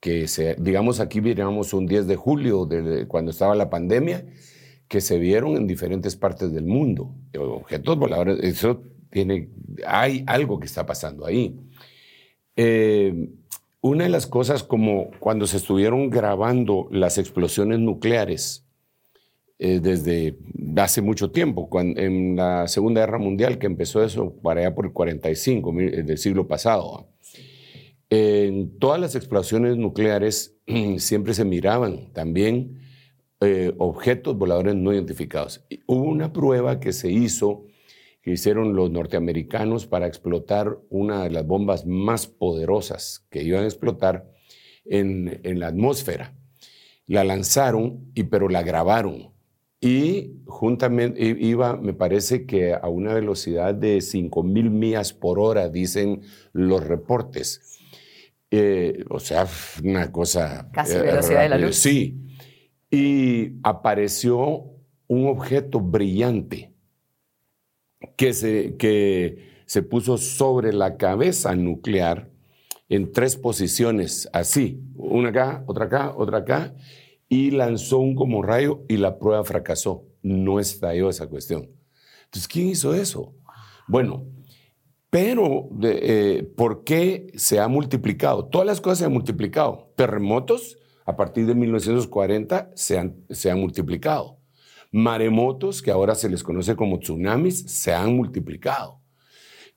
que, 0.00 0.28
se, 0.28 0.54
digamos, 0.56 1.00
aquí 1.00 1.20
viéramos 1.20 1.72
un 1.74 1.86
10 1.86 2.06
de 2.06 2.16
julio, 2.16 2.66
de, 2.66 3.06
cuando 3.06 3.30
estaba 3.30 3.54
la 3.54 3.70
pandemia, 3.70 4.26
que 4.88 5.00
se 5.00 5.18
vieron 5.18 5.56
en 5.56 5.66
diferentes 5.66 6.16
partes 6.16 6.52
del 6.52 6.66
mundo, 6.66 7.14
objetos 7.36 7.98
voladores, 7.98 8.38
eso 8.42 8.82
hay 9.86 10.24
algo 10.26 10.58
que 10.58 10.66
está 10.66 10.84
pasando 10.84 11.26
ahí. 11.26 11.56
Eh, 12.56 13.28
una 13.82 14.04
de 14.04 14.10
las 14.10 14.26
cosas 14.26 14.62
como 14.62 15.10
cuando 15.20 15.46
se 15.46 15.58
estuvieron 15.58 16.10
grabando 16.10 16.88
las 16.90 17.18
explosiones 17.18 17.78
nucleares 17.78 18.66
eh, 19.58 19.80
desde 19.80 20.36
hace 20.76 21.02
mucho 21.02 21.30
tiempo, 21.30 21.68
cuando, 21.68 22.00
en 22.00 22.36
la 22.36 22.66
Segunda 22.66 23.02
Guerra 23.02 23.18
Mundial, 23.18 23.58
que 23.58 23.66
empezó 23.66 24.02
eso 24.02 24.34
para 24.42 24.60
allá 24.60 24.74
por 24.74 24.86
el 24.86 24.92
45 24.92 25.80
eh, 25.80 26.02
del 26.02 26.18
siglo 26.18 26.48
pasado. 26.48 27.08
En 28.08 28.78
todas 28.78 29.00
las 29.00 29.14
explosiones 29.14 29.76
nucleares 29.76 30.56
siempre 30.98 31.34
se 31.34 31.44
miraban 31.44 32.12
también 32.12 32.82
objetos 33.76 34.36
voladores 34.38 34.74
no 34.74 34.94
identificados. 34.94 35.62
hubo 35.84 36.04
una 36.04 36.32
prueba 36.32 36.80
que 36.80 36.94
se 36.94 37.12
hizo 37.12 37.66
que 38.26 38.32
hicieron 38.32 38.74
los 38.74 38.90
norteamericanos 38.90 39.86
para 39.86 40.08
explotar 40.08 40.80
una 40.90 41.22
de 41.22 41.30
las 41.30 41.46
bombas 41.46 41.86
más 41.86 42.26
poderosas 42.26 43.24
que 43.30 43.44
iban 43.44 43.62
a 43.62 43.66
explotar 43.66 44.26
en, 44.84 45.40
la 45.44 45.68
atmósfera. 45.68 46.34
La 47.06 47.22
lanzaron, 47.22 48.10
y, 48.16 48.24
pero 48.24 48.48
la 48.48 48.64
grabaron. 48.64 49.32
Y 49.80 50.40
juntamente 50.44 51.36
iba, 51.38 51.76
me 51.76 51.92
parece 51.92 52.46
que 52.46 52.74
a 52.74 52.88
una 52.88 53.14
velocidad 53.14 53.72
de 53.76 53.98
5.000 53.98 54.70
millas 54.70 55.12
por 55.12 55.38
hora, 55.38 55.68
dicen 55.68 56.22
los 56.52 56.82
reportes. 56.82 57.78
Eh, 58.50 59.04
o 59.08 59.20
sea, 59.20 59.46
una 59.84 60.10
cosa... 60.10 60.68
Casi 60.72 60.96
eh, 60.96 61.02
velocidad 61.02 61.42
de 61.42 61.48
la 61.48 61.58
luz. 61.58 61.76
Sí. 61.76 62.18
Y 62.90 63.52
apareció 63.62 64.64
un 65.06 65.28
objeto 65.28 65.78
brillante 65.78 66.72
que 68.16 68.32
se, 68.32 68.76
que 68.76 69.62
se 69.66 69.82
puso 69.82 70.18
sobre 70.18 70.72
la 70.72 70.96
cabeza 70.96 71.54
nuclear 71.54 72.30
en 72.88 73.12
tres 73.12 73.36
posiciones, 73.36 74.28
así, 74.32 74.80
una 74.94 75.30
acá, 75.30 75.64
otra 75.66 75.86
acá, 75.86 76.14
otra 76.16 76.38
acá, 76.38 76.74
y 77.28 77.50
lanzó 77.50 77.98
un 77.98 78.14
como 78.14 78.42
rayo 78.42 78.84
y 78.88 78.96
la 78.96 79.18
prueba 79.18 79.42
fracasó. 79.44 80.04
No 80.22 80.60
estalló 80.60 81.08
esa 81.08 81.26
cuestión. 81.26 81.68
Entonces, 82.24 82.48
¿quién 82.48 82.68
hizo 82.68 82.94
eso? 82.94 83.34
Bueno, 83.88 84.24
pero 85.10 85.68
eh, 85.82 86.48
¿por 86.56 86.84
qué 86.84 87.32
se 87.34 87.58
ha 87.58 87.68
multiplicado? 87.68 88.46
Todas 88.46 88.66
las 88.66 88.80
cosas 88.80 88.98
se 88.98 89.04
han 89.06 89.12
multiplicado. 89.12 89.92
Terremotos, 89.96 90.78
a 91.04 91.16
partir 91.16 91.46
de 91.46 91.54
1940, 91.54 92.70
se 92.74 92.98
han, 92.98 93.16
se 93.30 93.50
han 93.50 93.60
multiplicado. 93.60 94.35
Maremotos, 94.92 95.82
que 95.82 95.90
ahora 95.90 96.14
se 96.14 96.28
les 96.28 96.42
conoce 96.42 96.76
como 96.76 96.98
tsunamis, 96.98 97.62
se 97.62 97.92
han 97.92 98.14
multiplicado. 98.16 99.00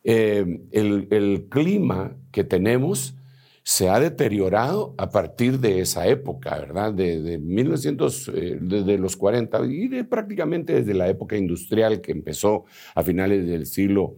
Eh, 0.03 0.61
el, 0.71 1.47
clima 1.49 2.15
que 2.31 2.43
tenemos 2.43 3.15
se 3.63 3.89
ha 3.89 3.99
deteriorado 3.99 4.95
a 4.97 5.09
partir 5.09 5.59
de 5.59 5.81
esa 5.81 6.07
época, 6.07 6.57
¿verdad? 6.57 6.93
De, 6.93 7.37
1900, 7.37 8.31
desde 8.61 8.97
los 8.97 9.17
40 9.17 9.65
y 9.65 9.87
de, 9.89 10.03
prácticamente 10.05 10.73
desde 10.73 10.93
la 10.93 11.07
época 11.09 11.37
industrial 11.37 12.01
que 12.01 12.11
empezó 12.11 12.65
a 12.95 13.03
finales 13.03 13.45
del 13.45 13.65
siglo 13.65 14.15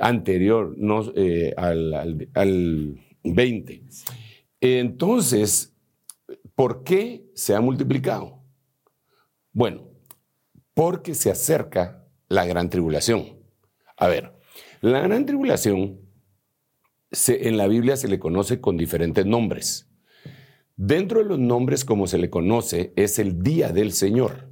anterior 0.00 0.74
no, 0.76 1.12
eh, 1.14 1.52
al, 1.56 2.28
al 2.34 2.98
20. 3.22 3.82
Entonces, 4.60 5.74
¿por 6.54 6.82
qué 6.82 7.26
se 7.34 7.54
ha 7.54 7.60
multiplicado? 7.60 8.42
Bueno, 9.52 9.87
porque 10.78 11.16
se 11.16 11.28
acerca 11.28 12.04
la 12.28 12.46
gran 12.46 12.70
tribulación. 12.70 13.40
A 13.96 14.06
ver, 14.06 14.34
la 14.80 15.00
gran 15.00 15.26
tribulación 15.26 15.98
en 17.26 17.56
la 17.56 17.66
Biblia 17.66 17.96
se 17.96 18.06
le 18.06 18.20
conoce 18.20 18.60
con 18.60 18.76
diferentes 18.76 19.26
nombres. 19.26 19.90
Dentro 20.76 21.18
de 21.18 21.24
los 21.24 21.40
nombres 21.40 21.84
como 21.84 22.06
se 22.06 22.18
le 22.18 22.30
conoce 22.30 22.92
es 22.94 23.18
el 23.18 23.42
día 23.42 23.70
del 23.72 23.90
Señor. 23.90 24.50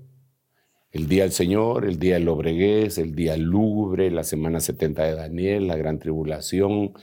El 0.90 1.06
día 1.06 1.22
del 1.22 1.30
Señor, 1.30 1.84
el 1.84 2.00
día 2.00 2.14
del 2.14 2.24
Lobregués, 2.24 2.98
el 2.98 3.14
día 3.14 3.36
lúgubre, 3.36 4.10
la 4.10 4.24
semana 4.24 4.58
70 4.58 5.04
de 5.04 5.14
Daniel, 5.14 5.68
la 5.68 5.76
gran 5.76 6.00
tribulación, 6.00 6.94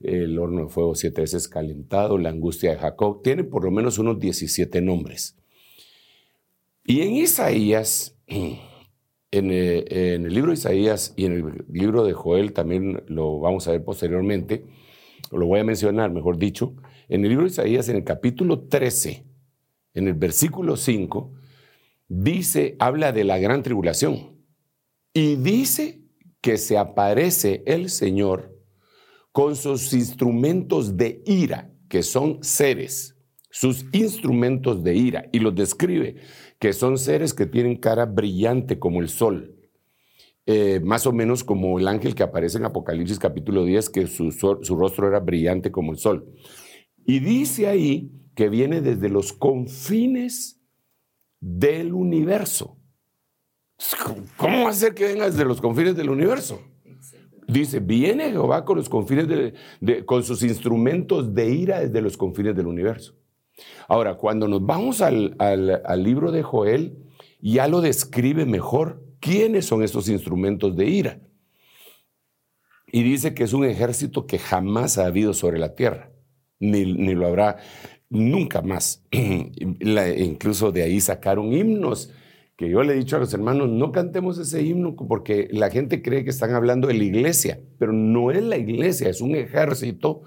el 0.00 0.36
horno 0.40 0.64
de 0.64 0.70
fuego 0.70 0.96
siete 0.96 1.20
veces 1.20 1.46
calentado, 1.46 2.18
la 2.18 2.30
angustia 2.30 2.72
de 2.72 2.78
Jacob. 2.78 3.22
Tiene 3.22 3.44
por 3.44 3.62
lo 3.62 3.70
menos 3.70 3.98
unos 3.98 4.18
17 4.18 4.80
nombres. 4.80 5.36
Y 6.84 7.02
en 7.02 7.12
Isaías 7.12 8.18
Eh, 9.34 9.84
en, 10.14 10.26
el 10.26 10.34
libro 10.34 10.50
de 10.50 10.58
Isaías 10.58 11.14
y 11.16 11.24
en 11.24 11.32
el 11.32 11.64
libro 11.70 12.04
de 12.04 12.12
Joel 12.12 12.52
también 12.52 13.02
lo 13.06 13.40
vamos 13.40 13.66
a 13.66 13.70
ver 13.70 13.82
posteriormente, 13.82 14.66
lo 15.30 15.46
voy 15.46 15.60
a 15.60 15.64
mencionar, 15.64 16.10
mejor 16.10 16.36
dicho, 16.36 16.74
en 17.08 17.22
el 17.22 17.30
libro 17.30 17.46
de 17.46 17.50
Isaías, 17.50 17.88
en 17.88 17.96
el 17.96 18.04
capítulo 18.04 18.64
13, 18.68 19.24
en 19.94 20.08
el 20.08 20.12
versículo 20.12 20.76
5, 20.76 21.32
dice, 22.08 22.76
habla 22.78 23.12
de 23.12 23.24
la 23.24 23.38
gran 23.38 23.62
tribulación 23.62 24.36
y 25.14 25.36
dice 25.36 26.02
que 26.42 26.58
se 26.58 26.76
aparece 26.76 27.62
el 27.64 27.88
Señor 27.88 28.54
con 29.32 29.56
sus 29.56 29.94
instrumentos 29.94 30.98
de 30.98 31.22
ira, 31.24 31.72
que 31.88 32.02
son 32.02 32.44
seres, 32.44 33.16
sus 33.50 33.86
instrumentos 33.92 34.84
de 34.84 34.94
ira, 34.94 35.30
y 35.32 35.38
los 35.38 35.54
describe 35.54 36.16
que 36.62 36.72
son 36.72 36.96
seres 36.96 37.34
que 37.34 37.46
tienen 37.46 37.76
cara 37.76 38.06
brillante 38.06 38.78
como 38.78 39.00
el 39.00 39.08
sol, 39.08 39.56
eh, 40.46 40.78
más 40.78 41.08
o 41.08 41.12
menos 41.12 41.42
como 41.42 41.76
el 41.80 41.88
ángel 41.88 42.14
que 42.14 42.22
aparece 42.22 42.58
en 42.58 42.64
Apocalipsis 42.64 43.18
capítulo 43.18 43.64
10, 43.64 43.90
que 43.90 44.06
su, 44.06 44.30
rostro 44.76 45.08
era 45.08 45.18
brillante 45.18 45.72
como 45.72 45.90
el 45.90 45.98
sol. 45.98 46.32
Y 47.04 47.18
dice 47.18 47.66
ahí 47.66 48.12
que 48.36 48.48
viene 48.48 48.80
desde 48.80 49.08
los 49.08 49.32
confines 49.32 50.60
del 51.40 51.94
universo. 51.94 52.78
¿Cómo 54.36 54.72
ser 54.72 54.94
que 54.94 55.06
venga 55.06 55.28
desde 55.28 55.44
los 55.44 55.60
confines 55.60 55.96
del 55.96 56.10
universo? 56.10 56.62
Dice, 57.48 57.80
viene 57.80 58.30
Jehová 58.30 58.64
con 58.64 58.76
los 58.76 58.88
confines 58.88 59.26
de, 59.26 60.04
con 60.04 60.22
sus 60.22 60.44
instrumentos 60.44 61.34
de 61.34 61.52
ira 61.52 61.80
desde 61.80 62.00
los 62.00 62.16
confines 62.16 62.54
del 62.54 62.68
universo. 62.68 63.16
Ahora, 63.88 64.14
cuando 64.14 64.48
nos 64.48 64.64
vamos 64.64 65.00
al, 65.00 65.36
libro 65.98 66.32
de 66.32 66.42
Joel, 66.42 66.98
ya 67.40 67.68
lo 67.68 67.80
describe 67.80 68.46
mejor 68.46 69.04
quiénes 69.20 69.66
son 69.66 69.82
estos 69.82 70.08
instrumentos 70.08 70.76
de 70.76 70.86
ira. 70.86 71.20
Y 72.90 73.02
dice 73.02 73.34
que 73.34 73.44
es 73.44 73.52
un 73.52 73.64
ejército 73.64 74.26
que 74.26 74.38
jamás 74.38 74.98
ha 74.98 75.06
habido 75.06 75.32
sobre 75.32 75.58
la 75.58 75.74
tierra, 75.74 76.10
ni, 76.58 76.84
lo 76.84 77.26
habrá 77.26 77.56
nunca 78.10 78.62
más. 78.62 79.04
incluso 79.10 80.72
de 80.72 80.82
ahí 80.82 81.00
sacaron 81.00 81.52
himnos 81.52 82.12
que 82.56 82.68
yo 82.68 82.82
le 82.82 82.92
he 82.92 82.96
dicho 82.96 83.16
a 83.16 83.18
los 83.18 83.32
hermanos, 83.32 83.68
no 83.70 83.92
cantemos 83.92 84.38
ese 84.38 84.62
himno 84.62 84.94
porque 84.94 85.48
la 85.50 85.70
gente 85.70 86.02
cree 86.02 86.22
que 86.22 86.30
están 86.30 86.54
hablando 86.54 86.88
de 86.88 86.94
la 86.94 87.04
iglesia, 87.04 87.60
pero 87.78 87.92
no 87.92 88.30
es 88.30 88.42
la 88.42 88.56
iglesia, 88.56 89.08
es 89.08 89.20
un 89.20 89.34
ejército 89.34 90.22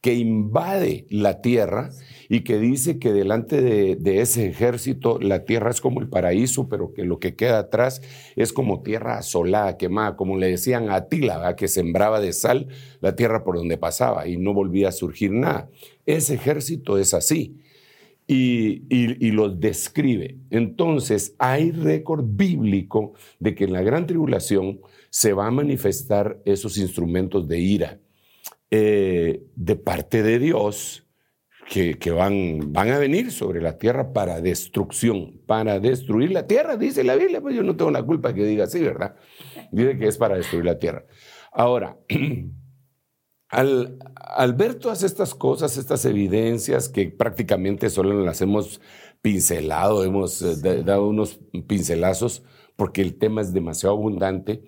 que 0.00 0.14
invade 0.14 1.06
la 1.10 1.40
tierra 1.40 1.90
y 2.32 2.42
que 2.42 2.60
dice 2.60 3.00
que 3.00 3.12
delante 3.12 3.60
de, 3.60 4.20
ese 4.20 4.46
ejército 4.46 5.18
la 5.18 5.44
tierra 5.44 5.72
es 5.72 5.80
como 5.80 6.00
el 6.00 6.08
paraíso, 6.08 6.68
pero 6.68 6.94
que 6.94 7.04
lo 7.04 7.18
que 7.18 7.34
queda 7.34 7.58
atrás 7.58 8.02
es 8.36 8.52
como 8.52 8.82
tierra 8.82 9.18
asolada, 9.18 9.76
quemada, 9.76 10.14
como 10.14 10.38
le 10.38 10.46
decían 10.46 10.90
a 10.90 10.94
Atila, 10.94 11.56
que 11.56 11.66
sembraba 11.66 12.20
de 12.20 12.32
sal 12.32 12.68
la 13.00 13.16
tierra 13.16 13.42
por 13.42 13.56
donde 13.56 13.78
pasaba 13.78 14.28
y 14.28 14.36
no 14.36 14.54
volvía 14.54 14.90
a 14.90 14.92
surgir 14.92 15.32
nada. 15.32 15.70
Ese 16.06 16.34
ejército 16.34 16.98
es 16.98 17.14
así. 17.14 17.58
Y, 18.28 18.84
y, 18.88 19.32
los 19.32 19.58
describe. 19.58 20.36
Entonces, 20.50 21.34
hay 21.36 21.72
récord 21.72 22.24
bíblico 22.24 23.14
de 23.40 23.56
que 23.56 23.64
en 23.64 23.72
la 23.72 23.82
gran 23.82 24.06
tribulación 24.06 24.78
se 25.08 25.32
va 25.32 25.48
a 25.48 25.50
manifestar 25.50 26.40
esos 26.44 26.78
instrumentos 26.78 27.48
de 27.48 27.58
ira 27.58 27.98
eh, 28.70 29.42
de 29.56 29.74
parte 29.74 30.22
de 30.22 30.38
Dios 30.38 31.09
que, 31.70 32.10
van, 32.10 32.72
van 32.72 32.90
a 32.90 32.98
venir 32.98 33.30
sobre 33.30 33.62
la 33.62 33.78
tierra 33.78 34.12
para 34.12 34.40
destrucción, 34.40 35.40
para 35.46 35.78
destruir 35.78 36.32
la 36.32 36.44
tierra, 36.44 36.76
dice 36.76 37.04
la 37.04 37.14
Biblia, 37.14 37.40
pues 37.40 37.54
yo 37.54 37.62
no 37.62 37.76
tengo 37.76 37.92
la 37.92 38.02
culpa 38.02 38.34
que 38.34 38.44
diga 38.44 38.64
así, 38.64 38.80
¿verdad? 38.80 39.14
Dice 39.70 39.96
que 39.96 40.08
es 40.08 40.18
para 40.18 40.36
destruir 40.36 40.64
la 40.64 40.80
tierra. 40.80 41.04
Ahora, 41.52 41.96
al, 43.48 43.98
al 44.16 44.54
ver 44.54 44.74
todas 44.74 45.04
estas 45.04 45.32
cosas, 45.32 45.76
estas 45.76 46.04
evidencias 46.06 46.88
que 46.88 47.08
prácticamente 47.08 47.88
solo 47.88 48.20
las 48.24 48.40
hemos 48.40 48.80
pincelado, 49.22 50.04
hemos 50.04 50.42
eh, 50.42 50.82
dado 50.82 51.06
unos 51.06 51.38
pincelazos, 51.68 52.42
porque 52.74 53.00
el 53.00 53.16
tema 53.16 53.42
es 53.42 53.52
demasiado 53.52 53.94
abundante, 53.94 54.64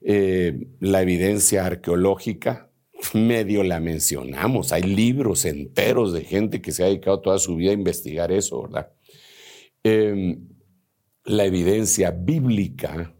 eh, 0.00 0.68
la 0.80 1.02
evidencia 1.02 1.66
arqueológica, 1.66 2.67
medio 3.14 3.62
la 3.62 3.80
mencionamos. 3.80 4.72
Hay 4.72 4.82
libros 4.82 5.44
enteros 5.44 6.12
de 6.12 6.22
gente 6.24 6.60
que 6.60 6.72
se 6.72 6.82
ha 6.82 6.86
dedicado 6.86 7.20
toda 7.20 7.38
su 7.38 7.56
vida 7.56 7.70
a 7.70 7.74
investigar 7.74 8.32
eso, 8.32 8.62
¿verdad? 8.62 8.90
Em, 9.82 10.48
la 11.24 11.44
evidencia 11.44 12.10
bíblica 12.10 13.14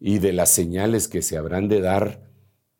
y 0.00 0.18
de 0.18 0.32
las 0.32 0.50
señales 0.50 1.08
que 1.08 1.22
se 1.22 1.36
habrán 1.36 1.68
de 1.68 1.80
dar, 1.80 2.30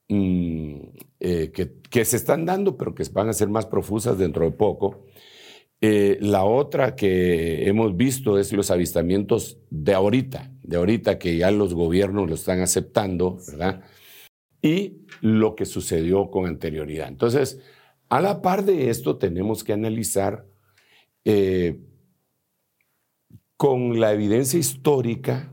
mm, 0.08 0.74
eh, 1.20 1.52
que, 1.90 2.04
se 2.04 2.16
están 2.16 2.46
dando, 2.46 2.76
pero 2.76 2.94
que 2.94 3.04
van 3.12 3.28
a 3.28 3.32
ser 3.32 3.48
más 3.48 3.66
profusas 3.66 4.18
dentro 4.18 4.44
de 4.44 4.52
poco. 4.52 5.04
Eh, 5.80 6.18
la 6.20 6.44
otra 6.44 6.96
que 6.96 7.68
hemos 7.68 7.96
visto 7.96 8.38
es 8.38 8.52
los 8.52 8.70
avistamientos 8.70 9.58
de 9.70 9.94
ahorita, 9.94 10.52
de 10.62 10.76
ahorita 10.76 11.18
que 11.18 11.36
ya 11.36 11.50
los 11.50 11.74
gobiernos 11.74 12.28
lo 12.28 12.34
están 12.34 12.60
aceptando, 12.60 13.38
¿verdad? 13.48 13.82
Y 14.62 14.98
lo 15.20 15.54
que 15.54 15.66
sucedió 15.66 16.30
con 16.30 16.46
anterioridad. 16.46 17.08
Entonces, 17.08 17.60
a 18.08 18.20
la 18.20 18.42
par 18.42 18.64
de 18.64 18.90
esto, 18.90 19.16
tenemos 19.18 19.64
que 19.64 19.72
analizar 19.72 20.46
eh, 21.24 21.80
con 23.56 24.00
la 24.00 24.12
evidencia 24.12 24.58
histórica, 24.58 25.52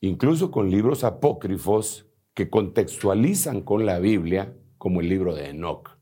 incluso 0.00 0.50
con 0.50 0.70
libros 0.70 1.04
apócrifos 1.04 2.06
que 2.34 2.48
contextualizan 2.48 3.62
con 3.62 3.84
la 3.84 3.98
Biblia, 3.98 4.54
como 4.78 5.00
el 5.00 5.08
libro 5.08 5.34
de 5.34 5.48
Enoch. 5.48 5.98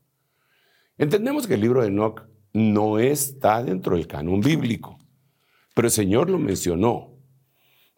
Entendemos 0.97 1.47
que 1.47 1.55
el 1.55 1.61
libro 1.61 1.81
de 1.81 1.87
Enoch 1.87 2.23
no 2.53 2.99
está 2.99 3.63
dentro 3.63 3.95
del 3.95 4.07
canon 4.07 4.41
bíblico, 4.41 4.99
pero 5.73 5.87
el 5.87 5.91
Señor 5.91 6.29
lo 6.29 6.37
mencionó. 6.37 7.13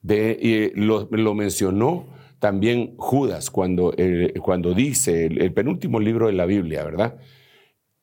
De, 0.01 0.72
lo, 0.76 1.10
lo 1.12 1.34
mencionó 1.34 2.07
también 2.39 2.95
Judas, 2.97 3.51
cuando, 3.51 3.93
eh, 3.97 4.33
cuando 4.41 4.73
dice, 4.73 5.25
el, 5.25 5.53
penúltimo 5.53 5.99
libro 5.99 6.27
de 6.27 6.33
la 6.33 6.45
Biblia, 6.45 6.83
¿verdad? 6.83 7.19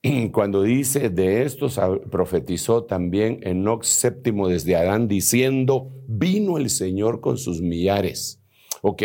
Cuando 0.33 0.63
dice, 0.63 1.09
de 1.09 1.43
estos 1.43 1.81
profetizó 2.11 2.85
también 2.85 3.41
Enoch 3.43 3.83
séptimo 3.83 4.47
desde 4.47 4.77
Adán, 4.77 5.09
diciendo, 5.09 5.91
vino 6.07 6.59
el 6.59 6.71
Señor 6.71 7.21
con 7.21 7.39
sus 7.39 7.61
millares. 7.61 8.43
Ok, 8.83 9.03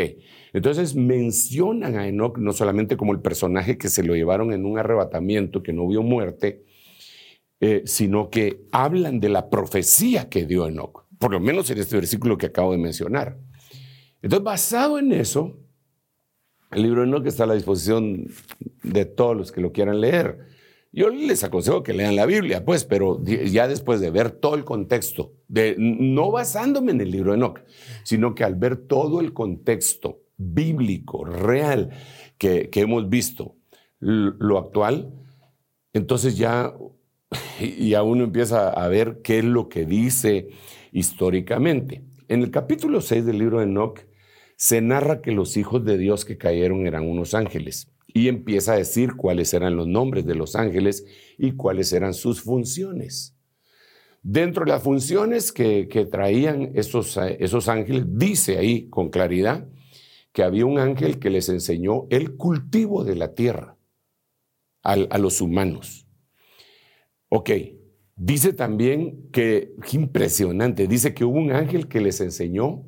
Entonces 0.54 0.96
mencionan 0.96 1.98
a 1.98 2.08
Enoch 2.08 2.38
no 2.38 2.52
solamente 2.52 2.98
como 2.98 3.14
el 3.14 3.22
personaje 3.22 3.78
que 3.78 3.90
se 3.90 4.04
lo 4.04 4.16
llevaron 4.16 4.54
en 4.54 4.66
un 4.66 4.78
arrebatamiento, 4.78 5.64
que 5.64 5.74
no 5.74 5.88
vio 5.88 6.04
muerte, 6.04 6.66
eh, 7.62 7.84
sino 7.86 8.30
que 8.30 8.66
hablan 8.72 9.20
de 9.20 9.30
la 9.30 9.50
profecía 9.50 10.30
que 10.30 10.46
dio 10.46 10.68
Enoch, 10.68 11.06
por 11.18 11.32
lo 11.32 11.40
menos 11.40 11.70
en 11.72 11.78
este 11.78 11.96
versículo 11.96 12.38
que 12.38 12.48
acabo 12.48 12.74
de 12.74 12.80
mencionar. 12.80 13.38
Entonces, 14.22 14.44
basado 14.44 15.00
en 15.00 15.12
eso, 15.12 15.58
el 16.72 16.84
libro 16.84 17.02
de 17.02 17.08
Enoch 17.08 17.26
está 17.26 17.44
a 17.44 17.48
la 17.48 17.56
disposición 17.56 18.28
de 18.84 19.06
todos 19.06 19.36
los 19.36 19.52
que 19.52 19.62
lo 19.62 19.72
quieran 19.72 20.00
leer. 20.00 20.40
Yo 20.94 21.10
les 21.10 21.44
aconsejo 21.44 21.84
que 21.84 21.94
lean 21.94 22.16
la 22.16 22.26
Biblia, 22.26 22.66
pues, 22.66 22.84
pero 22.84 23.24
ya 23.24 23.68
después 23.68 24.02
de 24.02 24.10
ver 24.10 24.32
todo 24.32 24.56
el 24.56 24.66
contexto, 24.66 25.34
de, 25.48 25.76
no 25.78 26.32
basándome 26.32 26.92
en 26.92 27.00
el 27.00 27.12
libro 27.12 27.32
de 27.32 27.38
Enoch, 27.38 27.62
sino 28.04 28.36
que 28.36 28.44
al 28.44 28.56
ver 28.56 28.76
todo 28.76 29.22
el 29.22 29.32
contexto 29.32 30.20
bíblico, 30.38 31.24
real, 31.24 31.92
que, 32.38 32.70
hemos 32.74 33.08
visto, 33.10 33.56
lo 34.00 34.58
actual, 34.58 35.14
entonces 35.94 36.38
ya, 36.38 36.74
ya 37.80 38.04
uno 38.04 38.26
empieza 38.26 38.70
a 38.70 38.88
ver 38.90 39.22
qué 39.24 39.40
es 39.40 39.46
lo 39.46 39.70
que 39.70 39.86
dice 39.86 40.50
históricamente. 40.92 42.04
En 42.28 42.42
el 42.42 42.52
capítulo 42.52 43.00
6 43.00 43.26
del 43.26 43.38
libro 43.38 43.60
de 43.60 43.66
Enoch 43.66 44.00
se 44.62 44.80
narra 44.80 45.24
que 45.24 45.32
los 45.32 45.58
hijos 45.58 45.84
de 45.84 45.98
Dios 45.98 46.24
que 46.24 46.38
cayeron 46.38 46.86
eran 46.86 47.10
unos 47.10 47.34
ángeles 47.34 47.88
y 48.06 48.28
empieza 48.28 48.74
a 48.74 48.78
decir 48.78 49.16
cuáles 49.16 49.56
eran 49.56 49.76
los 49.76 49.88
nombres 49.88 50.24
de 50.28 50.36
los 50.36 50.56
ángeles 50.56 51.04
y 51.40 51.54
cuáles 51.54 51.92
eran 51.94 52.14
sus 52.14 52.44
funciones. 52.44 53.36
Dentro 54.22 54.64
de 54.64 54.70
las 54.70 54.84
funciones 54.84 55.52
que, 55.52 55.88
traían 56.12 56.74
esos, 56.76 57.18
esos 57.40 57.70
ángeles, 57.70 58.06
dice 58.08 58.60
ahí 58.60 58.88
con 58.90 59.10
claridad 59.10 59.68
que 60.32 60.44
había 60.44 60.68
un 60.68 60.78
ángel 60.78 61.18
que 61.18 61.32
les 61.32 61.50
enseñó 61.50 62.06
el 62.12 62.36
cultivo 62.38 63.04
de 63.04 63.16
la 63.16 63.34
tierra 63.34 63.78
a, 64.84 64.92
a 64.92 65.18
los 65.18 65.42
humanos. 65.42 66.06
Ok, 67.30 67.50
dice 68.16 68.54
también 68.54 69.28
que, 69.32 69.74
impresionante, 69.92 70.86
dice 70.88 71.16
que 71.16 71.26
hubo 71.26 71.40
un 71.40 71.52
ángel 71.52 71.88
que 71.88 72.00
les 72.00 72.22
enseñó 72.22 72.86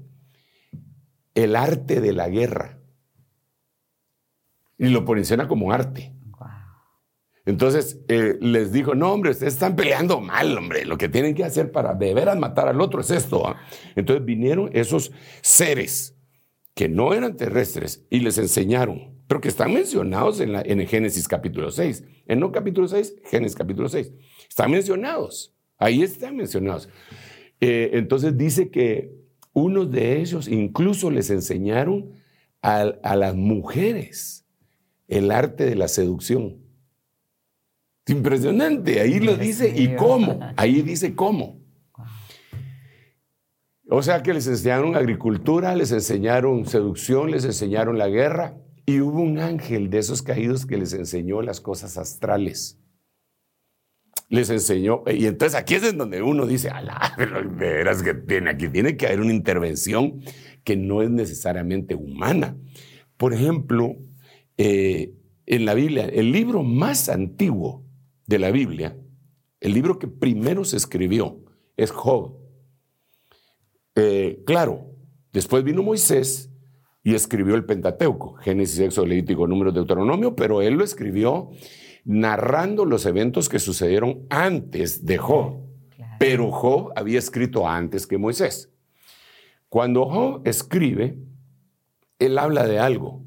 el 1.35 1.55
arte 1.55 2.01
de 2.01 2.13
la 2.13 2.29
guerra 2.29 2.79
y 4.77 4.89
lo 4.89 5.01
menciona 5.03 5.47
como 5.47 5.71
arte. 5.71 6.13
Entonces 7.45 7.99
eh, 8.07 8.37
les 8.39 8.71
dijo, 8.71 8.95
no, 8.95 9.11
hombre, 9.11 9.31
ustedes 9.31 9.53
están 9.53 9.75
peleando 9.75 10.21
mal, 10.21 10.57
hombre. 10.57 10.85
Lo 10.85 10.97
que 10.97 11.09
tienen 11.09 11.35
que 11.35 11.43
hacer 11.43 11.71
para 11.71 11.93
de 11.93 12.13
veras 12.13 12.37
matar 12.37 12.69
al 12.69 12.79
otro 12.79 13.01
es 13.01 13.11
esto. 13.11 13.47
¿ah?". 13.47 13.61
Entonces 13.95 14.25
vinieron 14.25 14.69
esos 14.73 15.11
seres 15.41 16.17
que 16.73 16.87
no 16.87 17.13
eran 17.13 17.35
terrestres 17.35 18.05
y 18.09 18.19
les 18.19 18.37
enseñaron, 18.37 19.21
pero 19.27 19.41
que 19.41 19.49
están 19.49 19.73
mencionados 19.73 20.39
en, 20.39 20.53
la, 20.53 20.61
en 20.61 20.87
Génesis 20.87 21.27
capítulo 21.27 21.69
6. 21.69 22.03
En 22.27 22.39
no 22.39 22.51
capítulo 22.51 22.87
6, 22.87 23.15
Génesis 23.25 23.57
capítulo 23.57 23.89
6. 23.89 24.11
Están 24.47 24.71
mencionados. 24.71 25.53
Ahí 25.77 26.01
están 26.01 26.37
mencionados. 26.37 26.87
Eh, 27.59 27.91
entonces 27.93 28.37
dice 28.37 28.69
que 28.69 29.22
unos 29.53 29.91
de 29.91 30.19
ellos 30.19 30.47
incluso 30.47 31.11
les 31.11 31.29
enseñaron 31.29 32.11
a 32.61 33.15
las 33.15 33.35
mujeres 33.35 34.45
el 35.07 35.31
arte 35.31 35.65
de 35.65 35.75
la 35.75 35.87
seducción. 35.87 36.57
Impresionante, 38.07 38.99
ahí 38.99 39.19
lo 39.19 39.37
dice 39.37 39.73
y 39.75 39.95
cómo, 39.95 40.39
ahí 40.57 40.81
dice 40.81 41.15
cómo. 41.15 41.61
O 43.89 44.01
sea 44.01 44.23
que 44.23 44.33
les 44.33 44.47
enseñaron 44.47 44.95
agricultura, 44.95 45.75
les 45.75 45.91
enseñaron 45.91 46.65
seducción, 46.65 47.31
les 47.31 47.45
enseñaron 47.45 47.97
la 47.97 48.07
guerra 48.07 48.57
y 48.85 48.99
hubo 48.99 49.21
un 49.21 49.39
ángel 49.39 49.89
de 49.89 49.99
esos 49.99 50.21
caídos 50.21 50.65
que 50.65 50.77
les 50.77 50.93
enseñó 50.93 51.41
las 51.41 51.61
cosas 51.61 51.97
astrales. 51.97 52.79
Les 54.33 54.49
enseñó, 54.49 55.03
y 55.05 55.27
entonces 55.27 55.53
aquí 55.53 55.75
es 55.75 55.83
en 55.83 55.99
donde 55.99 56.23
uno 56.23 56.47
dice, 56.47 56.71
alá, 56.71 57.13
pero 57.17 57.47
veras 57.47 58.01
que 58.01 58.15
tiene 58.15 58.49
aquí, 58.49 58.67
tiene 58.67 58.97
que 58.97 59.05
haber 59.05 59.21
una 59.21 59.31
intervención 59.31 60.23
que 60.63 60.75
no 60.75 61.03
es 61.03 61.11
necesariamente 61.11 61.93
humana. 61.93 62.57
Por 63.15 63.35
ejemplo, 63.35 63.95
eh, 64.57 65.13
en 65.45 65.65
la 65.65 65.75
Biblia, 65.75 66.05
el 66.05 66.31
libro 66.31 66.63
más 66.63 67.09
antiguo 67.09 67.85
de 68.25 68.39
la 68.39 68.49
Biblia, 68.49 68.97
el 69.59 69.71
libro 69.71 69.99
que 69.99 70.07
primero 70.07 70.65
se 70.65 70.77
escribió, 70.77 71.39
es 71.77 71.91
Job. 71.91 72.35
Eh, 73.93 74.41
claro, 74.47 74.95
después 75.31 75.63
vino 75.63 75.83
Moisés 75.83 76.49
y 77.03 77.13
escribió 77.13 77.53
el 77.53 77.65
Pentateuco, 77.65 78.33
Génesis, 78.37 78.79
Éxodo, 78.79 79.05
Levítico, 79.05 79.45
Números, 79.45 79.75
Deuteronomio, 79.75 80.35
pero 80.35 80.63
él 80.63 80.73
lo 80.73 80.83
escribió 80.83 81.51
narrando 82.05 82.85
los 82.85 83.05
eventos 83.05 83.49
que 83.49 83.59
sucedieron 83.59 84.25
antes 84.29 85.05
de 85.05 85.17
Job. 85.17 85.61
Pero 86.19 86.51
Job 86.51 86.91
había 86.95 87.19
escrito 87.19 87.67
antes 87.67 88.07
que 88.07 88.17
Moisés. 88.17 88.69
Cuando 89.69 90.05
Job 90.05 90.41
escribe, 90.45 91.17
él 92.19 92.37
habla 92.37 92.67
de 92.67 92.79
algo 92.79 93.23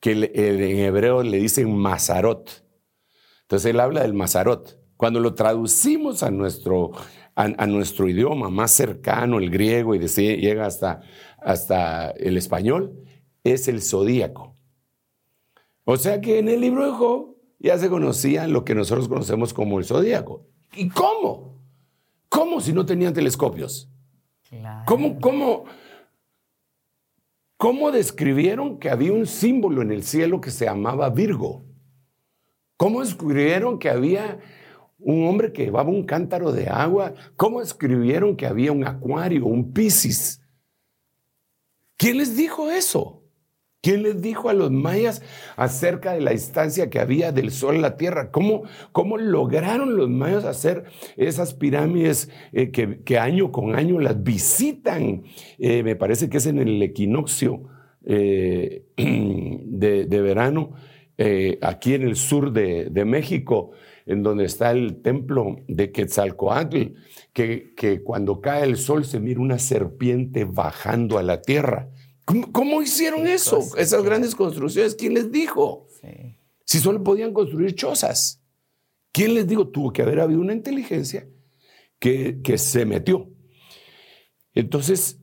que 0.00 0.12
en 0.12 0.60
hebreo 0.78 1.22
le 1.22 1.38
dicen 1.38 1.76
Mazarot. 1.76 2.64
Entonces 3.42 3.70
él 3.70 3.80
habla 3.80 4.02
del 4.02 4.14
Mazarot. 4.14 4.80
Cuando 4.96 5.20
lo 5.20 5.34
traducimos 5.34 6.22
a 6.22 6.30
nuestro, 6.30 6.92
a, 7.34 7.66
nuestro 7.66 8.08
idioma 8.08 8.48
más 8.48 8.70
cercano, 8.70 9.38
el 9.38 9.50
griego, 9.50 9.94
y 9.94 9.98
llega 9.98 10.66
hasta, 10.66 11.02
hasta 11.38 12.10
el 12.10 12.36
español, 12.38 13.04
es 13.44 13.68
el 13.68 13.82
zodíaco. 13.82 14.54
O 15.84 15.96
sea 15.96 16.20
que 16.20 16.38
en 16.38 16.48
el 16.48 16.60
libro 16.60 16.86
de 16.86 16.92
Job 16.92 17.35
ya 17.58 17.78
se 17.78 17.88
conocía 17.88 18.46
lo 18.46 18.64
que 18.64 18.74
nosotros 18.74 19.08
conocemos 19.08 19.54
como 19.54 19.78
el 19.78 19.84
zodíaco. 19.84 20.46
¿Y 20.74 20.88
cómo? 20.88 21.60
¿Cómo 22.28 22.60
si 22.60 22.72
no 22.72 22.84
tenían 22.84 23.14
telescopios? 23.14 23.90
¿Cómo, 24.86 25.18
cómo, 25.20 25.64
¿Cómo 27.56 27.90
describieron 27.90 28.78
que 28.78 28.90
había 28.90 29.12
un 29.12 29.26
símbolo 29.26 29.80
en 29.82 29.90
el 29.90 30.02
cielo 30.02 30.40
que 30.40 30.50
se 30.50 30.66
llamaba 30.66 31.08
Virgo? 31.08 31.64
¿Cómo 32.76 33.00
describieron 33.00 33.78
que 33.78 33.88
había 33.88 34.38
un 34.98 35.26
hombre 35.26 35.52
que 35.52 35.64
llevaba 35.64 35.88
un 35.88 36.04
cántaro 36.04 36.52
de 36.52 36.68
agua? 36.68 37.14
¿Cómo 37.36 37.62
escribieron 37.62 38.36
que 38.36 38.46
había 38.46 38.72
un 38.72 38.86
acuario, 38.86 39.46
un 39.46 39.72
piscis? 39.72 40.42
¿Quién 41.96 42.18
les 42.18 42.36
dijo 42.36 42.70
eso? 42.70 43.15
¿Quién 43.86 44.02
les 44.02 44.20
dijo 44.20 44.48
a 44.48 44.52
los 44.52 44.72
mayas 44.72 45.22
acerca 45.54 46.12
de 46.12 46.20
la 46.20 46.32
distancia 46.32 46.90
que 46.90 46.98
había 46.98 47.30
del 47.30 47.52
sol 47.52 47.76
a 47.76 47.78
la 47.78 47.96
tierra? 47.96 48.32
¿Cómo, 48.32 48.64
cómo 48.90 49.16
lograron 49.16 49.96
los 49.96 50.10
mayas 50.10 50.44
hacer 50.44 50.86
esas 51.16 51.54
pirámides 51.54 52.28
eh, 52.52 52.72
que, 52.72 53.18
año 53.20 53.52
con 53.52 53.76
año 53.76 54.00
las 54.00 54.24
visitan? 54.24 55.22
Eh, 55.60 55.84
me 55.84 55.94
parece 55.94 56.28
que 56.28 56.38
es 56.38 56.46
en 56.46 56.58
el 56.58 56.82
equinoccio 56.82 57.62
eh, 58.04 58.86
de, 58.96 60.20
verano, 60.20 60.72
aquí 61.60 61.94
en 61.94 62.02
el 62.02 62.16
sur 62.16 62.52
de, 62.52 63.04
México, 63.04 63.70
en 64.04 64.24
donde 64.24 64.46
está 64.46 64.72
el 64.72 65.00
templo 65.00 65.60
de 65.68 65.92
Quetzalcoatl, 65.92 66.86
que, 67.32 67.72
que 67.76 68.02
cuando 68.02 68.40
cae 68.40 68.64
el 68.64 68.78
sol 68.78 69.04
se 69.04 69.20
mira 69.20 69.38
una 69.38 69.60
serpiente 69.60 70.44
bajando 70.44 71.18
a 71.18 71.22
la 71.22 71.40
tierra. 71.40 71.90
¿Cómo, 72.26 72.82
hicieron 72.82 73.26
eso? 73.28 73.60
Esas 73.76 74.02
grandes 74.02 74.34
construcciones, 74.34 74.96
¿quién 74.96 75.14
les 75.14 75.30
dijo? 75.30 75.86
Si 76.64 76.80
solo 76.80 77.02
podían 77.02 77.32
construir 77.32 77.74
chozas. 77.76 78.42
¿Quién 79.12 79.34
les 79.34 79.46
dijo? 79.46 79.68
Tuvo 79.68 79.92
que 79.92 80.02
haber 80.02 80.20
habido 80.20 80.40
una 80.40 80.52
inteligencia 80.52 81.28
que, 82.00 82.40
que 82.42 82.58
se 82.58 82.84
metió. 82.84 83.30
Entonces, 84.52 85.20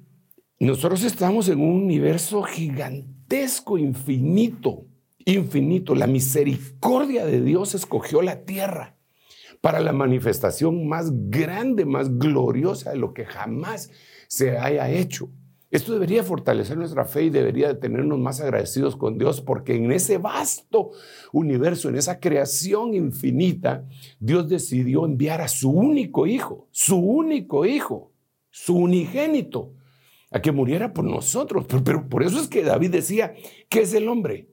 nosotros 0.59 1.03
estamos 1.03 1.49
en 1.49 1.59
un 1.59 1.83
universo 1.83 2.41
gigantesco, 2.43 3.77
infinito, 3.77 4.85
infinito. 5.25 5.95
La 5.95 6.07
misericordia 6.07 7.25
de 7.25 7.41
Dios 7.41 7.75
escogió 7.75 8.21
la 8.21 8.45
tierra 8.45 8.97
para 9.59 9.81
la 9.81 9.91
manifestación 9.91 10.87
más 10.87 11.11
grande, 11.29 11.85
más 11.85 12.17
gloriosa 12.17 12.91
de 12.91 12.97
lo 12.97 13.13
que 13.13 13.25
jamás 13.25 13.91
se 14.27 14.57
haya 14.57 14.89
hecho. 14.89 15.29
Esto 15.73 15.91
debería 15.93 16.21
fortalecer 16.21 16.77
nuestra 16.77 17.03
fe 17.03 17.23
y 17.23 17.29
debería 17.31 17.79
tenernos 17.79 18.19
más 18.19 18.39
agradecidos 18.39 18.95
con 18.95 19.17
Dios 19.17 19.41
porque 19.41 19.73
en 19.73 19.91
ese 19.91 20.19
vasto 20.19 20.91
universo, 21.31 21.89
en 21.89 21.95
esa 21.95 22.19
creación 22.19 22.93
infinita, 22.93 23.83
Dios 24.19 24.47
decidió 24.47 25.03
enviar 25.03 25.41
a 25.41 25.47
su 25.47 25.71
único 25.71 26.27
hijo, 26.27 26.67
su 26.69 26.97
único 26.97 27.65
hijo, 27.65 28.11
su 28.51 28.75
unigénito, 28.75 29.73
a 30.29 30.43
que 30.43 30.51
muriera 30.51 30.93
por 30.93 31.05
nosotros. 31.05 31.65
Pero, 31.83 32.07
por 32.07 32.21
eso 32.21 32.39
es 32.39 32.47
que 32.47 32.61
David 32.61 32.91
decía, 32.91 33.33
¿qué 33.67 33.81
es 33.81 33.95
el 33.95 34.07
hombre? 34.09 34.49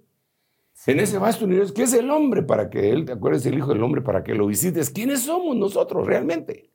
En 0.86 1.00
ese 1.00 1.18
vasto 1.18 1.44
universo, 1.44 1.74
¿qué 1.74 1.82
es 1.82 1.92
el 1.92 2.10
hombre 2.10 2.42
para 2.44 2.70
que 2.70 2.92
él, 2.92 3.04
te 3.04 3.12
acuerdes 3.12 3.44
el 3.44 3.58
hijo 3.58 3.74
del 3.74 3.82
hombre 3.82 4.00
para 4.00 4.24
que 4.24 4.34
lo 4.34 4.46
visites? 4.46 4.88
¿Quiénes 4.88 5.20
somos 5.20 5.54
nosotros 5.54 6.06
realmente? 6.06 6.69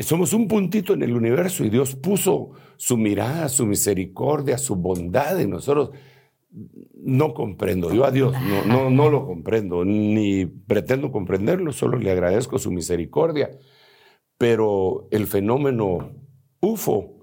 Somos 0.00 0.32
un 0.32 0.48
puntito 0.48 0.94
en 0.94 1.02
el 1.02 1.14
universo 1.14 1.64
y 1.64 1.70
Dios 1.70 1.94
puso 1.94 2.50
su 2.76 2.96
mirada, 2.96 3.48
su 3.48 3.64
misericordia, 3.64 4.58
su 4.58 4.74
bondad 4.76 5.40
en 5.40 5.50
nosotros. 5.50 5.90
No 6.94 7.32
comprendo, 7.32 7.92
yo 7.92 8.04
a 8.04 8.10
Dios 8.10 8.34
no, 8.42 8.64
no, 8.64 8.90
no 8.90 9.08
lo 9.08 9.24
comprendo, 9.24 9.84
ni 9.84 10.46
pretendo 10.46 11.10
comprenderlo, 11.10 11.72
solo 11.72 11.96
le 11.96 12.10
agradezco 12.10 12.58
su 12.58 12.70
misericordia. 12.70 13.50
Pero 14.36 15.06
el 15.12 15.26
fenómeno 15.26 16.12
UFO 16.60 17.22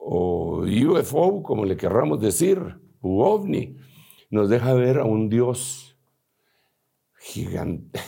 o 0.00 0.64
UFO, 0.64 1.42
como 1.42 1.64
le 1.64 1.76
querramos 1.76 2.20
decir, 2.20 2.58
u 3.00 3.20
ovni, 3.20 3.76
nos 4.30 4.48
deja 4.48 4.74
ver 4.74 4.98
a 4.98 5.04
un 5.04 5.28
Dios 5.28 5.96
gigante. 7.18 8.00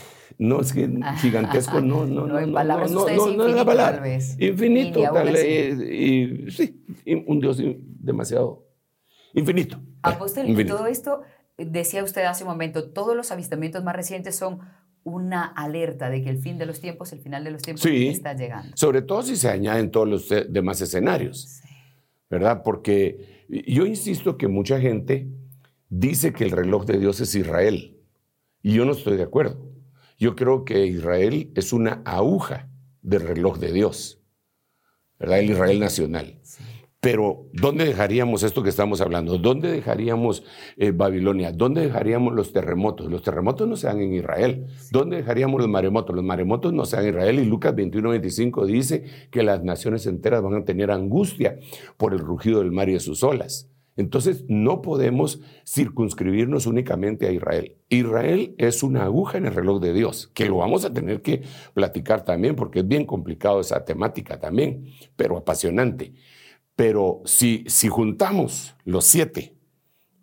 No 0.43 0.61
es 0.61 0.73
que 0.73 0.91
gigantesco, 1.21 1.81
no, 1.81 2.05
no, 2.05 2.27
no. 2.27 2.39
en 2.41 2.53
palabras 2.53 2.91
no, 2.91 3.07
no, 3.09 3.49
no, 3.49 3.65
palabra. 3.65 4.03
Infinito, 4.39 5.01
tal, 5.01 5.37
y, 5.37 6.51
sí, 6.51 6.85
un 7.27 7.39
Dios 7.39 7.63
demasiado 7.63 8.67
infinito. 9.35 9.81
Apóstol, 10.03 10.49
y 10.49 10.65
todo 10.65 10.89
esto, 10.89 11.23
decía 11.57 12.03
usted 12.03 12.25
hace 12.25 12.43
un 12.43 12.51
momento, 12.51 12.91
todos 12.91 13.15
los 13.15 13.31
avistamientos 13.31 13.85
más 13.85 13.95
recientes 13.95 14.35
son 14.35 14.59
una 15.05 15.45
alerta 15.45 16.11
de 16.11 16.25
que 16.25 16.31
el 16.31 16.39
fin 16.39 16.59
de 16.59 16.67
los 16.67 16.81
tiempos, 16.81 17.13
el 17.13 17.21
final 17.21 17.45
de 17.45 17.53
los 17.53 17.63
tiempos 17.63 17.87
está 17.87 18.35
llegando. 18.35 18.77
Sobre 18.77 19.03
todo 19.03 19.23
si 19.23 19.37
se 19.37 19.49
añaden 19.49 19.93
todos 19.93 20.09
los 20.09 20.29
demás 20.49 20.81
escenarios, 20.81 21.61
¿verdad? 22.29 22.63
Porque 22.65 23.45
yo 23.49 23.87
insisto 23.87 24.37
que 24.37 24.49
mucha 24.49 24.81
gente 24.81 25.29
dice 25.89 26.33
que 26.33 26.43
el 26.43 26.51
reloj 26.51 26.85
de 26.85 26.99
Dios 26.99 27.21
es 27.21 27.33
Israel 27.37 27.97
y 28.61 28.75
yo 28.75 28.85
no 28.85 28.91
estoy 28.91 29.17
de 29.17 29.23
acuerdo. 29.23 29.72
Yo 30.19 30.37
creo 30.37 30.65
que 30.65 30.87
Israel 30.87 31.51
es 31.55 31.73
una 31.73 32.03
aguja 32.05 32.69
del 33.03 33.23
reloj 33.23 33.59
de 33.59 33.73
Dios, 33.73 34.21
¿verdad? 35.19 35.41
El 35.41 35.51
Israel 35.51 35.81
nacional. 35.81 36.41
Pero, 37.03 37.49
¿dónde 37.53 37.85
dejaríamos 37.85 38.45
esto 38.45 38.63
que 38.63 38.69
estamos 38.69 39.01
hablando? 39.01 39.37
¿Dónde 39.37 39.73
dejaríamos 39.73 40.45
eh, 40.77 40.93
Babilonia? 40.93 41.51
¿Dónde 41.51 41.81
dejaríamos 41.81 42.33
los 42.33 42.53
terremotos? 42.53 43.11
Los 43.11 43.23
terremotos 43.23 43.67
no 43.67 43.75
se 43.75 43.89
dan 43.89 44.01
en 44.01 44.15
Israel. 44.15 44.69
¿Dónde 44.93 45.17
dejaríamos 45.17 45.61
los 45.61 45.69
maremotos? 45.69 46.15
Los 46.15 46.25
maremotos 46.25 46.73
no 46.73 46.85
se 46.85 46.95
dan 46.95 47.07
en 47.07 47.11
Israel. 47.15 47.41
Y 47.41 47.45
Lucas 47.45 47.75
21, 47.75 48.11
25 48.11 48.67
dice 48.67 49.05
que 49.33 49.43
las 49.43 49.65
naciones 49.65 50.07
enteras 50.07 50.43
van 50.43 50.55
a 50.55 50.65
tener 50.65 50.93
angustia 50.93 51.59
por 51.97 52.13
el 52.13 52.21
rugido 52.21 52.61
del 52.61 52.71
mar 52.71 52.89
y 52.89 52.93
de 52.93 53.01
sus 53.01 53.25
olas. 53.25 53.72
Entonces, 53.97 54.45
no 54.49 54.81
podemos 54.81 55.41
circunscribirnos 55.67 56.67
únicamente 56.67 57.27
a 57.27 57.33
Israel. 57.33 57.77
Israel 57.89 58.55
es 58.59 58.83
una 58.83 59.05
aguja 59.05 59.39
en 59.39 59.47
el 59.47 59.55
reloj 59.55 59.81
de 59.83 59.93
Dios, 59.93 60.31
que 60.33 60.47
lo 60.47 60.59
vamos 60.59 60.85
a 60.85 60.93
tener 60.93 61.21
que 61.21 61.43
platicar 61.75 62.25
también, 62.25 62.57
porque 62.57 62.81
es 62.81 62.89
bien 62.89 63.05
complicado 63.05 63.61
esa 63.61 63.85
temática 63.85 64.41
también, 64.41 64.87
pero 65.17 65.37
apasionante. 65.37 66.15
Pero 66.75 67.21
si, 67.27 67.65
si 67.67 67.89
juntamos 67.89 68.75
los 68.85 69.05
siete, 69.05 69.55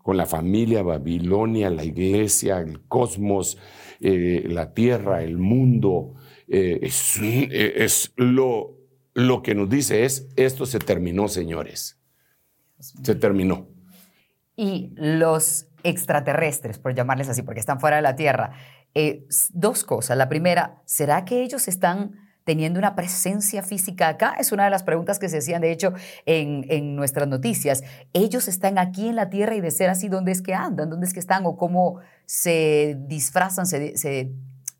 con 0.09 0.17
la 0.17 0.25
familia, 0.25 0.81
Babilonia, 0.81 1.69
la 1.69 1.83
iglesia, 1.83 2.59
el 2.61 2.81
cosmos, 2.87 3.59
eh, 3.99 4.45
la 4.47 4.73
tierra, 4.73 5.21
el 5.21 5.37
mundo, 5.37 6.15
eh, 6.47 6.79
es, 6.81 7.19
es 7.21 8.13
lo, 8.15 8.75
lo 9.13 9.43
que 9.43 9.53
nos 9.53 9.69
dice 9.69 10.05
es, 10.05 10.27
esto 10.35 10.65
se 10.65 10.79
terminó, 10.79 11.27
señores. 11.27 11.98
Se 12.79 13.15
terminó. 13.15 13.67
Y 14.55 14.93
los 14.95 15.67
extraterrestres, 15.83 16.79
por 16.79 16.93
llamarles 16.93 17.29
así, 17.29 17.41
porque 17.41 17.59
están 17.59 17.79
fuera 17.79 17.97
de 17.97 18.01
la 18.01 18.15
Tierra, 18.15 18.51
eh, 18.95 19.25
dos 19.51 19.83
cosas. 19.83 20.17
La 20.17 20.29
primera, 20.29 20.81
¿será 20.85 21.25
que 21.25 21.41
ellos 21.41 21.67
están 21.67 22.15
teniendo 22.43 22.79
una 22.79 22.95
presencia 22.95 23.61
física 23.61 24.07
acá? 24.07 24.35
Es 24.39 24.51
una 24.51 24.65
de 24.65 24.69
las 24.69 24.83
preguntas 24.83 25.19
que 25.19 25.29
se 25.29 25.37
hacían, 25.37 25.61
de 25.61 25.71
hecho, 25.71 25.93
en, 26.25 26.95
nuestras 26.95 27.27
noticias. 27.27 27.83
¿Ellos 28.13 28.47
están 28.47 28.77
aquí 28.77 29.09
en 29.09 29.15
la 29.15 29.29
Tierra 29.29 29.55
y 29.55 29.61
de 29.61 29.71
ser 29.71 29.89
así, 29.89 30.09
dónde 30.09 30.31
es 30.31 30.41
que 30.41 30.53
andan? 30.53 30.89
¿Dónde 30.89 31.05
es 31.05 31.13
que 31.13 31.19
están? 31.19 31.45
¿O 31.45 31.57
cómo 31.57 31.99
se 32.25 32.97
disfrazan, 33.07 33.65
se, 33.65 33.95
se 33.97 34.31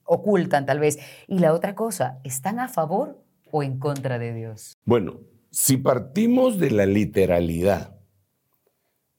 ocultan 0.04 0.66
tal 0.66 0.80
vez? 0.80 0.98
Y 1.28 1.40
la 1.40 1.54
otra 1.54 1.76
cosa, 1.76 2.20
¿están 2.24 2.60
a 2.60 2.70
favor 2.70 3.24
o 3.52 3.64
en 3.64 3.78
contra 3.78 4.18
de 4.20 4.34
Dios? 4.34 4.78
Bueno, 4.86 5.20
si 5.52 5.78
partimos 5.78 6.60
de 6.60 6.72
la 6.72 6.86
literalidad 6.86 8.00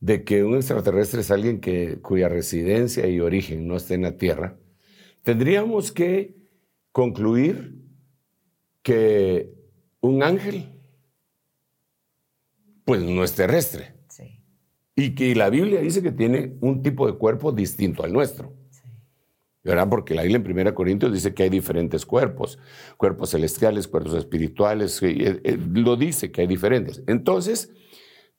de 0.00 0.24
que 0.24 0.44
un 0.44 0.56
extraterrestre 0.56 1.20
es 1.20 1.30
alguien 1.30 1.60
que, 1.60 2.00
cuya 2.00 2.28
residencia 2.28 3.06
y 3.06 3.20
origen 3.20 3.66
no 3.66 3.76
está 3.76 3.94
en 3.94 4.02
la 4.02 4.16
Tierra, 4.16 4.58
tendríamos 5.22 5.92
que 5.92 6.36
concluir 6.92 7.76
que 8.82 9.52
un 10.00 10.22
ángel, 10.22 10.70
pues 12.84 13.02
no 13.02 13.22
es 13.22 13.34
terrestre. 13.34 13.94
Y 14.96 15.14
que 15.14 15.34
la 15.34 15.48
Biblia 15.48 15.80
dice 15.80 16.02
que 16.02 16.12
tiene 16.12 16.56
un 16.60 16.82
tipo 16.82 17.06
de 17.06 17.16
cuerpo 17.16 17.52
distinto 17.52 18.04
al 18.04 18.12
nuestro. 18.12 18.52
¿Verdad? 19.62 19.88
Porque 19.88 20.14
la 20.14 20.22
Biblia 20.22 20.42
en 20.44 20.58
1 20.58 20.74
Corintios 20.74 21.12
dice 21.12 21.34
que 21.34 21.44
hay 21.44 21.50
diferentes 21.50 22.06
cuerpos, 22.06 22.58
cuerpos 22.96 23.30
celestiales, 23.30 23.88
cuerpos 23.88 24.14
espirituales, 24.14 25.02
eh, 25.02 25.40
eh, 25.44 25.58
lo 25.72 25.96
dice 25.96 26.30
que 26.30 26.42
hay 26.42 26.46
diferentes. 26.46 27.02
Entonces, 27.06 27.72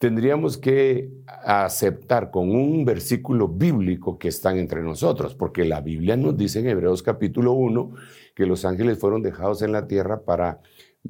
tendríamos 0.02 0.58
que 0.58 1.12
aceptar 1.28 2.32
con 2.32 2.50
un 2.56 2.86
versículo 2.86 3.48
bíblico 3.48 4.18
que 4.18 4.30
están 4.30 4.58
entre 4.58 4.82
nosotros, 4.82 5.36
porque 5.36 5.64
la 5.64 5.82
Biblia 5.82 6.18
nos 6.18 6.36
dice 6.36 6.60
en 6.60 6.70
Hebreos 6.70 7.04
capítulo 7.04 7.52
1 7.54 7.94
que 8.36 8.48
los 8.48 8.66
ángeles 8.66 8.98
fueron 8.98 9.22
dejados 9.22 9.62
en 9.62 9.72
la 9.72 9.88
tierra 9.88 10.24
para 10.24 10.62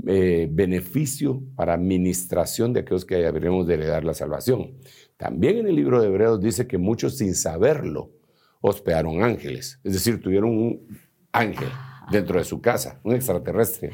eh, 0.07 0.49
beneficio, 0.51 1.41
para 1.55 1.73
administración 1.73 2.73
de 2.73 2.81
aquellos 2.81 3.05
que 3.05 3.15
deberíamos 3.15 3.67
de 3.67 3.75
heredar 3.75 4.03
la 4.03 4.13
salvación. 4.13 4.73
También 5.15 5.59
en 5.59 5.67
el 5.67 5.75
libro 5.75 6.01
de 6.01 6.07
Hebreos 6.07 6.41
dice 6.41 6.67
que 6.67 6.77
muchos 6.77 7.17
sin 7.17 7.33
saberlo, 7.35 8.11
hospedaron 8.61 9.23
ángeles, 9.23 9.79
es 9.83 9.93
decir, 9.93 10.21
tuvieron 10.21 10.49
un 10.49 11.01
ángel 11.31 11.69
dentro 12.11 12.37
de 12.37 12.45
su 12.45 12.61
casa, 12.61 12.99
un 13.03 13.15
extraterrestre 13.15 13.91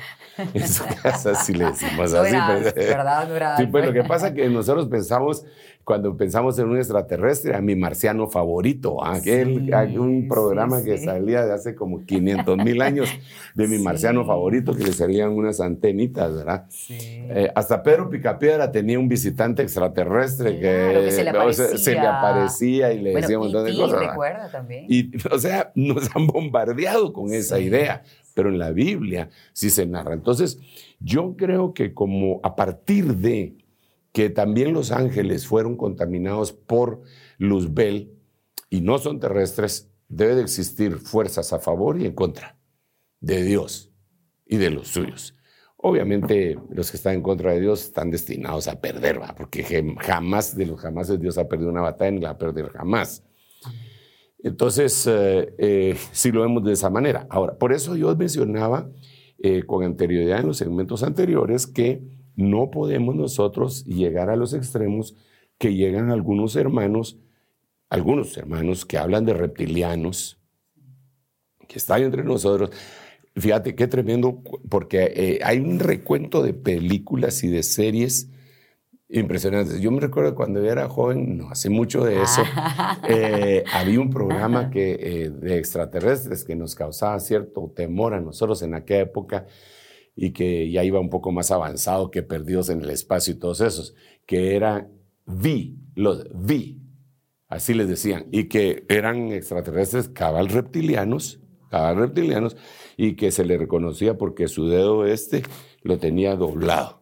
en 0.53 0.67
su 0.67 0.83
casa, 1.01 1.35
si 1.35 1.53
le 1.53 1.65
decimos 1.65 2.13
así. 2.13 2.35
Pues, 2.47 2.75
¿verdad? 2.75 3.55
Sí, 3.57 3.67
pues 3.67 3.85
lo 3.85 3.93
que 3.93 4.03
pasa 4.03 4.29
es 4.29 4.33
que 4.33 4.49
nosotros 4.49 4.87
pensamos, 4.87 5.45
cuando 5.87 6.17
pensamos 6.17 6.59
en 6.59 6.67
un 6.67 6.75
extraterrestre, 6.75 7.55
a 7.55 7.61
mi 7.61 7.73
marciano 7.73 8.27
favorito, 8.27 9.01
aquel, 9.01 9.73
un 9.97 10.27
programa 10.27 10.83
que 10.83 10.97
salía 10.97 11.45
de 11.45 11.53
hace 11.53 11.75
como 11.75 12.03
500 12.03 12.57
mil 12.57 12.81
años 12.81 13.07
de 13.55 13.67
mi 13.69 13.77
marciano 13.81 14.25
favorito, 14.25 14.75
que 14.75 14.83
le 14.83 14.91
salían 14.91 15.31
unas 15.31 15.61
antenitas, 15.61 16.35
¿verdad? 16.35 16.65
Eh, 16.89 17.49
hasta 17.55 17.83
Pedro 17.83 18.09
Picapiedra 18.09 18.69
tenía 18.69 18.99
un 18.99 19.07
visitante 19.07 19.63
extraterrestre 19.63 20.59
que, 20.59 21.09
se, 21.09 21.23
le 21.23 21.99
aparecía. 21.99 22.91
y 22.91 22.99
le 22.99 23.15
decíamos 23.15 23.53
un 23.53 23.73
cosas. 23.73 23.99
recuerda 24.09 24.51
también. 24.51 24.87
Y, 24.89 25.09
o 25.31 25.39
sea, 25.39 25.71
nos 25.73 26.13
han 26.13 26.27
bombardeado 26.27 27.13
con 27.13 27.31
esa 27.33 27.61
idea 27.61 28.03
pero 28.33 28.49
en 28.49 28.59
la 28.59 28.71
Biblia 28.71 29.29
sí 29.51 29.71
se 29.71 29.87
narra. 29.87 30.13
Entonces, 30.13 30.59
yo 30.99 31.35
creo 31.35 31.73
que 31.73 31.95
como 31.95 32.39
a 32.43 32.55
partir 32.55 33.15
de 33.15 33.55
que 34.17 34.31
también 34.31 34.73
los 34.73 34.91
ángeles 34.91 35.45
fueron 35.45 35.77
contaminados 35.77 36.51
por 36.51 37.03
Luzbel 37.37 38.17
y 38.67 38.81
no 38.81 38.97
son 38.97 39.19
terrestres, 39.19 39.91
debe 40.07 40.33
de 40.33 40.41
existir 40.41 40.97
fuerzas 40.97 41.53
a 41.53 41.59
favor 41.59 42.01
y 42.01 42.07
en 42.07 42.13
contra 42.13 42.57
de 43.19 43.43
Dios 43.43 43.91
y 44.47 44.57
de 44.57 44.71
los 44.71 44.87
suyos. 44.87 45.35
Obviamente 45.75 46.57
los 46.71 46.89
que 46.89 46.97
están 46.97 47.13
en 47.13 47.21
contra 47.21 47.53
de 47.53 47.61
Dios 47.61 47.83
están 47.83 48.09
destinados 48.09 48.67
a 48.67 48.81
perder, 48.81 49.21
¿va? 49.21 49.35
porque 49.37 49.63
jamás 49.99 50.57
de 50.57 50.65
los 50.65 50.81
jamás 50.81 51.19
Dios 51.19 51.37
ha 51.37 51.47
perdido 51.47 51.69
una 51.69 51.81
batalla 51.81 52.09
ni 52.09 52.19
la 52.19 52.33
va 52.33 52.49
a 52.49 52.69
jamás. 52.69 53.23
Entonces, 54.39 55.05
eh, 55.05 55.53
eh, 55.59 55.95
si 56.11 56.31
lo 56.31 56.41
vemos 56.41 56.63
de 56.63 56.73
esa 56.73 56.89
manera. 56.89 57.27
Ahora, 57.29 57.55
por 57.59 57.71
eso 57.71 57.95
yo 57.95 58.15
mencionaba 58.15 58.89
eh, 59.37 59.61
con 59.61 59.83
anterioridad 59.83 60.39
en 60.39 60.47
los 60.47 60.57
segmentos 60.57 61.03
anteriores 61.03 61.67
que 61.67 62.16
no 62.37 62.71
podemos 62.71 63.13
nosotros 63.15 63.83
llegar 63.83 64.29
a 64.29 64.37
los 64.37 64.53
extremos 64.53 65.17
que 65.57 65.75
llegan 65.75 66.09
algunos 66.09 66.55
hermanos, 66.55 67.17
algunos 67.89 68.37
hermanos 68.37 68.85
que 68.85 68.97
hablan 68.97 69.25
de 69.25 69.33
reptilianos, 69.33 70.39
que 71.67 71.77
están 71.77 72.03
entre 72.03 72.23
nosotros. 72.23 72.69
Fíjate 73.35 73.75
qué 73.75 73.87
tremendo, 73.87 74.41
porque 74.69 75.41
hay 75.43 75.59
un 75.59 75.79
recuento 75.79 76.41
de 76.41 76.53
películas 76.53 77.43
y 77.43 77.49
de 77.49 77.63
series 77.63 78.29
Impresionante. 79.09 79.79
Yo 79.79 79.89
me 79.89 80.01
recuerdo 80.01 80.35
cuando 80.35 80.61
yo 80.61 80.69
era 80.69 80.89
joven, 80.89 81.37
no 81.37 81.49
hace 81.49 81.69
mucho 81.69 82.03
de 82.03 82.21
eso, 82.21 82.43
eh, 83.07 83.63
había 83.71 84.01
un 84.01 84.09
programa 84.09 84.69
que, 84.69 84.97
eh, 84.99 85.29
de 85.29 85.57
extraterrestres 85.57 86.43
que 86.43 86.57
nos 86.57 86.75
causaba 86.75 87.17
cierto 87.21 87.71
temor 87.73 88.13
a 88.13 88.19
nosotros 88.19 88.61
en 88.63 88.73
aquella 88.73 89.01
época 89.01 89.45
y 90.17 90.31
que 90.31 90.69
ya 90.69 90.83
iba 90.83 90.99
un 90.99 91.09
poco 91.09 91.31
más 91.31 91.51
avanzado 91.51 92.11
que 92.11 92.23
Perdidos 92.23 92.69
en 92.69 92.81
el 92.81 92.89
Espacio 92.89 93.33
y 93.33 93.37
todos 93.37 93.61
esos, 93.61 93.95
que 94.25 94.57
era 94.57 94.89
V, 95.25 95.75
los 95.95 96.25
V, 96.33 96.75
así 97.47 97.73
les 97.73 97.87
decían, 97.87 98.25
y 98.31 98.49
que 98.49 98.83
eran 98.89 99.31
extraterrestres 99.31 100.09
cabal 100.09 100.49
reptilianos 100.49 101.39
caballos 101.69 102.01
reptilianos, 102.01 102.57
y 102.95 103.15
que 103.15 103.31
se 103.31 103.45
le 103.45 103.57
reconocía 103.57 104.17
porque 104.17 104.47
su 104.47 104.67
dedo 104.67 105.05
este 105.05 105.43
lo 105.83 105.97
tenía 105.97 106.35
doblado. 106.35 107.01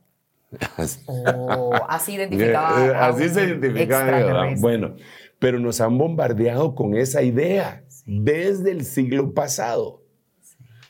Oh, 1.08 1.74
así 1.90 2.14
identificaba. 2.16 2.86
Eh, 2.86 2.94
así 2.96 3.30
se 3.30 3.44
identificaba. 3.44 4.54
Bueno, 4.60 4.96
pero 5.38 5.60
nos 5.60 5.82
han 5.82 5.98
bombardeado 5.98 6.76
con 6.76 6.96
esa 6.96 7.24
idea 7.24 7.84
desde 8.06 8.72
el 8.72 8.86
siglo 8.86 9.34
pasado. 9.34 10.04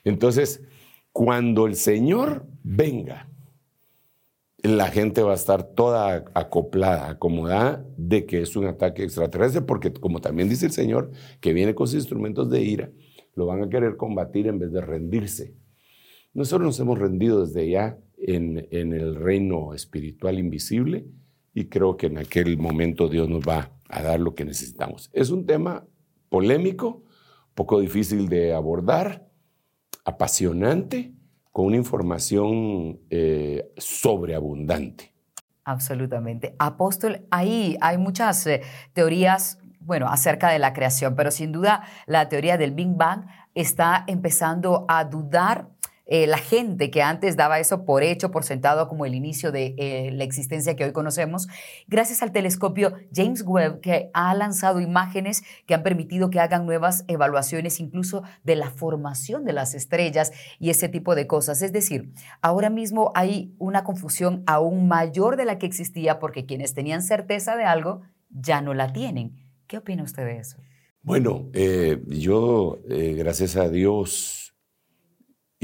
Entonces, 0.03 0.61
cuando 1.15 1.65
el 1.65 1.75
Señor 1.75 2.45
venga, 2.61 3.29
la 4.61 4.87
gente 4.87 5.21
va 5.23 5.31
a 5.31 5.35
estar 5.35 5.63
toda 5.63 6.25
acoplada, 6.33 7.07
acomodada 7.09 7.85
de 7.95 8.25
que 8.25 8.41
es 8.41 8.57
un 8.57 8.65
ataque 8.65 9.05
extraterrestre, 9.05 9.61
porque 9.61 9.93
como 9.93 10.19
también 10.19 10.49
dice 10.49 10.65
el 10.65 10.73
Señor, 10.73 11.11
que 11.39 11.53
viene 11.53 11.73
con 11.73 11.87
sus 11.87 11.95
instrumentos 11.95 12.49
de 12.49 12.63
ira, 12.63 12.91
lo 13.33 13.45
van 13.45 13.63
a 13.63 13.69
querer 13.69 13.95
combatir 13.95 14.47
en 14.47 14.59
vez 14.59 14.73
de 14.73 14.81
rendirse. 14.81 15.55
Nosotros 16.33 16.65
nos 16.67 16.79
hemos 16.81 16.99
rendido 16.99 17.45
desde 17.45 17.69
ya 17.69 17.97
en, 18.17 18.67
en 18.71 18.91
el 18.91 19.15
reino 19.15 19.73
espiritual 19.73 20.37
invisible 20.37 21.05
y 21.53 21.69
creo 21.69 21.95
que 21.95 22.07
en 22.07 22.17
aquel 22.17 22.57
momento 22.57 23.07
Dios 23.07 23.29
nos 23.29 23.47
va 23.47 23.71
a 23.87 24.03
dar 24.03 24.19
lo 24.19 24.35
que 24.35 24.43
necesitamos. 24.43 25.09
Es 25.13 25.29
un 25.29 25.45
tema 25.45 25.87
polémico, 26.27 27.05
poco 27.53 27.79
difícil 27.79 28.27
de 28.27 28.53
abordar, 28.53 29.25
apasionante, 30.05 31.11
con 31.51 31.65
una 31.65 31.77
información 31.77 32.99
eh, 33.09 33.71
sobreabundante. 33.77 35.13
Absolutamente. 35.63 36.55
Apóstol, 36.59 37.25
ahí 37.31 37.75
hay 37.81 37.97
muchas 37.97 38.45
eh, 38.45 38.61
teorías, 38.93 39.59
bueno, 39.79 40.07
acerca 40.07 40.49
de 40.49 40.59
la 40.59 40.73
creación, 40.73 41.15
pero 41.15 41.31
sin 41.31 41.51
duda 41.51 41.83
la 42.05 42.29
teoría 42.29 42.57
del 42.57 42.71
Big 42.71 42.89
Bang 42.95 43.25
está 43.55 44.03
empezando 44.07 44.85
a 44.87 45.05
dudar 45.05 45.69
eh, 46.07 46.27
la 46.27 46.37
gente 46.37 46.91
que 46.91 47.01
antes 47.01 47.35
daba 47.35 47.59
eso 47.59 47.83
por 47.83 48.03
hecho, 48.03 48.29
por 48.29 48.43
sentado 48.43 48.87
como 48.87 49.05
el 49.05 49.15
inicio 49.15 49.51
de 49.51 49.73
eh, 49.77 50.11
la 50.13 50.23
existencia 50.23 50.75
que 50.75 50.85
hoy 50.85 50.91
conocemos, 50.91 51.47
gracias 51.87 52.21
al 52.21 52.31
telescopio 52.31 52.93
James 53.13 53.43
Webb 53.45 53.81
que 53.81 54.11
ha 54.13 54.33
lanzado 54.35 54.79
imágenes 54.79 55.43
que 55.65 55.73
han 55.73 55.81
permitido 55.81 56.29
que 56.29 56.39
hagan 56.39 56.65
nuevas 56.65 57.05
evaluaciones 57.07 57.79
incluso 57.79 58.23
de 58.43 58.55
la 58.55 58.69
formación 58.69 59.45
de 59.45 59.53
las 59.53 59.73
estrellas 59.73 60.31
y 60.59 60.69
ese 60.69 60.89
tipo 60.89 61.15
de 61.15 61.25
cosas. 61.25 61.63
Es 61.63 61.73
decir, 61.73 62.11
ahora 62.41 62.69
mismo 62.69 63.11
hay 63.15 63.55
una 63.57 63.83
confusión 63.83 64.43
aún 64.45 64.87
mayor 64.87 65.37
de 65.37 65.45
la 65.45 65.57
que 65.57 65.65
existía 65.65 66.19
porque 66.19 66.45
quienes 66.45 66.75
tenían 66.75 67.01
certeza 67.01 67.55
de 67.55 67.65
algo 67.65 68.01
ya 68.29 68.61
no 68.61 68.75
la 68.75 68.93
tienen. 68.93 69.35
¿Qué 69.65 69.77
opina 69.77 70.03
usted 70.03 70.25
de 70.25 70.37
eso? 70.37 70.57
Bueno, 71.01 71.49
eh, 71.53 72.01
yo, 72.07 72.79
gracias 72.87 73.55
a 73.55 73.69
Dios, 73.69 74.44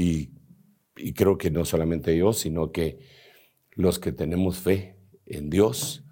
y, 0.02 1.12
creo 1.14 1.38
que 1.38 1.50
no 1.50 1.64
solamente 1.64 2.16
yo, 2.16 2.32
sino 2.32 2.72
que 2.72 2.98
los 3.72 3.98
que 3.98 4.12
tenemos 4.12 4.58
fe 4.58 4.98
en 5.26 5.48
Dios, 5.48 6.04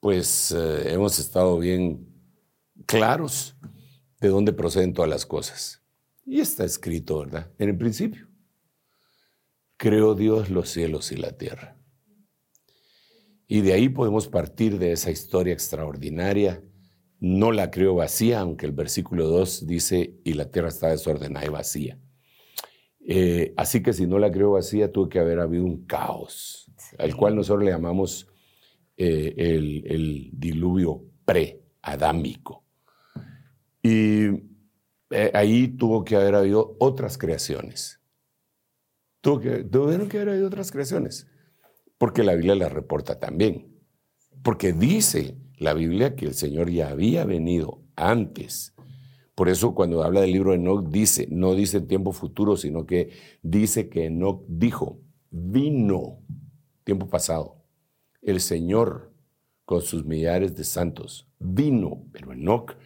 pues 0.00 0.52
eh, 0.52 0.92
hemos 0.92 1.18
estado 1.18 1.58
bien 1.58 2.06
claros 2.86 3.56
de 4.20 4.28
dónde 4.28 4.52
proceden 4.52 4.92
todas 4.92 5.10
las 5.10 5.26
cosas. 5.26 5.82
Y 6.24 6.40
está 6.40 6.64
escrito, 6.64 7.20
¿verdad? 7.20 7.50
En 7.58 7.70
el 7.70 7.76
principio. 7.76 8.28
Creó 9.76 10.14
Dios 10.14 10.50
los 10.50 10.68
cielos 10.68 11.10
y 11.10 11.16
la 11.16 11.36
tierra. 11.36 11.76
Y 13.48 13.60
de 13.60 13.72
ahí 13.72 13.88
podemos 13.88 14.28
partir 14.28 14.78
de 14.78 14.92
esa 14.92 15.10
historia 15.10 15.52
extraordinaria. 15.52 16.62
No 17.18 17.52
la 17.52 17.70
creó 17.70 17.94
vacía, 17.94 18.40
aunque 18.40 18.66
el 18.66 18.72
versículo 18.72 19.28
2 19.28 19.66
dice, 19.66 20.18
y 20.24 20.34
la 20.34 20.50
tierra 20.50 20.68
está 20.68 20.88
desordenada 20.88 21.46
y 21.46 21.50
vacía. 21.50 21.98
Eh, 23.04 23.52
así 23.56 23.82
que 23.82 23.92
si 23.92 24.06
no 24.06 24.18
la 24.18 24.30
creo 24.30 24.52
vacía, 24.52 24.92
tuvo 24.92 25.08
que 25.08 25.18
haber 25.18 25.40
habido 25.40 25.64
un 25.64 25.86
caos, 25.86 26.70
al 26.98 27.16
cual 27.16 27.34
nosotros 27.34 27.64
le 27.64 27.72
llamamos 27.72 28.28
eh, 28.96 29.34
el, 29.36 30.30
diluvio 30.32 31.02
pre-adámico. 31.24 32.64
Y 33.82 34.26
eh, 35.10 35.30
ahí 35.34 35.68
tuvo 35.68 36.04
que 36.04 36.16
haber 36.16 36.36
habido 36.36 36.76
otras 36.78 37.18
creaciones. 37.18 38.00
Tuvo 39.20 39.40
que, 39.40 39.64
tuvieron 39.64 40.08
que 40.08 40.18
haber 40.18 40.30
habido 40.30 40.46
otras 40.46 40.70
creaciones, 40.70 41.26
porque 41.98 42.22
la 42.22 42.34
Biblia 42.34 42.54
las 42.54 42.72
reporta 42.72 43.18
también. 43.18 43.80
Porque 44.42 44.72
dice 44.72 45.36
la 45.56 45.74
Biblia 45.74 46.16
que 46.16 46.26
el 46.26 46.34
Señor 46.34 46.70
ya 46.70 46.90
había 46.90 47.24
venido 47.24 47.82
antes 47.96 48.74
por 49.34 49.48
eso 49.48 49.74
cuando 49.74 50.02
habla 50.02 50.20
del 50.20 50.32
libro 50.32 50.50
de 50.50 50.56
Enoch 50.56 50.88
dice, 50.88 51.26
no 51.30 51.54
dice 51.54 51.80
tiempo 51.80 52.12
futuro, 52.12 52.56
sino 52.56 52.84
que 52.84 53.10
dice 53.42 53.88
que 53.88 54.06
Enoch 54.06 54.44
dijo, 54.46 55.00
vino, 55.30 56.18
tiempo 56.84 57.08
pasado, 57.08 57.64
el 58.20 58.40
Señor 58.40 59.12
con 59.64 59.80
sus 59.80 60.04
millares 60.04 60.54
de 60.54 60.64
santos, 60.64 61.28
vino, 61.38 62.04
pero 62.12 62.32
Enoch 62.32 62.76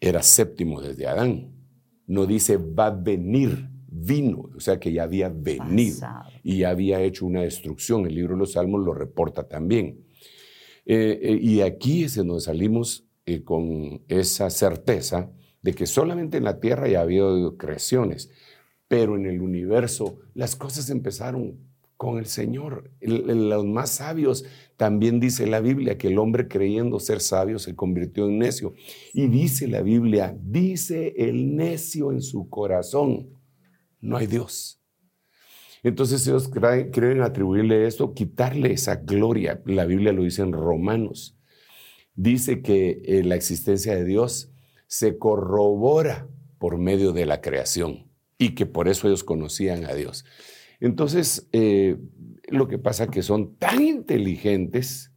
era 0.00 0.22
séptimo 0.22 0.80
desde 0.80 1.06
Adán. 1.06 1.52
No 2.06 2.26
dice 2.26 2.56
va 2.56 2.86
a 2.86 2.90
venir, 2.90 3.68
vino, 3.86 4.50
o 4.56 4.60
sea 4.60 4.80
que 4.80 4.92
ya 4.92 5.04
había 5.04 5.28
venido 5.28 6.08
y 6.42 6.58
ya 6.58 6.70
había 6.70 7.00
hecho 7.02 7.26
una 7.26 7.42
destrucción. 7.42 8.06
El 8.06 8.14
libro 8.14 8.34
de 8.34 8.40
los 8.40 8.52
Salmos 8.52 8.84
lo 8.84 8.94
reporta 8.94 9.46
también. 9.46 10.04
Eh, 10.86 11.18
eh, 11.22 11.38
y 11.40 11.60
aquí 11.60 12.04
es 12.04 12.16
en 12.16 12.28
donde 12.28 12.40
salimos 12.40 13.06
eh, 13.26 13.42
con 13.44 14.02
esa 14.08 14.48
certeza 14.48 15.30
de 15.68 15.74
que 15.74 15.84
solamente 15.84 16.38
en 16.38 16.44
la 16.44 16.60
Tierra 16.60 16.88
ya 16.88 17.02
había 17.02 17.24
habido 17.24 17.58
creaciones, 17.58 18.30
pero 18.88 19.16
en 19.16 19.26
el 19.26 19.42
universo 19.42 20.18
las 20.32 20.56
cosas 20.56 20.88
empezaron 20.88 21.58
con 21.98 22.16
el 22.16 22.24
Señor. 22.24 22.90
los 23.02 23.66
más 23.66 23.90
sabios 23.90 24.46
también 24.78 25.20
dice 25.20 25.46
la 25.46 25.60
Biblia 25.60 25.98
que 25.98 26.08
el 26.08 26.18
hombre 26.18 26.48
creyendo 26.48 26.98
ser 27.00 27.20
sabio 27.20 27.58
se 27.58 27.76
convirtió 27.76 28.28
en 28.28 28.38
necio. 28.38 28.72
Y 29.12 29.26
dice 29.26 29.68
la 29.68 29.82
Biblia, 29.82 30.34
dice 30.40 31.12
el 31.18 31.54
necio 31.54 32.12
en 32.12 32.22
su 32.22 32.48
corazón, 32.48 33.28
no 34.00 34.16
hay 34.16 34.26
Dios. 34.26 34.80
Entonces 35.82 36.26
ellos 36.26 36.48
creen, 36.48 37.20
atribuirle 37.20 37.86
esto, 37.86 38.14
quitarle 38.14 38.72
esa 38.72 38.96
gloria. 38.96 39.60
La 39.66 39.84
Biblia 39.84 40.14
lo 40.14 40.22
dice 40.22 40.40
en 40.40 40.52
Romanos. 40.52 41.36
Dice 42.14 42.62
que 42.62 43.02
eh, 43.04 43.22
la 43.22 43.34
existencia 43.34 43.94
de 43.94 44.06
Dios 44.06 44.50
se 44.88 45.18
corrobora 45.18 46.28
por 46.58 46.78
medio 46.78 47.12
de 47.12 47.26
la 47.26 47.40
creación 47.40 48.10
y 48.38 48.54
que 48.54 48.66
por 48.66 48.88
eso 48.88 49.06
ellos 49.06 49.22
conocían 49.22 49.84
a 49.84 49.94
Dios. 49.94 50.24
Entonces, 50.80 51.48
eh, 51.52 51.98
lo 52.48 52.66
que 52.66 52.78
pasa 52.78 53.04
es 53.04 53.10
que 53.10 53.22
son 53.22 53.56
tan 53.56 53.82
inteligentes 53.82 55.12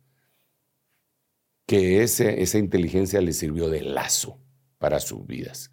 que 1.66 2.04
esa 2.04 2.58
inteligencia 2.58 3.22
les 3.22 3.38
sirvió 3.38 3.70
de 3.70 3.82
lazo 3.82 4.40
para 4.78 5.00
sus 5.00 5.26
vidas. 5.26 5.72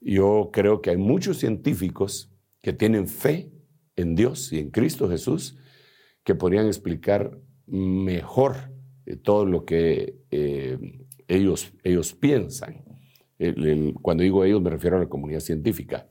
Yo 0.00 0.50
creo 0.52 0.82
que 0.82 0.90
hay 0.90 0.98
muchos 0.98 1.38
científicos 1.38 2.30
que 2.60 2.74
tienen 2.74 3.08
fe 3.08 3.50
en 3.96 4.16
Dios 4.16 4.52
y 4.52 4.58
en 4.58 4.70
Cristo 4.70 5.08
Jesús 5.08 5.56
que 6.24 6.34
podrían 6.34 6.66
explicar 6.66 7.40
mejor 7.66 8.70
todo 9.22 9.46
lo 9.46 9.64
que 9.64 10.18
eh, 10.30 10.78
ellos, 11.26 11.72
ellos 11.84 12.12
piensan 12.12 12.83
cuando 14.00 14.22
digo 14.22 14.44
ellos 14.44 14.62
me 14.62 14.70
refiero 14.70 14.96
a 14.96 15.00
la 15.00 15.08
comunidad 15.08 15.40
científica, 15.40 16.08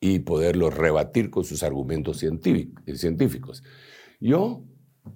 y 0.00 0.20
poderlo 0.20 0.70
rebatir 0.70 1.30
con 1.30 1.44
sus 1.44 1.62
argumentos 1.62 2.18
científicos. 2.18 3.62
Yo 4.20 4.64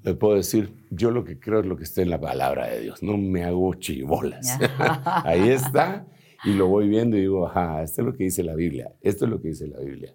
les 0.03 0.14
puedo 0.16 0.36
decir, 0.36 0.86
yo 0.90 1.11
lo 1.11 1.24
que 1.24 1.38
creo 1.38 1.61
es 1.61 1.66
lo 1.66 1.76
que 1.76 1.84
está 1.84 2.03
en 2.03 2.11
la 2.11 2.20
palabra 2.20 2.68
de 2.68 2.80
Dios, 2.80 3.03
no 3.03 3.16
me 3.16 3.44
hago 3.44 3.74
chivolas. 3.74 4.59
Ahí 5.24 5.51
está, 5.51 6.07
y 6.44 6.55
lo 6.55 6.68
voy 6.68 6.88
viendo 6.88 7.16
y 7.16 7.20
digo, 7.20 7.46
ajá, 7.46 7.82
esto 7.82 8.03
es 8.03 8.07
lo 8.07 8.14
que 8.14 8.24
dice 8.24 8.42
la 8.42 8.55
Biblia, 8.55 8.94
esto 9.01 9.24
es 9.24 9.30
lo 9.30 9.40
que 9.40 9.48
dice 9.48 9.66
la 9.66 9.80
Biblia. 9.80 10.14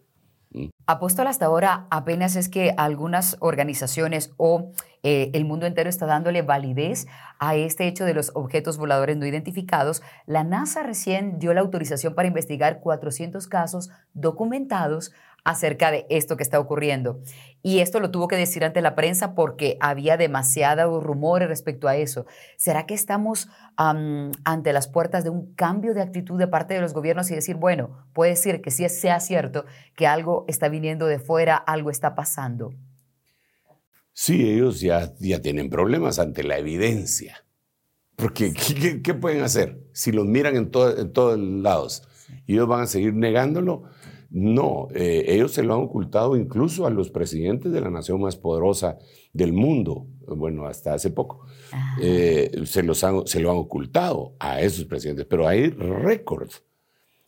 Apóstol, 0.87 1.27
hasta 1.27 1.47
ahora 1.47 1.87
apenas 1.89 2.35
es 2.35 2.47
que 2.49 2.73
algunas 2.77 3.37
organizaciones 3.39 4.33
o 4.37 4.71
eh, 5.03 5.31
el 5.33 5.45
mundo 5.45 5.65
entero 5.65 5.89
está 5.89 6.05
dándole 6.05 6.41
validez 6.41 7.07
a 7.39 7.55
este 7.55 7.87
hecho 7.87 8.05
de 8.05 8.13
los 8.13 8.31
objetos 8.35 8.77
voladores 8.77 9.17
no 9.17 9.25
identificados. 9.25 10.01
La 10.25 10.43
NASA 10.43 10.83
recién 10.83 11.39
dio 11.39 11.53
la 11.53 11.61
autorización 11.61 12.15
para 12.15 12.27
investigar 12.27 12.79
400 12.79 13.47
casos 13.47 13.89
documentados 14.13 15.11
acerca 15.45 15.91
de 15.91 16.05
esto 16.09 16.35
que 16.35 16.43
está 16.43 16.59
ocurriendo. 16.59 17.21
Y 17.61 17.79
esto 17.79 17.99
lo 17.99 18.11
tuvo 18.11 18.27
que 18.27 18.35
decir 18.35 18.65
ante 18.65 18.81
la 18.81 18.95
prensa 18.95 19.35
porque 19.35 19.77
había 19.79 20.17
demasiados 20.17 21.01
rumores 21.03 21.47
respecto 21.47 21.87
a 21.87 21.95
eso. 21.95 22.25
¿Será 22.57 22.85
que 22.85 22.95
estamos 22.95 23.47
ante 23.77 24.73
las 24.73 24.87
puertas 24.87 25.23
de 25.23 25.29
un 25.29 25.53
cambio 25.53 25.93
de 25.93 26.01
actitud 26.01 26.37
de 26.37 26.47
parte 26.47 26.73
de 26.73 26.81
los 26.81 26.93
gobiernos 26.93 27.29
y 27.31 27.35
decir, 27.35 27.55
bueno, 27.55 28.05
puede 28.11 28.31
decir 28.31 28.61
que 28.61 28.71
sí 28.71 28.87
sea 28.89 29.19
cierto 29.19 29.65
que 29.95 30.07
algo 30.07 30.45
está 30.47 30.67
viniendo 30.67 31.05
de 31.05 31.19
fuera, 31.19 31.55
algo 31.55 31.91
está 31.91 32.15
pasando? 32.15 32.73
Sí, 34.13 34.49
ellos 34.49 34.79
ya, 34.79 35.13
ya 35.19 35.41
tienen 35.41 35.69
problemas 35.69 36.17
ante 36.19 36.43
la 36.43 36.57
evidencia. 36.57 37.45
Porque, 38.15 38.53
¿qué, 39.03 39.13
pueden 39.13 39.43
hacer 39.43 39.79
si 39.91 40.11
los 40.11 40.25
miran 40.25 40.55
en, 40.55 40.71
en 40.97 41.13
todos 41.13 41.37
lados? 41.37 42.07
¿Y 42.47 42.53
ellos 42.53 42.67
van 42.67 42.81
a 42.81 42.87
seguir 42.87 43.13
negándolo? 43.13 43.83
No, 44.29 44.87
eh, 44.93 45.25
ellos 45.27 45.53
se 45.53 45.63
lo 45.63 45.75
han 45.75 45.81
ocultado 45.81 46.35
incluso 46.35 46.85
a 46.85 46.89
los 46.89 47.09
presidentes 47.09 47.71
de 47.71 47.81
la 47.81 47.89
nación 47.89 48.21
más 48.21 48.35
poderosa 48.35 48.97
del 49.33 49.53
mundo, 49.53 50.07
bueno, 50.27 50.65
hasta 50.65 50.93
hace 50.93 51.09
poco. 51.09 51.45
Eh, 52.01 52.63
se, 52.65 52.83
los 52.83 52.99
se 53.25 53.39
lo 53.39 53.51
han 53.51 53.57
ocultado 53.57 54.35
a 54.39 54.61
esos 54.61 54.85
presidentes, 54.85 55.25
pero 55.25 55.47
hay 55.47 55.69
récords 55.69 56.63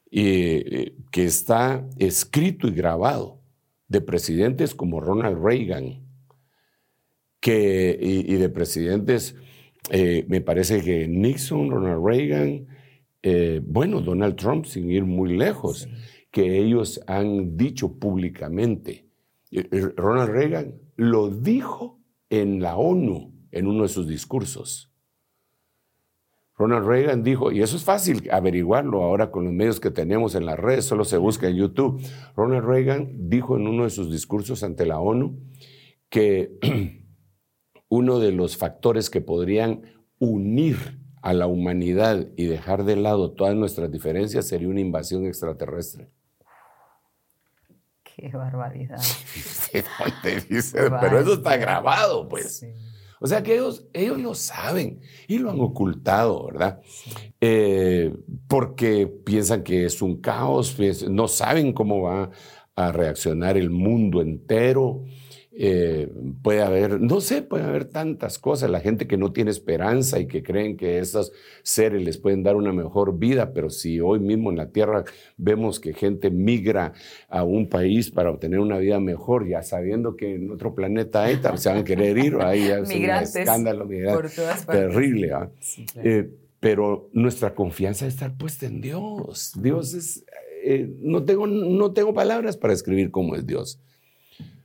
que 0.10 0.94
está 1.14 1.86
escrito 1.98 2.68
y 2.68 2.72
grabado 2.72 3.42
de 3.88 4.02
presidentes 4.02 4.74
como 4.74 5.02
Ronald 5.02 5.44
Reagan 5.44 6.08
que, 7.40 7.98
y, 8.00 8.36
de 8.36 8.50
presidentes, 8.50 9.36
eh, 9.90 10.26
me 10.28 10.42
parece 10.42 10.82
que 10.82 11.08
Nixon, 11.08 11.70
Ronald 11.70 12.06
Reagan, 12.06 12.68
eh, 13.24 13.62
bueno, 13.64 14.02
Donald 14.02 14.36
Trump, 14.36 14.66
sin 14.66 14.92
ir 14.92 15.06
muy 15.06 15.38
lejos, 15.38 15.88
que 16.32 16.60
ellos 16.60 17.02
han 17.08 17.58
dicho 17.58 18.00
públicamente. 18.00 19.10
Eh, 19.52 19.68
Ronald 19.96 20.30
Reagan 20.30 20.76
lo 20.96 21.30
dijo 21.30 22.00
en 22.30 22.62
la 22.62 22.78
ONU 22.78 23.34
en 23.52 23.68
uno 23.68 23.84
de 23.84 23.90
sus 23.90 24.08
discursos. 24.08 24.92
Ronald 26.58 26.88
Reagan 26.88 27.22
dijo, 27.22 27.52
y 27.52 27.62
eso 27.62 27.78
es 27.78 27.84
fácil 27.84 28.30
averiguarlo 28.32 29.04
ahora 29.04 29.30
con 29.30 29.46
los 29.46 29.54
medios 29.54 29.80
que 29.80 29.92
tenemos 29.92 30.34
en 30.34 30.46
las 30.46 30.58
redes, 30.58 30.86
solo 30.86 31.06
se 31.06 31.18
busca 31.18 31.48
en 31.48 31.56
YouTube. 31.56 32.02
Ronald 32.36 32.66
Reagan 32.66 33.30
dijo 33.30 33.58
en 33.58 33.68
uno 33.68 33.84
de 33.84 33.92
sus 33.92 34.12
discursos 34.12 34.64
ante 34.64 34.88
la 34.88 35.00
ONU 35.00 35.40
que 36.10 36.58
uno 37.90 38.20
de 38.20 38.32
los 38.32 38.58
factores 38.58 39.12
que 39.12 39.22
podrían 39.22 39.84
unir 40.18 40.78
a 41.22 41.34
la 41.34 41.46
humanidad 41.46 42.28
y 42.36 42.46
dejar 42.46 42.86
de 42.86 42.96
lado 42.96 43.34
todas 43.34 43.56
nuestras 43.56 43.92
diferencias 43.92 44.48
sería 44.48 44.70
una 44.70 44.82
invasión 44.82 45.26
extraterrestre. 45.26 46.10
Qué 48.18 48.30
barbaridad. 48.30 48.98
Pero 49.72 51.20
eso 51.20 51.34
está 51.34 51.56
grabado, 51.58 52.28
pues. 52.28 52.66
O 53.20 53.28
sea 53.28 53.44
que 53.44 53.54
ellos, 53.54 53.88
ellos 53.94 54.20
lo 54.20 54.34
saben 54.36 55.02
y 55.28 55.38
lo 55.38 55.52
han 55.52 55.60
ocultado, 55.60 56.48
¿verdad? 56.48 56.82
Eh, 57.42 58.16
porque 58.48 59.08
piensan 59.08 59.64
que 59.64 59.86
es 59.86 60.02
un 60.02 60.22
caos, 60.22 60.78
no 61.10 61.28
saben 61.28 61.74
cómo 61.74 62.02
va 62.02 62.32
a 62.76 62.92
reaccionar 62.92 63.58
el 63.58 63.70
mundo 63.70 64.22
entero. 64.22 65.04
Eh, 65.60 66.08
puede 66.44 66.62
haber, 66.62 67.02
no 67.02 67.20
sé, 67.20 67.42
puede 67.42 67.64
haber 67.64 67.86
tantas 67.86 68.38
cosas, 68.38 68.70
la 68.70 68.80
gente 68.80 69.08
que 69.08 69.18
no 69.18 69.32
tiene 69.34 69.50
esperanza 69.50 70.20
y 70.20 70.28
que 70.28 70.44
creen 70.44 70.78
que 70.78 71.00
esos 71.00 71.32
seres 71.64 72.04
les 72.04 72.20
pueden 72.20 72.44
dar 72.44 72.56
una 72.56 72.72
mejor 72.72 73.18
vida, 73.18 73.54
pero 73.54 73.72
si 73.72 74.00
hoy 74.00 74.20
mismo 74.20 74.52
en 74.52 74.58
la 74.58 74.70
Tierra 74.70 75.04
vemos 75.36 75.80
que 75.80 75.94
gente 75.94 76.30
migra 76.30 76.94
a 77.28 77.44
un 77.44 77.70
país 77.70 78.12
para 78.12 78.30
obtener 78.30 78.60
una 78.60 78.78
vida 78.78 79.00
mejor, 79.00 79.48
ya 79.48 79.64
sabiendo 79.64 80.16
que 80.16 80.36
en 80.36 80.52
otro 80.52 80.76
planeta 80.76 81.24
hay, 81.24 81.40
se 81.56 81.70
van 81.70 81.80
a 81.80 81.84
querer 81.84 82.20
ir, 82.20 82.36
ahí 82.36 82.68
es 82.68 82.90
un 82.90 83.10
escándalo 83.10 83.88
terrible. 84.70 85.32
¿ah? 85.32 85.50
Eh, 85.96 86.30
pero 86.60 87.10
nuestra 87.14 87.56
confianza 87.56 88.06
debe 88.06 88.14
estar 88.14 88.38
puesta 88.38 88.68
en 88.68 88.80
Dios. 88.80 89.54
Dios 89.60 89.96
es, 89.96 90.24
eh, 90.64 90.88
no, 91.00 91.24
tengo, 91.24 91.48
no 91.48 91.94
tengo 91.94 92.14
palabras 92.14 92.58
para 92.58 92.74
escribir 92.74 93.10
cómo 93.10 93.36
es 93.36 93.48
Dios. 93.48 93.80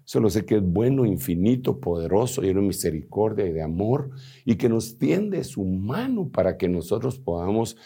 Solo 0.05 0.31
sé 0.31 0.45
que 0.45 0.57
es 0.57 0.63
bueno, 0.63 1.07
infinito, 1.07 1.81
poderoso, 1.81 2.43
lleno 2.43 2.61
de 2.61 2.69
misericordia 2.69 3.47
y 3.47 3.53
de 3.53 3.63
amor, 3.63 4.11
y 4.45 4.57
que 4.57 4.69
nos 4.69 4.99
tiende 4.99 5.45
su 5.45 5.65
mano 5.65 6.29
para 6.29 6.57
que 6.57 6.69
nosotros 6.69 7.19
podamos 7.19 7.77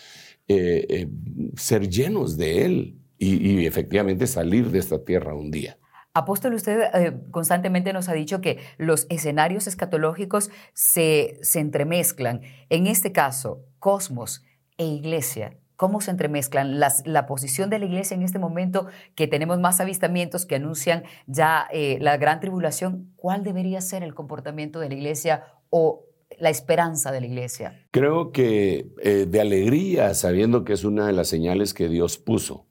eh, 0.49 0.87
eh, 0.89 1.09
ser 1.57 1.89
llenos 1.89 2.37
de 2.37 2.65
Él 2.65 3.01
y, 3.19 3.67
efectivamente 3.67 4.27
salir 4.27 4.71
de 4.71 4.79
esta 4.79 5.05
tierra 5.05 5.35
un 5.35 5.51
día. 5.51 5.79
Apóstol, 6.15 6.55
usted 6.55 6.81
eh, 6.95 7.13
constantemente 7.31 7.93
nos 7.93 8.09
ha 8.09 8.15
dicho 8.15 8.41
que 8.41 8.59
los 8.79 9.07
escenarios 9.11 9.67
escatológicos 9.67 10.51
se, 10.73 11.39
se 11.43 11.61
entremezclan. 11.61 12.41
En 12.71 12.87
este 12.87 13.13
caso, 13.13 13.65
cosmos 13.79 14.43
e 14.79 14.87
iglesia 14.87 15.59
cómo 15.77 16.01
se 16.01 16.11
entremezclan 16.11 16.81
la 16.81 17.27
posición 17.27 17.71
de 17.71 17.79
la 17.79 17.87
iglesia 17.87 18.15
en 18.15 18.23
este 18.23 18.39
momento, 18.39 18.87
que 19.15 19.27
tenemos 19.27 19.61
más 19.61 19.81
avistamientos 19.81 20.47
que 20.47 20.57
anuncian 20.57 21.05
ya 21.27 21.67
eh, 21.73 21.99
la 22.01 22.17
gran 22.17 22.41
tribulación, 22.41 23.13
¿cuál 23.17 23.45
debería 23.45 23.81
ser 23.81 24.03
el 24.03 24.15
comportamiento 24.15 24.81
de 24.81 24.89
la 24.89 24.95
iglesia 24.95 25.45
o 25.71 26.07
la 26.39 26.51
esperanza 26.51 27.13
de 27.13 27.21
la 27.21 27.27
iglesia? 27.27 27.87
Creo 27.91 28.33
que 28.33 28.89
eh, 29.03 29.27
de 29.29 29.41
alegría, 29.41 30.15
sabiendo 30.15 30.65
que 30.65 30.73
es 30.73 30.85
una 30.85 31.07
de 31.07 31.13
las 31.13 31.29
señales 31.29 31.75
que 31.75 31.89
Dios 31.89 32.19
puso. 32.19 32.67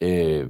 Eh, 0.00 0.48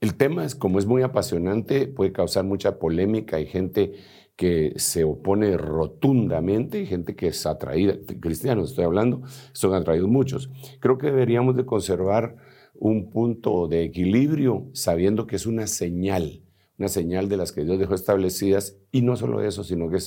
el 0.00 0.16
tema 0.16 0.44
es, 0.44 0.54
como 0.54 0.78
es 0.78 0.86
muy 0.86 1.02
apasionante, 1.02 1.86
puede 1.86 2.12
causar 2.12 2.44
mucha 2.44 2.78
polémica 2.78 3.40
y 3.40 3.46
gente 3.46 3.94
que 4.36 4.72
se 4.76 5.04
opone 5.04 5.56
rotundamente 5.56 6.80
y 6.80 6.86
gente 6.86 7.14
que 7.14 7.28
es 7.28 7.46
atraída, 7.46 7.94
cristianos 8.20 8.70
estoy 8.70 8.84
hablando, 8.84 9.22
son 9.52 9.74
atraídos 9.74 10.08
muchos. 10.08 10.50
Creo 10.80 10.98
que 10.98 11.06
deberíamos 11.06 11.56
de 11.56 11.64
conservar 11.64 12.36
un 12.74 13.10
punto 13.10 13.68
de 13.68 13.84
equilibrio 13.84 14.68
sabiendo 14.72 15.26
que 15.26 15.36
es 15.36 15.46
una 15.46 15.68
señal, 15.68 16.42
una 16.76 16.88
señal 16.88 17.28
de 17.28 17.36
las 17.36 17.52
que 17.52 17.64
Dios 17.64 17.78
dejó 17.78 17.94
establecidas 17.94 18.76
y 18.90 19.02
no 19.02 19.16
solo 19.16 19.40
eso, 19.40 19.62
sino 19.62 19.88
que 19.88 19.98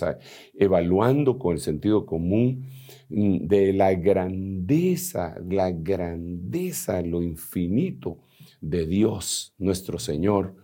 evaluando 0.55 1.39
con 1.39 1.53
el 1.53 1.59
sentido 1.61 2.05
común 2.05 2.67
mm, 3.09 3.47
de 3.47 3.71
la 3.71 3.93
grandeza, 3.93 5.35
la 5.47 5.71
grandeza, 5.71 7.01
lo 7.01 7.23
infinito 7.23 8.19
de 8.59 8.85
Dios, 8.85 9.53
nuestro 9.57 9.99
Señor, 9.99 10.55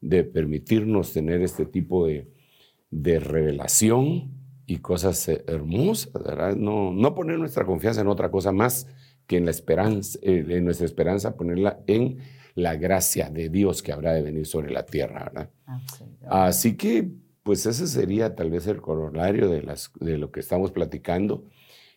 de 0.00 0.24
permitirnos 0.24 1.12
tener 1.12 1.42
este 1.42 1.66
tipo 1.66 2.06
de, 2.06 2.26
de 2.90 3.20
revelación 3.20 4.32
y 4.66 4.78
cosas 4.78 5.28
eh, 5.28 5.44
hermosas, 5.46 6.12
¿verdad? 6.12 6.56
No, 6.56 6.92
no 6.92 7.14
poner 7.14 7.38
nuestra 7.38 7.64
confianza 7.64 8.00
en 8.00 8.08
otra 8.08 8.30
cosa 8.30 8.52
más 8.52 8.86
que 9.26 9.36
en 9.36 9.44
la 9.44 9.50
esperanza, 9.50 10.18
eh, 10.22 10.44
en 10.48 10.64
nuestra 10.64 10.86
esperanza, 10.86 11.36
ponerla 11.36 11.80
en 11.86 12.18
la 12.54 12.76
gracia 12.76 13.30
de 13.30 13.48
Dios 13.48 13.82
que 13.82 13.92
habrá 13.92 14.12
de 14.12 14.22
venir 14.22 14.46
sobre 14.46 14.70
la 14.70 14.84
tierra, 14.86 15.24
¿verdad? 15.24 15.50
Así 16.28 16.76
que, 16.76 17.10
pues 17.42 17.64
ese 17.66 17.86
sería 17.86 18.34
tal 18.34 18.50
vez 18.50 18.66
el 18.66 18.80
corolario 18.80 19.48
de, 19.48 19.62
las, 19.62 19.92
de 20.00 20.18
lo 20.18 20.30
que 20.30 20.40
estamos 20.40 20.72
platicando 20.72 21.44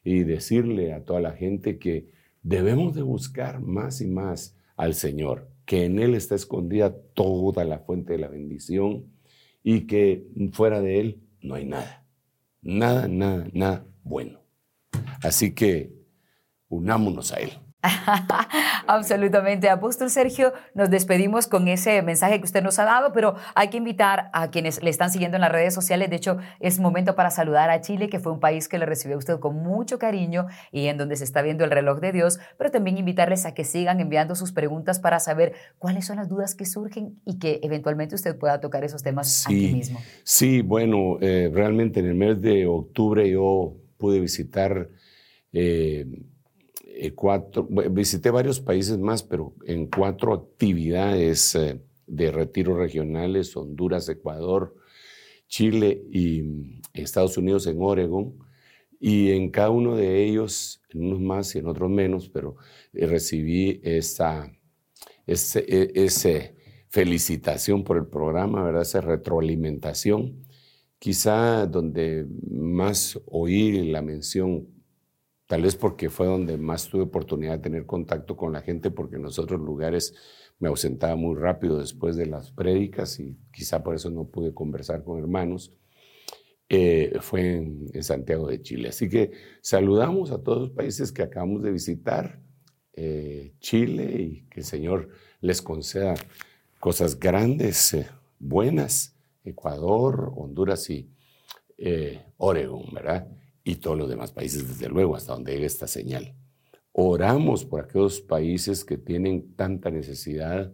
y 0.04 0.24
decirle 0.24 0.94
a 0.94 1.04
toda 1.04 1.20
la 1.22 1.32
gente 1.32 1.80
que 1.80 2.10
debemos 2.44 2.94
de 2.94 3.02
buscar 3.02 3.62
más 3.62 4.02
y 4.02 4.08
más 4.08 4.56
al 4.76 4.94
Señor, 4.94 5.50
que 5.66 5.86
en 5.86 6.00
Él 6.00 6.14
está 6.14 6.36
escondida 6.36 6.96
toda 7.14 7.66
la 7.66 7.80
fuente 7.80 8.14
de 8.14 8.20
la 8.20 8.28
bendición 8.28 9.13
y 9.64 9.82
que 9.88 10.28
fuera 10.52 10.82
de 10.82 11.00
Él 11.00 11.24
no 11.42 11.56
hay 11.56 11.66
nada. 11.66 12.06
Nada, 12.62 13.08
nada, 13.08 13.48
nada 13.54 13.86
bueno. 14.04 14.40
Así 15.22 15.54
que 15.54 15.94
unámonos 16.68 17.32
a 17.32 17.38
Él. 17.38 17.52
Absolutamente. 18.88 19.70
Apóstol 19.70 20.10
Sergio, 20.10 20.54
nos 20.74 20.90
despedimos 20.90 21.48
con 21.48 21.68
ese 21.68 22.02
mensaje 22.02 22.40
que 22.40 22.46
usted 22.46 22.62
nos 22.62 22.80
ha 22.80 22.86
dado, 22.86 23.14
pero 23.14 23.36
hay 23.56 23.70
que 23.70 23.78
invitar 23.78 24.30
a 24.34 24.52
quienes 24.52 24.82
le 24.84 24.90
están 24.90 25.12
siguiendo 25.12 25.38
en 25.38 25.42
las 25.42 25.52
redes 25.52 25.74
sociales. 25.74 26.10
De 26.10 26.16
hecho, 26.16 26.38
es 26.60 26.80
momento 26.80 27.16
para 27.16 27.32
saludar 27.32 27.70
a 27.70 27.82
Chile, 27.82 28.10
que 28.10 28.20
fue 28.20 28.32
un 28.32 28.40
país 28.40 28.68
que 28.68 28.78
le 28.78 28.86
recibió 28.86 29.16
a 29.16 29.20
usted 29.20 29.40
con 29.40 29.56
mucho 29.58 30.00
cariño 30.00 30.48
y 30.72 30.88
en 30.88 30.98
donde 30.98 31.16
se 31.16 31.24
está 31.24 31.42
viendo 31.42 31.64
el 31.64 31.72
reloj 31.72 32.00
de 32.00 32.12
Dios, 32.12 32.40
pero 32.58 32.72
también 32.72 32.98
invitarles 32.98 33.46
a 33.46 33.54
que 33.54 33.64
sigan 33.64 34.00
enviando 34.00 34.36
sus 34.36 34.52
preguntas 34.52 35.00
para 35.00 35.20
saber 35.20 35.54
cuáles 35.78 36.06
son 36.06 36.18
las 36.18 36.30
dudas 36.30 36.56
que 36.56 36.66
surgen 36.66 37.20
y 37.26 37.40
que 37.40 37.60
eventualmente 37.64 38.16
usted 38.16 38.38
pueda 38.38 38.60
tocar 38.60 38.84
esos 38.84 39.04
temas 39.04 39.46
aquí 39.46 39.74
mismo. 39.74 40.00
Sí, 40.24 40.62
bueno, 40.62 41.18
eh, 41.22 41.50
realmente 41.54 42.00
en 42.00 42.08
el 42.08 42.16
mes 42.16 42.42
de 42.42 42.66
octubre 42.66 43.30
yo 43.30 43.78
pude 43.98 44.20
visitar... 44.20 44.90
Eh, 45.54 46.06
eh, 46.96 47.14
cuatro, 47.14 47.68
visité 47.92 48.30
varios 48.30 48.60
países 48.60 48.98
más, 49.00 49.24
pero 49.24 49.56
en 49.66 49.88
cuatro 49.88 50.34
actividades 50.34 51.56
eh, 51.56 51.82
de 52.06 52.32
retiros 52.32 52.78
regionales, 52.78 53.56
Honduras, 53.58 54.08
Ecuador, 54.10 54.76
Chile 55.48 56.04
y 56.12 56.44
mm, 56.44 56.82
Estados 56.94 57.38
Unidos 57.38 57.66
en 57.68 57.82
Oregon. 57.82 58.38
Y 59.00 59.32
en 59.32 59.50
cada 59.50 59.70
uno 59.70 59.96
de 59.96 60.24
ellos, 60.24 60.82
en 60.90 61.06
unos 61.06 61.20
más 61.20 61.56
y 61.56 61.60
en 61.60 61.68
otros 61.68 61.90
menos, 61.90 62.30
pero 62.30 62.58
eh, 62.94 63.06
recibí 63.08 63.82
esa, 63.84 64.52
ese, 65.26 65.66
e, 65.68 65.92
ese, 65.96 66.56
felicitación 66.90 67.84
por 67.84 67.98
el 67.98 68.06
programa, 68.06 68.64
¿verdad? 68.64 68.84
esa 68.84 69.02
retroalimentación. 69.02 70.46
Quizá 71.00 71.66
donde 71.66 72.28
más 72.50 73.20
oí 73.26 73.90
la 73.90 74.04
mención 74.04 74.68
Tal 75.54 75.62
vez 75.62 75.76
porque 75.76 76.10
fue 76.10 76.26
donde 76.26 76.58
más 76.58 76.90
tuve 76.90 77.04
oportunidad 77.04 77.52
de 77.52 77.60
tener 77.60 77.86
contacto 77.86 78.36
con 78.36 78.54
la 78.54 78.62
gente, 78.64 78.90
porque 78.90 79.18
en 79.18 79.22
los 79.22 79.38
otros 79.38 79.62
lugares 79.62 80.16
me 80.58 80.68
ausentaba 80.68 81.16
muy 81.16 81.36
rápido 81.36 81.78
después 81.78 82.16
de 82.16 82.26
las 82.26 82.50
prédicas 82.50 83.20
y 83.20 83.38
quizá 83.52 83.84
por 83.84 83.94
eso 83.94 84.10
no 84.10 84.24
pude 84.24 84.52
conversar 84.52 85.04
con 85.04 85.20
hermanos. 85.20 85.72
Eh, 86.70 87.14
fue 87.22 87.58
en, 87.58 88.02
Santiago 88.02 88.48
de 88.48 88.64
Chile. 88.64 88.90
Así 88.90 89.08
que 89.08 89.30
saludamos 89.62 90.32
a 90.32 90.42
todos 90.42 90.60
los 90.60 90.70
países 90.72 91.12
que 91.12 91.22
acabamos 91.22 91.62
de 91.62 91.72
visitar 91.72 92.42
eh, 92.94 93.54
Chile 93.60 94.06
y 94.24 94.42
que 94.50 94.62
el 94.62 94.66
Señor 94.66 95.10
les 95.40 95.62
conceda 95.62 96.16
cosas 96.80 97.20
grandes, 97.20 97.94
eh, 97.94 98.08
buenas, 98.40 99.16
Ecuador, 99.44 100.34
Honduras 100.36 100.90
y 100.90 101.12
eh, 101.78 102.26
Oregon, 102.38 102.92
¿verdad? 102.92 103.28
Y 103.64 103.76
todos 103.76 103.98
los 103.98 104.10
demás 104.10 104.32
países, 104.32 104.68
desde 104.68 104.90
luego, 104.90 105.16
hasta 105.16 105.34
donde 105.34 105.54
llegue 105.54 105.66
esta 105.66 105.88
señal. 105.88 106.36
Oramos 106.92 107.66
por 107.66 107.82
aquellos 107.82 108.22
países 108.22 108.84
que 108.84 108.98
tienen 108.98 109.56
tanta 109.56 109.90
necesidad 109.90 110.74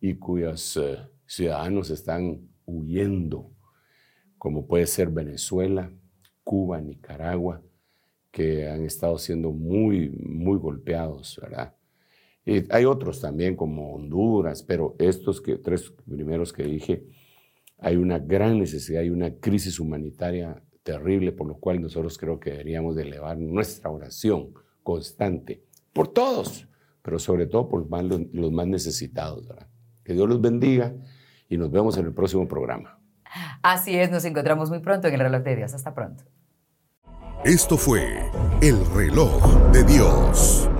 y 0.00 0.14
cuyos 0.14 0.78
ciudadanos 1.26 1.90
están 1.90 2.48
huyendo, 2.64 3.50
como 4.36 4.66
puede 4.66 4.86
ser 4.86 5.08
Venezuela, 5.08 5.92
Cuba, 6.44 6.80
Nicaragua, 6.80 7.62
que 8.30 8.68
han 8.68 8.84
estado 8.84 9.18
siendo 9.18 9.50
muy, 9.50 10.10
muy 10.10 10.58
golpeados, 10.58 11.38
¿verdad? 11.42 11.74
Y 12.44 12.64
hay 12.72 12.84
otros 12.84 13.20
también 13.20 13.56
como 13.56 13.94
Honduras, 13.94 14.62
pero 14.62 14.94
estos 14.98 15.40
que, 15.40 15.56
tres 15.56 15.92
primeros 16.06 16.52
que 16.52 16.62
dije, 16.62 17.04
hay 17.78 17.96
una 17.96 18.18
gran 18.18 18.58
necesidad, 18.58 19.02
hay 19.02 19.10
una 19.10 19.34
crisis 19.34 19.78
humanitaria 19.80 20.62
terrible, 20.88 21.32
por 21.32 21.46
lo 21.46 21.56
cual 21.58 21.82
nosotros 21.82 22.16
creo 22.16 22.40
que 22.40 22.50
deberíamos 22.50 22.96
de 22.96 23.02
elevar 23.02 23.36
nuestra 23.36 23.90
oración 23.90 24.54
constante 24.82 25.62
por 25.92 26.08
todos, 26.08 26.66
pero 27.02 27.18
sobre 27.18 27.44
todo 27.46 27.68
por 27.68 27.80
los 27.80 27.90
más, 27.90 28.04
los 28.04 28.50
más 28.50 28.66
necesitados. 28.66 29.46
¿verdad? 29.46 29.66
Que 30.02 30.14
Dios 30.14 30.26
los 30.26 30.40
bendiga 30.40 30.94
y 31.46 31.58
nos 31.58 31.70
vemos 31.70 31.98
en 31.98 32.06
el 32.06 32.14
próximo 32.14 32.48
programa. 32.48 32.98
Así 33.62 33.98
es, 33.98 34.10
nos 34.10 34.24
encontramos 34.24 34.70
muy 34.70 34.78
pronto 34.78 35.08
en 35.08 35.14
el 35.14 35.20
reloj 35.20 35.42
de 35.42 35.56
Dios. 35.56 35.74
Hasta 35.74 35.94
pronto. 35.94 36.24
Esto 37.44 37.76
fue 37.76 38.30
El 38.62 38.82
reloj 38.94 39.70
de 39.72 39.84
Dios. 39.84 40.70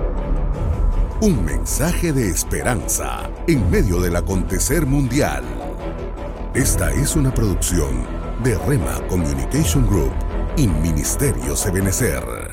Un 1.21 1.45
mensaje 1.45 2.11
de 2.13 2.29
esperanza 2.29 3.29
en 3.47 3.69
medio 3.69 4.01
del 4.01 4.15
acontecer 4.15 4.87
mundial. 4.87 5.43
Esta 6.55 6.91
es 6.93 7.15
una 7.15 7.31
producción 7.31 8.18
de 8.43 8.57
Rema 8.67 8.99
Communication 9.09 9.85
Group 9.87 10.13
y 10.57 10.67
Ministerio 10.67 11.55
Sebenecer. 11.55 12.48